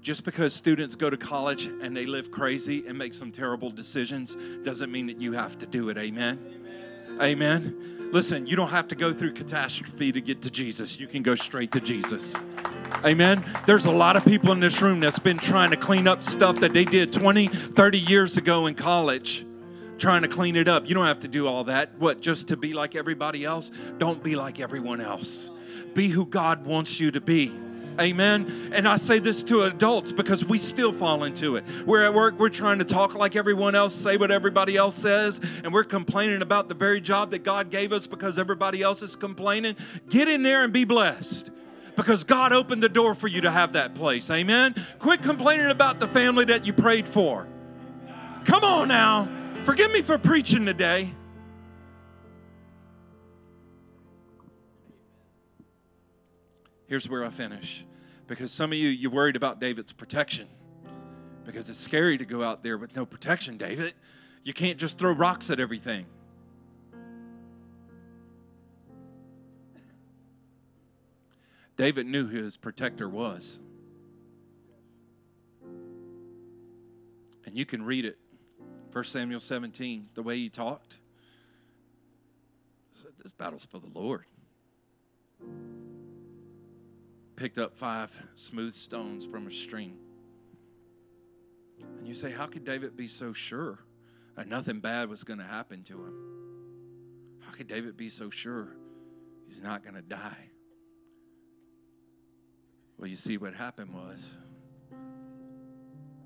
Just 0.00 0.22
because 0.22 0.54
students 0.54 0.94
go 0.94 1.10
to 1.10 1.16
college 1.16 1.64
and 1.66 1.96
they 1.96 2.06
live 2.06 2.30
crazy 2.30 2.86
and 2.86 2.96
make 2.96 3.14
some 3.14 3.32
terrible 3.32 3.70
decisions 3.70 4.36
doesn't 4.62 4.92
mean 4.92 5.08
that 5.08 5.20
you 5.20 5.32
have 5.32 5.58
to 5.58 5.66
do 5.66 5.88
it. 5.88 5.98
Amen. 5.98 6.38
Amen. 6.54 6.65
Amen. 7.20 8.10
Listen, 8.12 8.46
you 8.46 8.56
don't 8.56 8.68
have 8.68 8.88
to 8.88 8.94
go 8.94 9.12
through 9.12 9.32
catastrophe 9.32 10.12
to 10.12 10.20
get 10.20 10.42
to 10.42 10.50
Jesus. 10.50 11.00
You 11.00 11.06
can 11.06 11.22
go 11.22 11.34
straight 11.34 11.72
to 11.72 11.80
Jesus. 11.80 12.36
Amen. 13.04 13.44
There's 13.66 13.86
a 13.86 13.90
lot 13.90 14.16
of 14.16 14.24
people 14.24 14.52
in 14.52 14.60
this 14.60 14.80
room 14.80 15.00
that's 15.00 15.18
been 15.18 15.38
trying 15.38 15.70
to 15.70 15.76
clean 15.76 16.06
up 16.06 16.24
stuff 16.24 16.60
that 16.60 16.72
they 16.72 16.84
did 16.84 17.12
20, 17.12 17.48
30 17.48 17.98
years 17.98 18.36
ago 18.36 18.66
in 18.66 18.74
college, 18.74 19.44
trying 19.98 20.22
to 20.22 20.28
clean 20.28 20.56
it 20.56 20.68
up. 20.68 20.88
You 20.88 20.94
don't 20.94 21.06
have 21.06 21.20
to 21.20 21.28
do 21.28 21.46
all 21.46 21.64
that. 21.64 21.98
What, 21.98 22.20
just 22.20 22.48
to 22.48 22.56
be 22.56 22.72
like 22.72 22.94
everybody 22.94 23.44
else? 23.44 23.70
Don't 23.98 24.22
be 24.22 24.36
like 24.36 24.60
everyone 24.60 25.00
else. 25.00 25.50
Be 25.94 26.08
who 26.08 26.26
God 26.26 26.64
wants 26.64 27.00
you 27.00 27.10
to 27.10 27.20
be. 27.20 27.52
Amen. 28.00 28.70
And 28.72 28.86
I 28.86 28.96
say 28.96 29.18
this 29.18 29.42
to 29.44 29.62
adults 29.62 30.12
because 30.12 30.44
we 30.44 30.58
still 30.58 30.92
fall 30.92 31.24
into 31.24 31.56
it. 31.56 31.64
We're 31.86 32.04
at 32.04 32.14
work, 32.14 32.38
we're 32.38 32.48
trying 32.48 32.78
to 32.78 32.84
talk 32.84 33.14
like 33.14 33.36
everyone 33.36 33.74
else, 33.74 33.94
say 33.94 34.16
what 34.16 34.30
everybody 34.30 34.76
else 34.76 34.94
says, 34.94 35.40
and 35.64 35.72
we're 35.72 35.84
complaining 35.84 36.42
about 36.42 36.68
the 36.68 36.74
very 36.74 37.00
job 37.00 37.30
that 37.30 37.44
God 37.44 37.70
gave 37.70 37.92
us 37.92 38.06
because 38.06 38.38
everybody 38.38 38.82
else 38.82 39.02
is 39.02 39.16
complaining. 39.16 39.76
Get 40.08 40.28
in 40.28 40.42
there 40.42 40.64
and 40.64 40.72
be 40.72 40.84
blessed 40.84 41.50
because 41.96 42.24
God 42.24 42.52
opened 42.52 42.82
the 42.82 42.88
door 42.88 43.14
for 43.14 43.26
you 43.26 43.40
to 43.40 43.50
have 43.50 43.72
that 43.72 43.94
place. 43.94 44.30
Amen. 44.30 44.74
Quit 44.98 45.22
complaining 45.22 45.70
about 45.70 45.98
the 45.98 46.08
family 46.08 46.44
that 46.46 46.66
you 46.66 46.72
prayed 46.72 47.08
for. 47.08 47.46
Come 48.44 48.62
on 48.62 48.88
now. 48.88 49.28
Forgive 49.64 49.90
me 49.90 50.02
for 50.02 50.18
preaching 50.18 50.66
today. 50.66 51.12
Here's 56.86 57.08
where 57.08 57.24
I 57.24 57.30
finish. 57.30 57.84
Because 58.26 58.50
some 58.52 58.72
of 58.72 58.78
you, 58.78 58.88
you're 58.88 59.10
worried 59.10 59.36
about 59.36 59.60
David's 59.60 59.92
protection. 59.92 60.48
Because 61.44 61.70
it's 61.70 61.78
scary 61.78 62.18
to 62.18 62.24
go 62.24 62.42
out 62.42 62.62
there 62.62 62.76
with 62.76 62.96
no 62.96 63.06
protection, 63.06 63.56
David. 63.56 63.94
You 64.42 64.52
can't 64.52 64.78
just 64.78 64.98
throw 64.98 65.12
rocks 65.12 65.50
at 65.50 65.60
everything. 65.60 66.06
David 71.76 72.06
knew 72.06 72.26
who 72.26 72.42
his 72.42 72.56
protector 72.56 73.08
was. 73.08 73.60
And 77.44 77.54
you 77.56 77.66
can 77.66 77.84
read 77.84 78.04
it. 78.04 78.18
1 78.92 79.04
Samuel 79.04 79.40
17, 79.40 80.08
the 80.14 80.22
way 80.22 80.36
he 80.36 80.48
talked. 80.48 80.98
This 83.22 83.32
battle's 83.32 83.66
for 83.66 83.78
the 83.78 83.90
Lord. 83.92 84.24
Picked 87.36 87.58
up 87.58 87.76
five 87.76 88.10
smooth 88.34 88.74
stones 88.74 89.26
from 89.26 89.46
a 89.46 89.50
stream. 89.50 89.98
And 91.98 92.08
you 92.08 92.14
say, 92.14 92.30
How 92.30 92.46
could 92.46 92.64
David 92.64 92.96
be 92.96 93.06
so 93.08 93.34
sure 93.34 93.78
that 94.36 94.48
nothing 94.48 94.80
bad 94.80 95.10
was 95.10 95.22
going 95.22 95.38
to 95.38 95.44
happen 95.44 95.82
to 95.84 95.94
him? 95.94 96.14
How 97.40 97.52
could 97.52 97.68
David 97.68 97.96
be 97.96 98.08
so 98.08 98.30
sure 98.30 98.68
he's 99.46 99.62
not 99.62 99.82
going 99.82 99.94
to 99.94 100.02
die? 100.02 100.50
Well, 102.98 103.08
you 103.08 103.16
see, 103.16 103.36
what 103.36 103.52
happened 103.52 103.92
was 103.92 104.34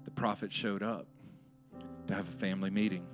the 0.05 0.11
prophet 0.13 0.53
showed 0.53 0.85
up 0.85 1.09
to 2.07 2.15
have 2.15 2.29
a 2.29 2.39
family 2.39 2.71
meeting 2.71 3.05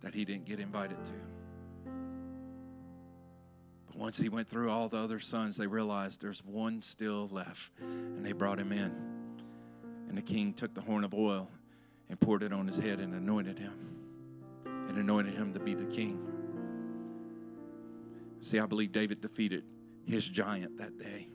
that 0.00 0.12
he 0.12 0.24
didn't 0.24 0.44
get 0.44 0.58
invited 0.58 1.02
to. 1.04 1.12
Once 3.94 4.16
he 4.16 4.28
went 4.28 4.48
through 4.48 4.70
all 4.70 4.88
the 4.88 4.96
other 4.96 5.18
sons, 5.18 5.56
they 5.56 5.66
realized 5.66 6.20
there's 6.20 6.44
one 6.44 6.80
still 6.80 7.28
left, 7.28 7.72
and 7.80 8.24
they 8.24 8.32
brought 8.32 8.58
him 8.58 8.72
in. 8.72 8.92
And 10.08 10.16
the 10.16 10.22
king 10.22 10.52
took 10.54 10.74
the 10.74 10.80
horn 10.80 11.04
of 11.04 11.14
oil 11.14 11.50
and 12.08 12.18
poured 12.18 12.42
it 12.42 12.52
on 12.52 12.66
his 12.66 12.78
head 12.78 13.00
and 13.00 13.14
anointed 13.14 13.58
him, 13.58 13.74
and 14.64 14.98
anointed 14.98 15.34
him 15.34 15.52
to 15.54 15.60
be 15.60 15.74
the 15.74 15.84
king. 15.84 16.20
See, 18.40 18.58
I 18.58 18.66
believe 18.66 18.92
David 18.92 19.20
defeated 19.20 19.64
his 20.04 20.26
giant 20.26 20.78
that 20.78 20.98
day 20.98 21.28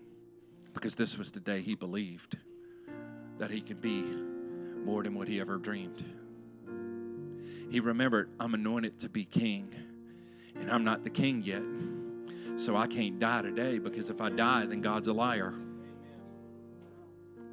because 0.74 0.96
this 0.96 1.18
was 1.18 1.32
the 1.32 1.40
day 1.40 1.62
he 1.62 1.74
believed 1.74 2.38
that 3.40 3.50
he 3.50 3.62
could 3.62 3.82
be 3.82 4.02
more 4.84 5.04
than 5.04 5.16
what 5.16 5.28
he 5.28 5.40
ever 5.40 5.58
dreamed. 5.58 6.04
he 7.70 7.80
remembered, 7.80 8.30
I'm 8.40 8.54
anointed 8.54 9.00
to 9.00 9.10
be 9.10 9.26
king, 9.26 9.74
and 10.56 10.70
I'm 10.72 10.84
not 10.84 11.04
the 11.04 11.10
king 11.10 11.42
yet. 11.44 11.64
So 12.58 12.76
I 12.76 12.88
can't 12.88 13.20
die 13.20 13.44
today 13.44 13.78
because 13.78 14.10
if 14.10 14.20
I 14.20 14.30
die, 14.30 14.66
then 14.66 14.82
God's 14.82 15.08
a 15.08 15.14
liar. 15.14 15.54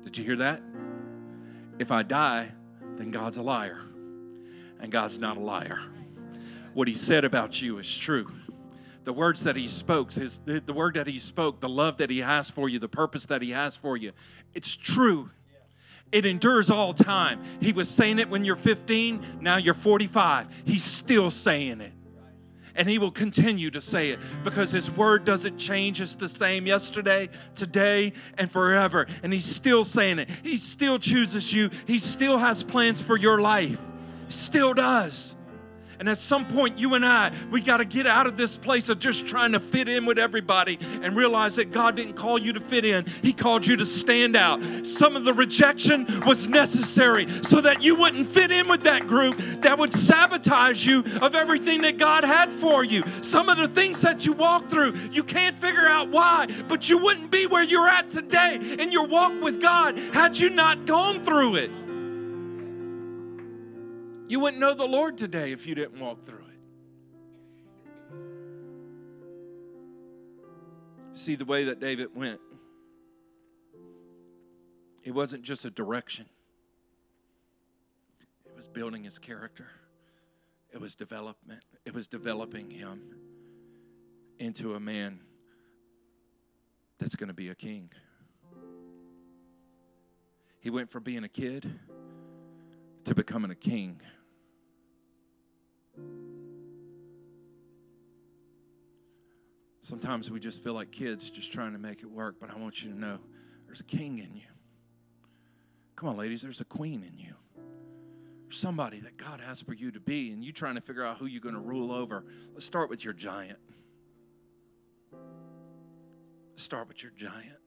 Did 0.02 0.16
you 0.16 0.24
hear 0.24 0.36
that? 0.36 0.62
If 1.78 1.92
I 1.92 2.02
die, 2.02 2.50
then 2.96 3.10
God's 3.10 3.36
a 3.36 3.42
liar. 3.42 3.80
And 4.80 4.90
God's 4.90 5.18
not 5.18 5.36
a 5.36 5.40
liar. 5.40 5.78
What 6.72 6.88
he 6.88 6.94
said 6.94 7.24
about 7.24 7.60
you 7.60 7.78
is 7.78 7.96
true. 7.96 8.32
The 9.04 9.12
words 9.12 9.44
that 9.44 9.56
he 9.56 9.68
spoke, 9.68 10.14
his, 10.14 10.40
the 10.46 10.72
word 10.72 10.94
that 10.94 11.06
he 11.06 11.18
spoke, 11.18 11.60
the 11.60 11.68
love 11.68 11.98
that 11.98 12.08
he 12.08 12.20
has 12.20 12.48
for 12.48 12.70
you, 12.70 12.78
the 12.78 12.88
purpose 12.88 13.26
that 13.26 13.42
he 13.42 13.50
has 13.50 13.76
for 13.76 13.98
you, 13.98 14.12
it's 14.54 14.74
true. 14.74 15.28
It 16.12 16.24
endures 16.24 16.70
all 16.70 16.94
time. 16.94 17.42
He 17.60 17.72
was 17.72 17.90
saying 17.90 18.20
it 18.20 18.30
when 18.30 18.44
you're 18.46 18.56
15, 18.56 19.40
now 19.42 19.58
you're 19.58 19.74
45. 19.74 20.48
He's 20.64 20.84
still 20.84 21.30
saying 21.30 21.82
it 21.82 21.92
and 22.74 22.88
he 22.88 22.98
will 22.98 23.10
continue 23.10 23.70
to 23.70 23.80
say 23.80 24.10
it 24.10 24.18
because 24.42 24.70
his 24.70 24.90
word 24.90 25.24
doesn't 25.24 25.58
change. 25.58 26.00
It's 26.00 26.14
the 26.14 26.28
same 26.28 26.66
yesterday, 26.66 27.28
today, 27.54 28.12
and 28.38 28.50
forever. 28.50 29.06
And 29.22 29.32
he's 29.32 29.44
still 29.44 29.84
saying 29.84 30.18
it. 30.18 30.28
He 30.42 30.56
still 30.56 30.98
chooses 30.98 31.52
you, 31.52 31.70
he 31.86 31.98
still 31.98 32.38
has 32.38 32.64
plans 32.64 33.00
for 33.00 33.16
your 33.16 33.40
life. 33.40 33.80
Still 34.28 34.74
does. 34.74 35.36
And 35.98 36.08
at 36.08 36.18
some 36.18 36.46
point, 36.46 36.78
you 36.78 36.94
and 36.94 37.04
I, 37.04 37.32
we 37.50 37.60
got 37.60 37.78
to 37.78 37.84
get 37.84 38.06
out 38.06 38.26
of 38.26 38.36
this 38.36 38.56
place 38.56 38.88
of 38.88 38.98
just 38.98 39.26
trying 39.26 39.52
to 39.52 39.60
fit 39.60 39.88
in 39.88 40.06
with 40.06 40.18
everybody 40.18 40.78
and 41.02 41.16
realize 41.16 41.56
that 41.56 41.70
God 41.72 41.96
didn't 41.96 42.14
call 42.14 42.38
you 42.38 42.52
to 42.52 42.60
fit 42.60 42.84
in. 42.84 43.06
He 43.22 43.32
called 43.32 43.66
you 43.66 43.76
to 43.76 43.86
stand 43.86 44.36
out. 44.36 44.62
Some 44.86 45.16
of 45.16 45.24
the 45.24 45.32
rejection 45.32 46.06
was 46.26 46.48
necessary 46.48 47.28
so 47.42 47.60
that 47.60 47.82
you 47.82 47.94
wouldn't 47.94 48.26
fit 48.26 48.50
in 48.50 48.68
with 48.68 48.82
that 48.82 49.06
group 49.06 49.36
that 49.62 49.78
would 49.78 49.92
sabotage 49.92 50.84
you 50.84 51.04
of 51.20 51.34
everything 51.34 51.82
that 51.82 51.98
God 51.98 52.24
had 52.24 52.52
for 52.52 52.84
you. 52.84 53.02
Some 53.20 53.48
of 53.48 53.58
the 53.58 53.68
things 53.68 54.00
that 54.02 54.26
you 54.26 54.32
walk 54.32 54.68
through, 54.68 54.94
you 55.10 55.24
can't 55.24 55.56
figure 55.56 55.86
out 55.86 56.08
why, 56.08 56.48
but 56.68 56.88
you 56.88 56.98
wouldn't 56.98 57.30
be 57.30 57.46
where 57.46 57.62
you're 57.62 57.88
at 57.88 58.10
today 58.10 58.56
in 58.78 58.90
your 58.92 59.06
walk 59.06 59.32
with 59.42 59.60
God 59.60 59.98
had 59.98 60.38
you 60.38 60.50
not 60.50 60.86
gone 60.86 61.24
through 61.24 61.56
it. 61.56 61.70
You 64.34 64.40
wouldn't 64.40 64.58
know 64.60 64.74
the 64.74 64.84
Lord 64.84 65.16
today 65.16 65.52
if 65.52 65.64
you 65.64 65.76
didn't 65.76 66.00
walk 66.00 66.24
through 66.24 66.42
it. 66.42 66.58
See 71.12 71.36
the 71.36 71.44
way 71.44 71.66
that 71.66 71.78
David 71.78 72.08
went. 72.16 72.40
It 75.04 75.12
wasn't 75.12 75.44
just 75.44 75.64
a 75.66 75.70
direction, 75.70 76.26
it 78.44 78.56
was 78.56 78.66
building 78.66 79.04
his 79.04 79.20
character, 79.20 79.68
it 80.72 80.80
was 80.80 80.96
development, 80.96 81.62
it 81.84 81.94
was 81.94 82.08
developing 82.08 82.68
him 82.68 83.02
into 84.40 84.74
a 84.74 84.80
man 84.80 85.20
that's 86.98 87.14
going 87.14 87.28
to 87.28 87.34
be 87.34 87.50
a 87.50 87.54
king. 87.54 87.88
He 90.58 90.70
went 90.70 90.90
from 90.90 91.04
being 91.04 91.22
a 91.22 91.28
kid 91.28 91.70
to 93.04 93.14
becoming 93.14 93.52
a 93.52 93.54
king. 93.54 94.00
Sometimes 99.82 100.30
we 100.30 100.40
just 100.40 100.64
feel 100.64 100.72
like 100.72 100.90
kids 100.90 101.28
just 101.30 101.52
trying 101.52 101.72
to 101.72 101.78
make 101.78 102.02
it 102.02 102.10
work, 102.10 102.36
but 102.40 102.50
I 102.50 102.58
want 102.58 102.82
you 102.82 102.90
to 102.90 102.98
know 102.98 103.18
there's 103.66 103.80
a 103.80 103.84
king 103.84 104.18
in 104.18 104.34
you. 104.34 104.48
Come 105.94 106.08
on, 106.08 106.16
ladies, 106.16 106.40
there's 106.40 106.60
a 106.60 106.64
queen 106.64 107.02
in 107.02 107.18
you. 107.18 107.34
There's 108.44 108.58
somebody 108.58 109.00
that 109.00 109.16
God 109.16 109.40
has 109.40 109.60
for 109.60 109.74
you 109.74 109.90
to 109.90 110.00
be, 110.00 110.30
and 110.32 110.42
you 110.42 110.52
trying 110.52 110.76
to 110.76 110.80
figure 110.80 111.04
out 111.04 111.18
who 111.18 111.26
you're 111.26 111.42
going 111.42 111.54
to 111.54 111.60
rule 111.60 111.92
over. 111.92 112.24
Let's 112.54 112.64
start 112.64 112.88
with 112.88 113.04
your 113.04 113.12
giant. 113.12 113.58
Let's 116.52 116.62
start 116.62 116.88
with 116.88 117.02
your 117.02 117.12
giant. 117.16 117.58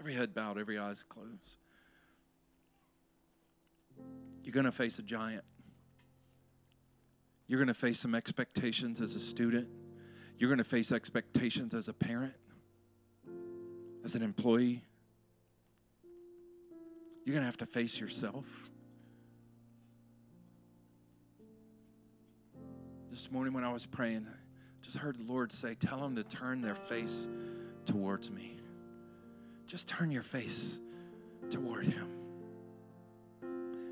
Every 0.00 0.12
head 0.12 0.34
bowed, 0.34 0.58
every 0.58 0.78
eyes 0.78 1.02
closed. 1.08 1.56
You're 4.42 4.52
going 4.52 4.66
to 4.66 4.72
face 4.72 4.98
a 4.98 5.02
giant. 5.02 5.44
You're 7.46 7.58
going 7.58 7.68
to 7.68 7.74
face 7.74 8.00
some 8.00 8.14
expectations 8.14 9.00
as 9.00 9.14
a 9.14 9.20
student. 9.20 9.68
You're 10.38 10.48
going 10.48 10.58
to 10.58 10.64
face 10.64 10.92
expectations 10.92 11.74
as 11.74 11.88
a 11.88 11.92
parent, 11.92 12.34
as 14.04 14.14
an 14.14 14.22
employee. 14.22 14.82
You're 17.24 17.34
going 17.34 17.42
to 17.42 17.46
have 17.46 17.58
to 17.58 17.66
face 17.66 18.00
yourself. 18.00 18.46
This 23.10 23.30
morning 23.30 23.52
when 23.54 23.64
I 23.64 23.72
was 23.72 23.86
praying, 23.86 24.26
I 24.28 24.84
just 24.84 24.96
heard 24.96 25.16
the 25.16 25.32
Lord 25.32 25.52
say, 25.52 25.74
Tell 25.74 26.00
them 26.00 26.16
to 26.16 26.24
turn 26.24 26.60
their 26.60 26.74
face 26.74 27.28
towards 27.86 28.30
me. 28.30 28.56
Just 29.66 29.86
turn 29.86 30.10
your 30.10 30.22
face 30.22 30.80
toward 31.50 31.86
Him. 31.86 32.08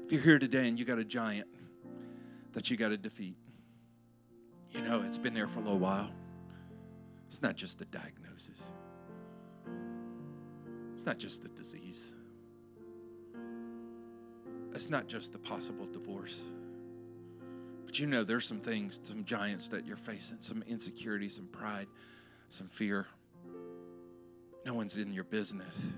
If 0.04 0.12
you're 0.12 0.22
here 0.22 0.38
today 0.38 0.68
and 0.68 0.78
you 0.78 0.84
got 0.84 0.98
a 0.98 1.04
giant 1.04 1.48
that 2.52 2.70
you 2.70 2.76
got 2.76 2.88
to 2.88 2.96
defeat, 2.96 3.36
you 4.72 4.82
know 4.82 5.02
it's 5.02 5.18
been 5.18 5.34
there 5.34 5.46
for 5.46 5.60
a 5.60 5.62
little 5.62 5.78
while. 5.78 6.10
It's 7.28 7.42
not 7.42 7.56
just 7.56 7.78
the 7.78 7.86
diagnosis, 7.86 8.70
it's 10.94 11.06
not 11.06 11.18
just 11.18 11.42
the 11.42 11.48
disease, 11.48 12.14
it's 14.74 14.90
not 14.90 15.06
just 15.06 15.32
the 15.32 15.38
possible 15.38 15.86
divorce. 15.86 16.44
But 17.86 17.98
you 17.98 18.06
know, 18.06 18.24
there's 18.24 18.46
some 18.46 18.60
things, 18.60 19.00
some 19.02 19.24
giants 19.24 19.68
that 19.68 19.86
you're 19.86 19.96
facing, 19.96 20.38
some 20.40 20.62
insecurity, 20.66 21.28
some 21.28 21.46
pride, 21.46 21.88
some 22.48 22.68
fear. 22.68 23.06
No 24.64 24.74
one's 24.74 24.96
in 24.96 25.12
your 25.12 25.24
business. 25.24 25.92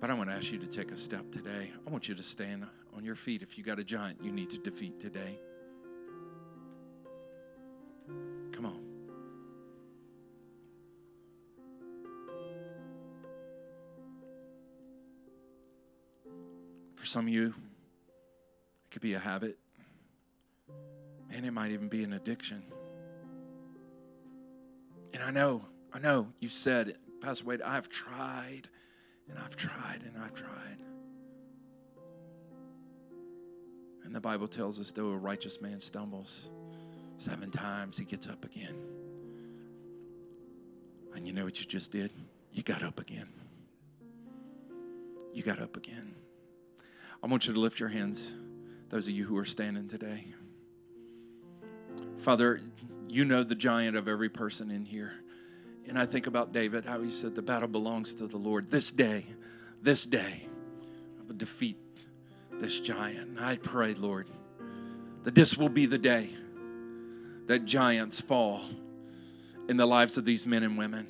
But 0.00 0.10
I 0.10 0.14
want 0.14 0.30
to 0.30 0.34
ask 0.34 0.50
you 0.50 0.58
to 0.58 0.66
take 0.66 0.92
a 0.92 0.96
step 0.96 1.30
today. 1.30 1.70
I 1.86 1.90
want 1.90 2.08
you 2.08 2.14
to 2.14 2.22
stand 2.22 2.66
on 2.96 3.04
your 3.04 3.14
feet. 3.14 3.42
If 3.42 3.58
you 3.58 3.62
got 3.62 3.78
a 3.78 3.84
giant 3.84 4.18
you 4.22 4.32
need 4.32 4.50
to 4.50 4.58
defeat 4.58 4.98
today, 4.98 5.38
come 8.52 8.66
on. 8.66 8.80
For 16.96 17.06
some 17.06 17.26
of 17.26 17.32
you, 17.32 17.46
it 17.48 18.90
could 18.90 19.02
be 19.02 19.14
a 19.14 19.18
habit, 19.18 19.58
and 21.32 21.46
it 21.46 21.52
might 21.52 21.70
even 21.70 21.88
be 21.88 22.04
an 22.04 22.12
addiction. 22.12 22.62
And 25.12 25.22
I 25.22 25.30
know, 25.30 25.64
I 25.92 25.98
know 25.98 26.28
you've 26.40 26.52
said, 26.52 26.96
Pastor 27.20 27.44
Wade, 27.44 27.62
I've 27.62 27.88
tried 27.88 28.68
and 29.28 29.38
I've 29.38 29.56
tried 29.56 30.02
and 30.04 30.16
I've 30.22 30.34
tried. 30.34 30.78
And 34.04 34.14
the 34.14 34.20
Bible 34.20 34.48
tells 34.48 34.80
us, 34.80 34.92
though 34.92 35.10
a 35.10 35.16
righteous 35.16 35.60
man 35.60 35.78
stumbles 35.78 36.50
seven 37.20 37.50
times, 37.50 37.98
he 37.98 38.04
gets 38.04 38.26
up 38.26 38.44
again. 38.44 38.74
And 41.14 41.26
you 41.26 41.32
know 41.32 41.44
what 41.44 41.60
you 41.60 41.66
just 41.66 41.92
did? 41.92 42.10
You 42.52 42.62
got 42.62 42.82
up 42.82 42.98
again. 42.98 43.28
You 45.34 45.42
got 45.42 45.60
up 45.60 45.76
again. 45.76 46.14
I 47.22 47.26
want 47.26 47.46
you 47.46 47.52
to 47.52 47.60
lift 47.60 47.78
your 47.78 47.90
hands, 47.90 48.32
those 48.88 49.06
of 49.06 49.12
you 49.12 49.24
who 49.24 49.36
are 49.36 49.44
standing 49.44 49.86
today. 49.86 50.24
Father, 52.18 52.60
you 53.08 53.24
know 53.24 53.44
the 53.44 53.54
giant 53.54 53.96
of 53.96 54.08
every 54.08 54.30
person 54.30 54.70
in 54.70 54.86
here. 54.86 55.12
And 55.86 55.98
I 55.98 56.06
think 56.06 56.26
about 56.26 56.52
David, 56.52 56.86
how 56.86 57.02
he 57.02 57.10
said, 57.10 57.34
The 57.34 57.42
battle 57.42 57.68
belongs 57.68 58.14
to 58.16 58.26
the 58.26 58.36
Lord. 58.36 58.70
This 58.70 58.90
day, 58.90 59.26
this 59.82 60.06
day, 60.06 60.46
I 61.18 61.26
will 61.26 61.36
defeat 61.36 61.76
this 62.52 62.80
giant. 62.80 63.38
I 63.40 63.56
pray, 63.56 63.94
Lord, 63.94 64.28
that 65.24 65.34
this 65.34 65.56
will 65.58 65.68
be 65.68 65.86
the 65.86 65.98
day 65.98 66.30
that 67.50 67.64
giants 67.64 68.20
fall 68.20 68.60
in 69.68 69.76
the 69.76 69.84
lives 69.84 70.16
of 70.16 70.24
these 70.24 70.46
men 70.46 70.62
and 70.62 70.78
women. 70.78 71.04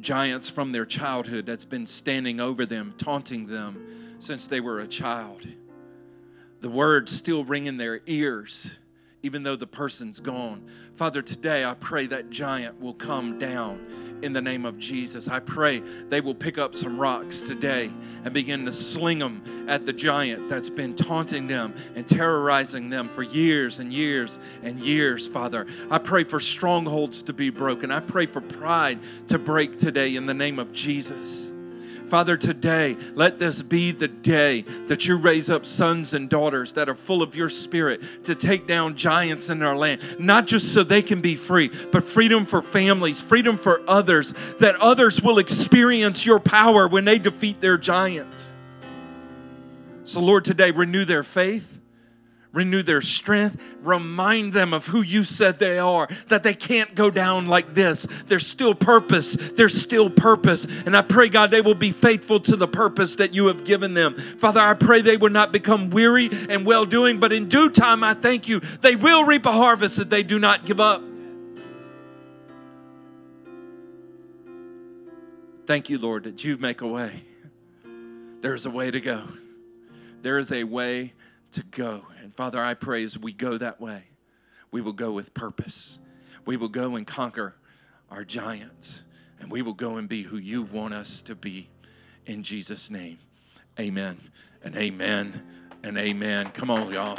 Giants 0.00 0.50
from 0.50 0.72
their 0.72 0.84
childhood 0.84 1.46
that's 1.46 1.64
been 1.64 1.86
standing 1.86 2.40
over 2.40 2.66
them, 2.66 2.92
taunting 2.98 3.46
them 3.46 4.16
since 4.18 4.48
they 4.48 4.58
were 4.58 4.80
a 4.80 4.88
child. 4.88 5.46
The 6.62 6.68
words 6.68 7.12
still 7.12 7.44
ring 7.44 7.66
in 7.66 7.76
their 7.76 8.00
ears, 8.06 8.80
even 9.22 9.44
though 9.44 9.54
the 9.54 9.68
person's 9.68 10.18
gone. 10.18 10.66
Father, 10.96 11.22
today 11.22 11.64
I 11.64 11.74
pray 11.74 12.06
that 12.06 12.28
giant 12.28 12.80
will 12.80 12.94
come 12.94 13.38
down 13.38 14.13
in 14.24 14.32
the 14.32 14.40
name 14.40 14.64
of 14.64 14.78
Jesus. 14.78 15.28
I 15.28 15.38
pray 15.38 15.82
they 16.08 16.20
will 16.20 16.34
pick 16.34 16.58
up 16.58 16.74
some 16.74 16.98
rocks 16.98 17.42
today 17.42 17.90
and 18.24 18.32
begin 18.32 18.64
to 18.64 18.72
sling 18.72 19.18
them 19.18 19.66
at 19.68 19.84
the 19.84 19.92
giant 19.92 20.48
that's 20.48 20.70
been 20.70 20.96
taunting 20.96 21.46
them 21.46 21.74
and 21.94 22.08
terrorizing 22.08 22.88
them 22.88 23.08
for 23.08 23.22
years 23.22 23.78
and 23.78 23.92
years 23.92 24.38
and 24.62 24.80
years, 24.80 25.28
Father. 25.28 25.66
I 25.90 25.98
pray 25.98 26.24
for 26.24 26.40
strongholds 26.40 27.22
to 27.24 27.32
be 27.32 27.50
broken. 27.50 27.90
I 27.90 28.00
pray 28.00 28.26
for 28.26 28.40
pride 28.40 28.98
to 29.28 29.38
break 29.38 29.78
today 29.78 30.16
in 30.16 30.26
the 30.26 30.34
name 30.34 30.58
of 30.58 30.72
Jesus. 30.72 31.53
Father, 32.08 32.36
today, 32.36 32.96
let 33.14 33.38
this 33.38 33.62
be 33.62 33.90
the 33.90 34.08
day 34.08 34.62
that 34.88 35.06
you 35.06 35.16
raise 35.16 35.50
up 35.50 35.64
sons 35.64 36.14
and 36.14 36.28
daughters 36.28 36.74
that 36.74 36.88
are 36.88 36.94
full 36.94 37.22
of 37.22 37.34
your 37.34 37.48
spirit 37.48 38.24
to 38.24 38.34
take 38.34 38.66
down 38.66 38.94
giants 38.94 39.50
in 39.50 39.62
our 39.62 39.76
land, 39.76 40.02
not 40.18 40.46
just 40.46 40.74
so 40.74 40.84
they 40.84 41.02
can 41.02 41.20
be 41.20 41.34
free, 41.34 41.70
but 41.90 42.04
freedom 42.04 42.44
for 42.44 42.62
families, 42.62 43.20
freedom 43.20 43.56
for 43.56 43.82
others, 43.88 44.34
that 44.60 44.76
others 44.76 45.22
will 45.22 45.38
experience 45.38 46.26
your 46.26 46.40
power 46.40 46.86
when 46.86 47.04
they 47.04 47.18
defeat 47.18 47.60
their 47.60 47.78
giants. 47.78 48.52
So, 50.04 50.20
Lord, 50.20 50.44
today, 50.44 50.70
renew 50.70 51.04
their 51.04 51.22
faith 51.22 51.74
renew 52.54 52.82
their 52.82 53.02
strength, 53.02 53.60
remind 53.82 54.52
them 54.52 54.72
of 54.72 54.86
who 54.86 55.02
you 55.02 55.24
said 55.24 55.58
they 55.58 55.78
are, 55.78 56.08
that 56.28 56.44
they 56.44 56.54
can't 56.54 56.94
go 56.94 57.10
down 57.10 57.46
like 57.46 57.74
this. 57.74 58.06
There's 58.28 58.46
still 58.46 58.74
purpose. 58.74 59.32
There's 59.34 59.78
still 59.78 60.08
purpose. 60.08 60.64
And 60.86 60.96
I 60.96 61.02
pray, 61.02 61.28
God, 61.28 61.50
they 61.50 61.60
will 61.60 61.74
be 61.74 61.90
faithful 61.90 62.40
to 62.40 62.56
the 62.56 62.68
purpose 62.68 63.16
that 63.16 63.34
you 63.34 63.48
have 63.48 63.64
given 63.64 63.94
them. 63.94 64.14
Father, 64.14 64.60
I 64.60 64.74
pray 64.74 65.02
they 65.02 65.16
will 65.16 65.30
not 65.30 65.52
become 65.52 65.90
weary 65.90 66.30
and 66.48 66.64
well 66.64 66.86
doing, 66.86 67.18
but 67.18 67.32
in 67.32 67.48
due 67.48 67.68
time, 67.68 68.04
I 68.04 68.14
thank 68.14 68.48
you, 68.48 68.60
they 68.80 68.94
will 68.94 69.24
reap 69.24 69.44
a 69.46 69.52
harvest 69.52 69.98
if 69.98 70.08
they 70.08 70.22
do 70.22 70.38
not 70.38 70.64
give 70.64 70.80
up. 70.80 71.02
Thank 75.66 75.88
you, 75.88 75.98
Lord, 75.98 76.24
that 76.24 76.44
you 76.44 76.56
make 76.58 76.82
a 76.82 76.86
way. 76.86 77.24
There's 78.42 78.66
a 78.66 78.70
way 78.70 78.90
to 78.90 79.00
go. 79.00 79.22
There 80.22 80.38
is 80.38 80.52
a 80.52 80.64
way 80.64 81.14
to 81.52 81.62
go. 81.62 82.02
Father, 82.34 82.58
I 82.58 82.74
pray 82.74 83.04
as 83.04 83.16
we 83.16 83.32
go 83.32 83.56
that 83.58 83.80
way, 83.80 84.04
we 84.72 84.80
will 84.80 84.92
go 84.92 85.12
with 85.12 85.34
purpose. 85.34 86.00
We 86.44 86.56
will 86.56 86.68
go 86.68 86.96
and 86.96 87.06
conquer 87.06 87.54
our 88.10 88.24
giants, 88.24 89.04
and 89.38 89.52
we 89.52 89.62
will 89.62 89.72
go 89.72 89.96
and 89.96 90.08
be 90.08 90.24
who 90.24 90.36
you 90.36 90.62
want 90.62 90.94
us 90.94 91.22
to 91.22 91.36
be. 91.36 91.68
In 92.26 92.42
Jesus' 92.42 92.90
name, 92.90 93.18
amen 93.78 94.18
and 94.64 94.76
amen 94.76 95.42
and 95.84 95.96
amen. 95.96 96.48
Come 96.48 96.70
on, 96.70 96.92
y'all. 96.92 97.18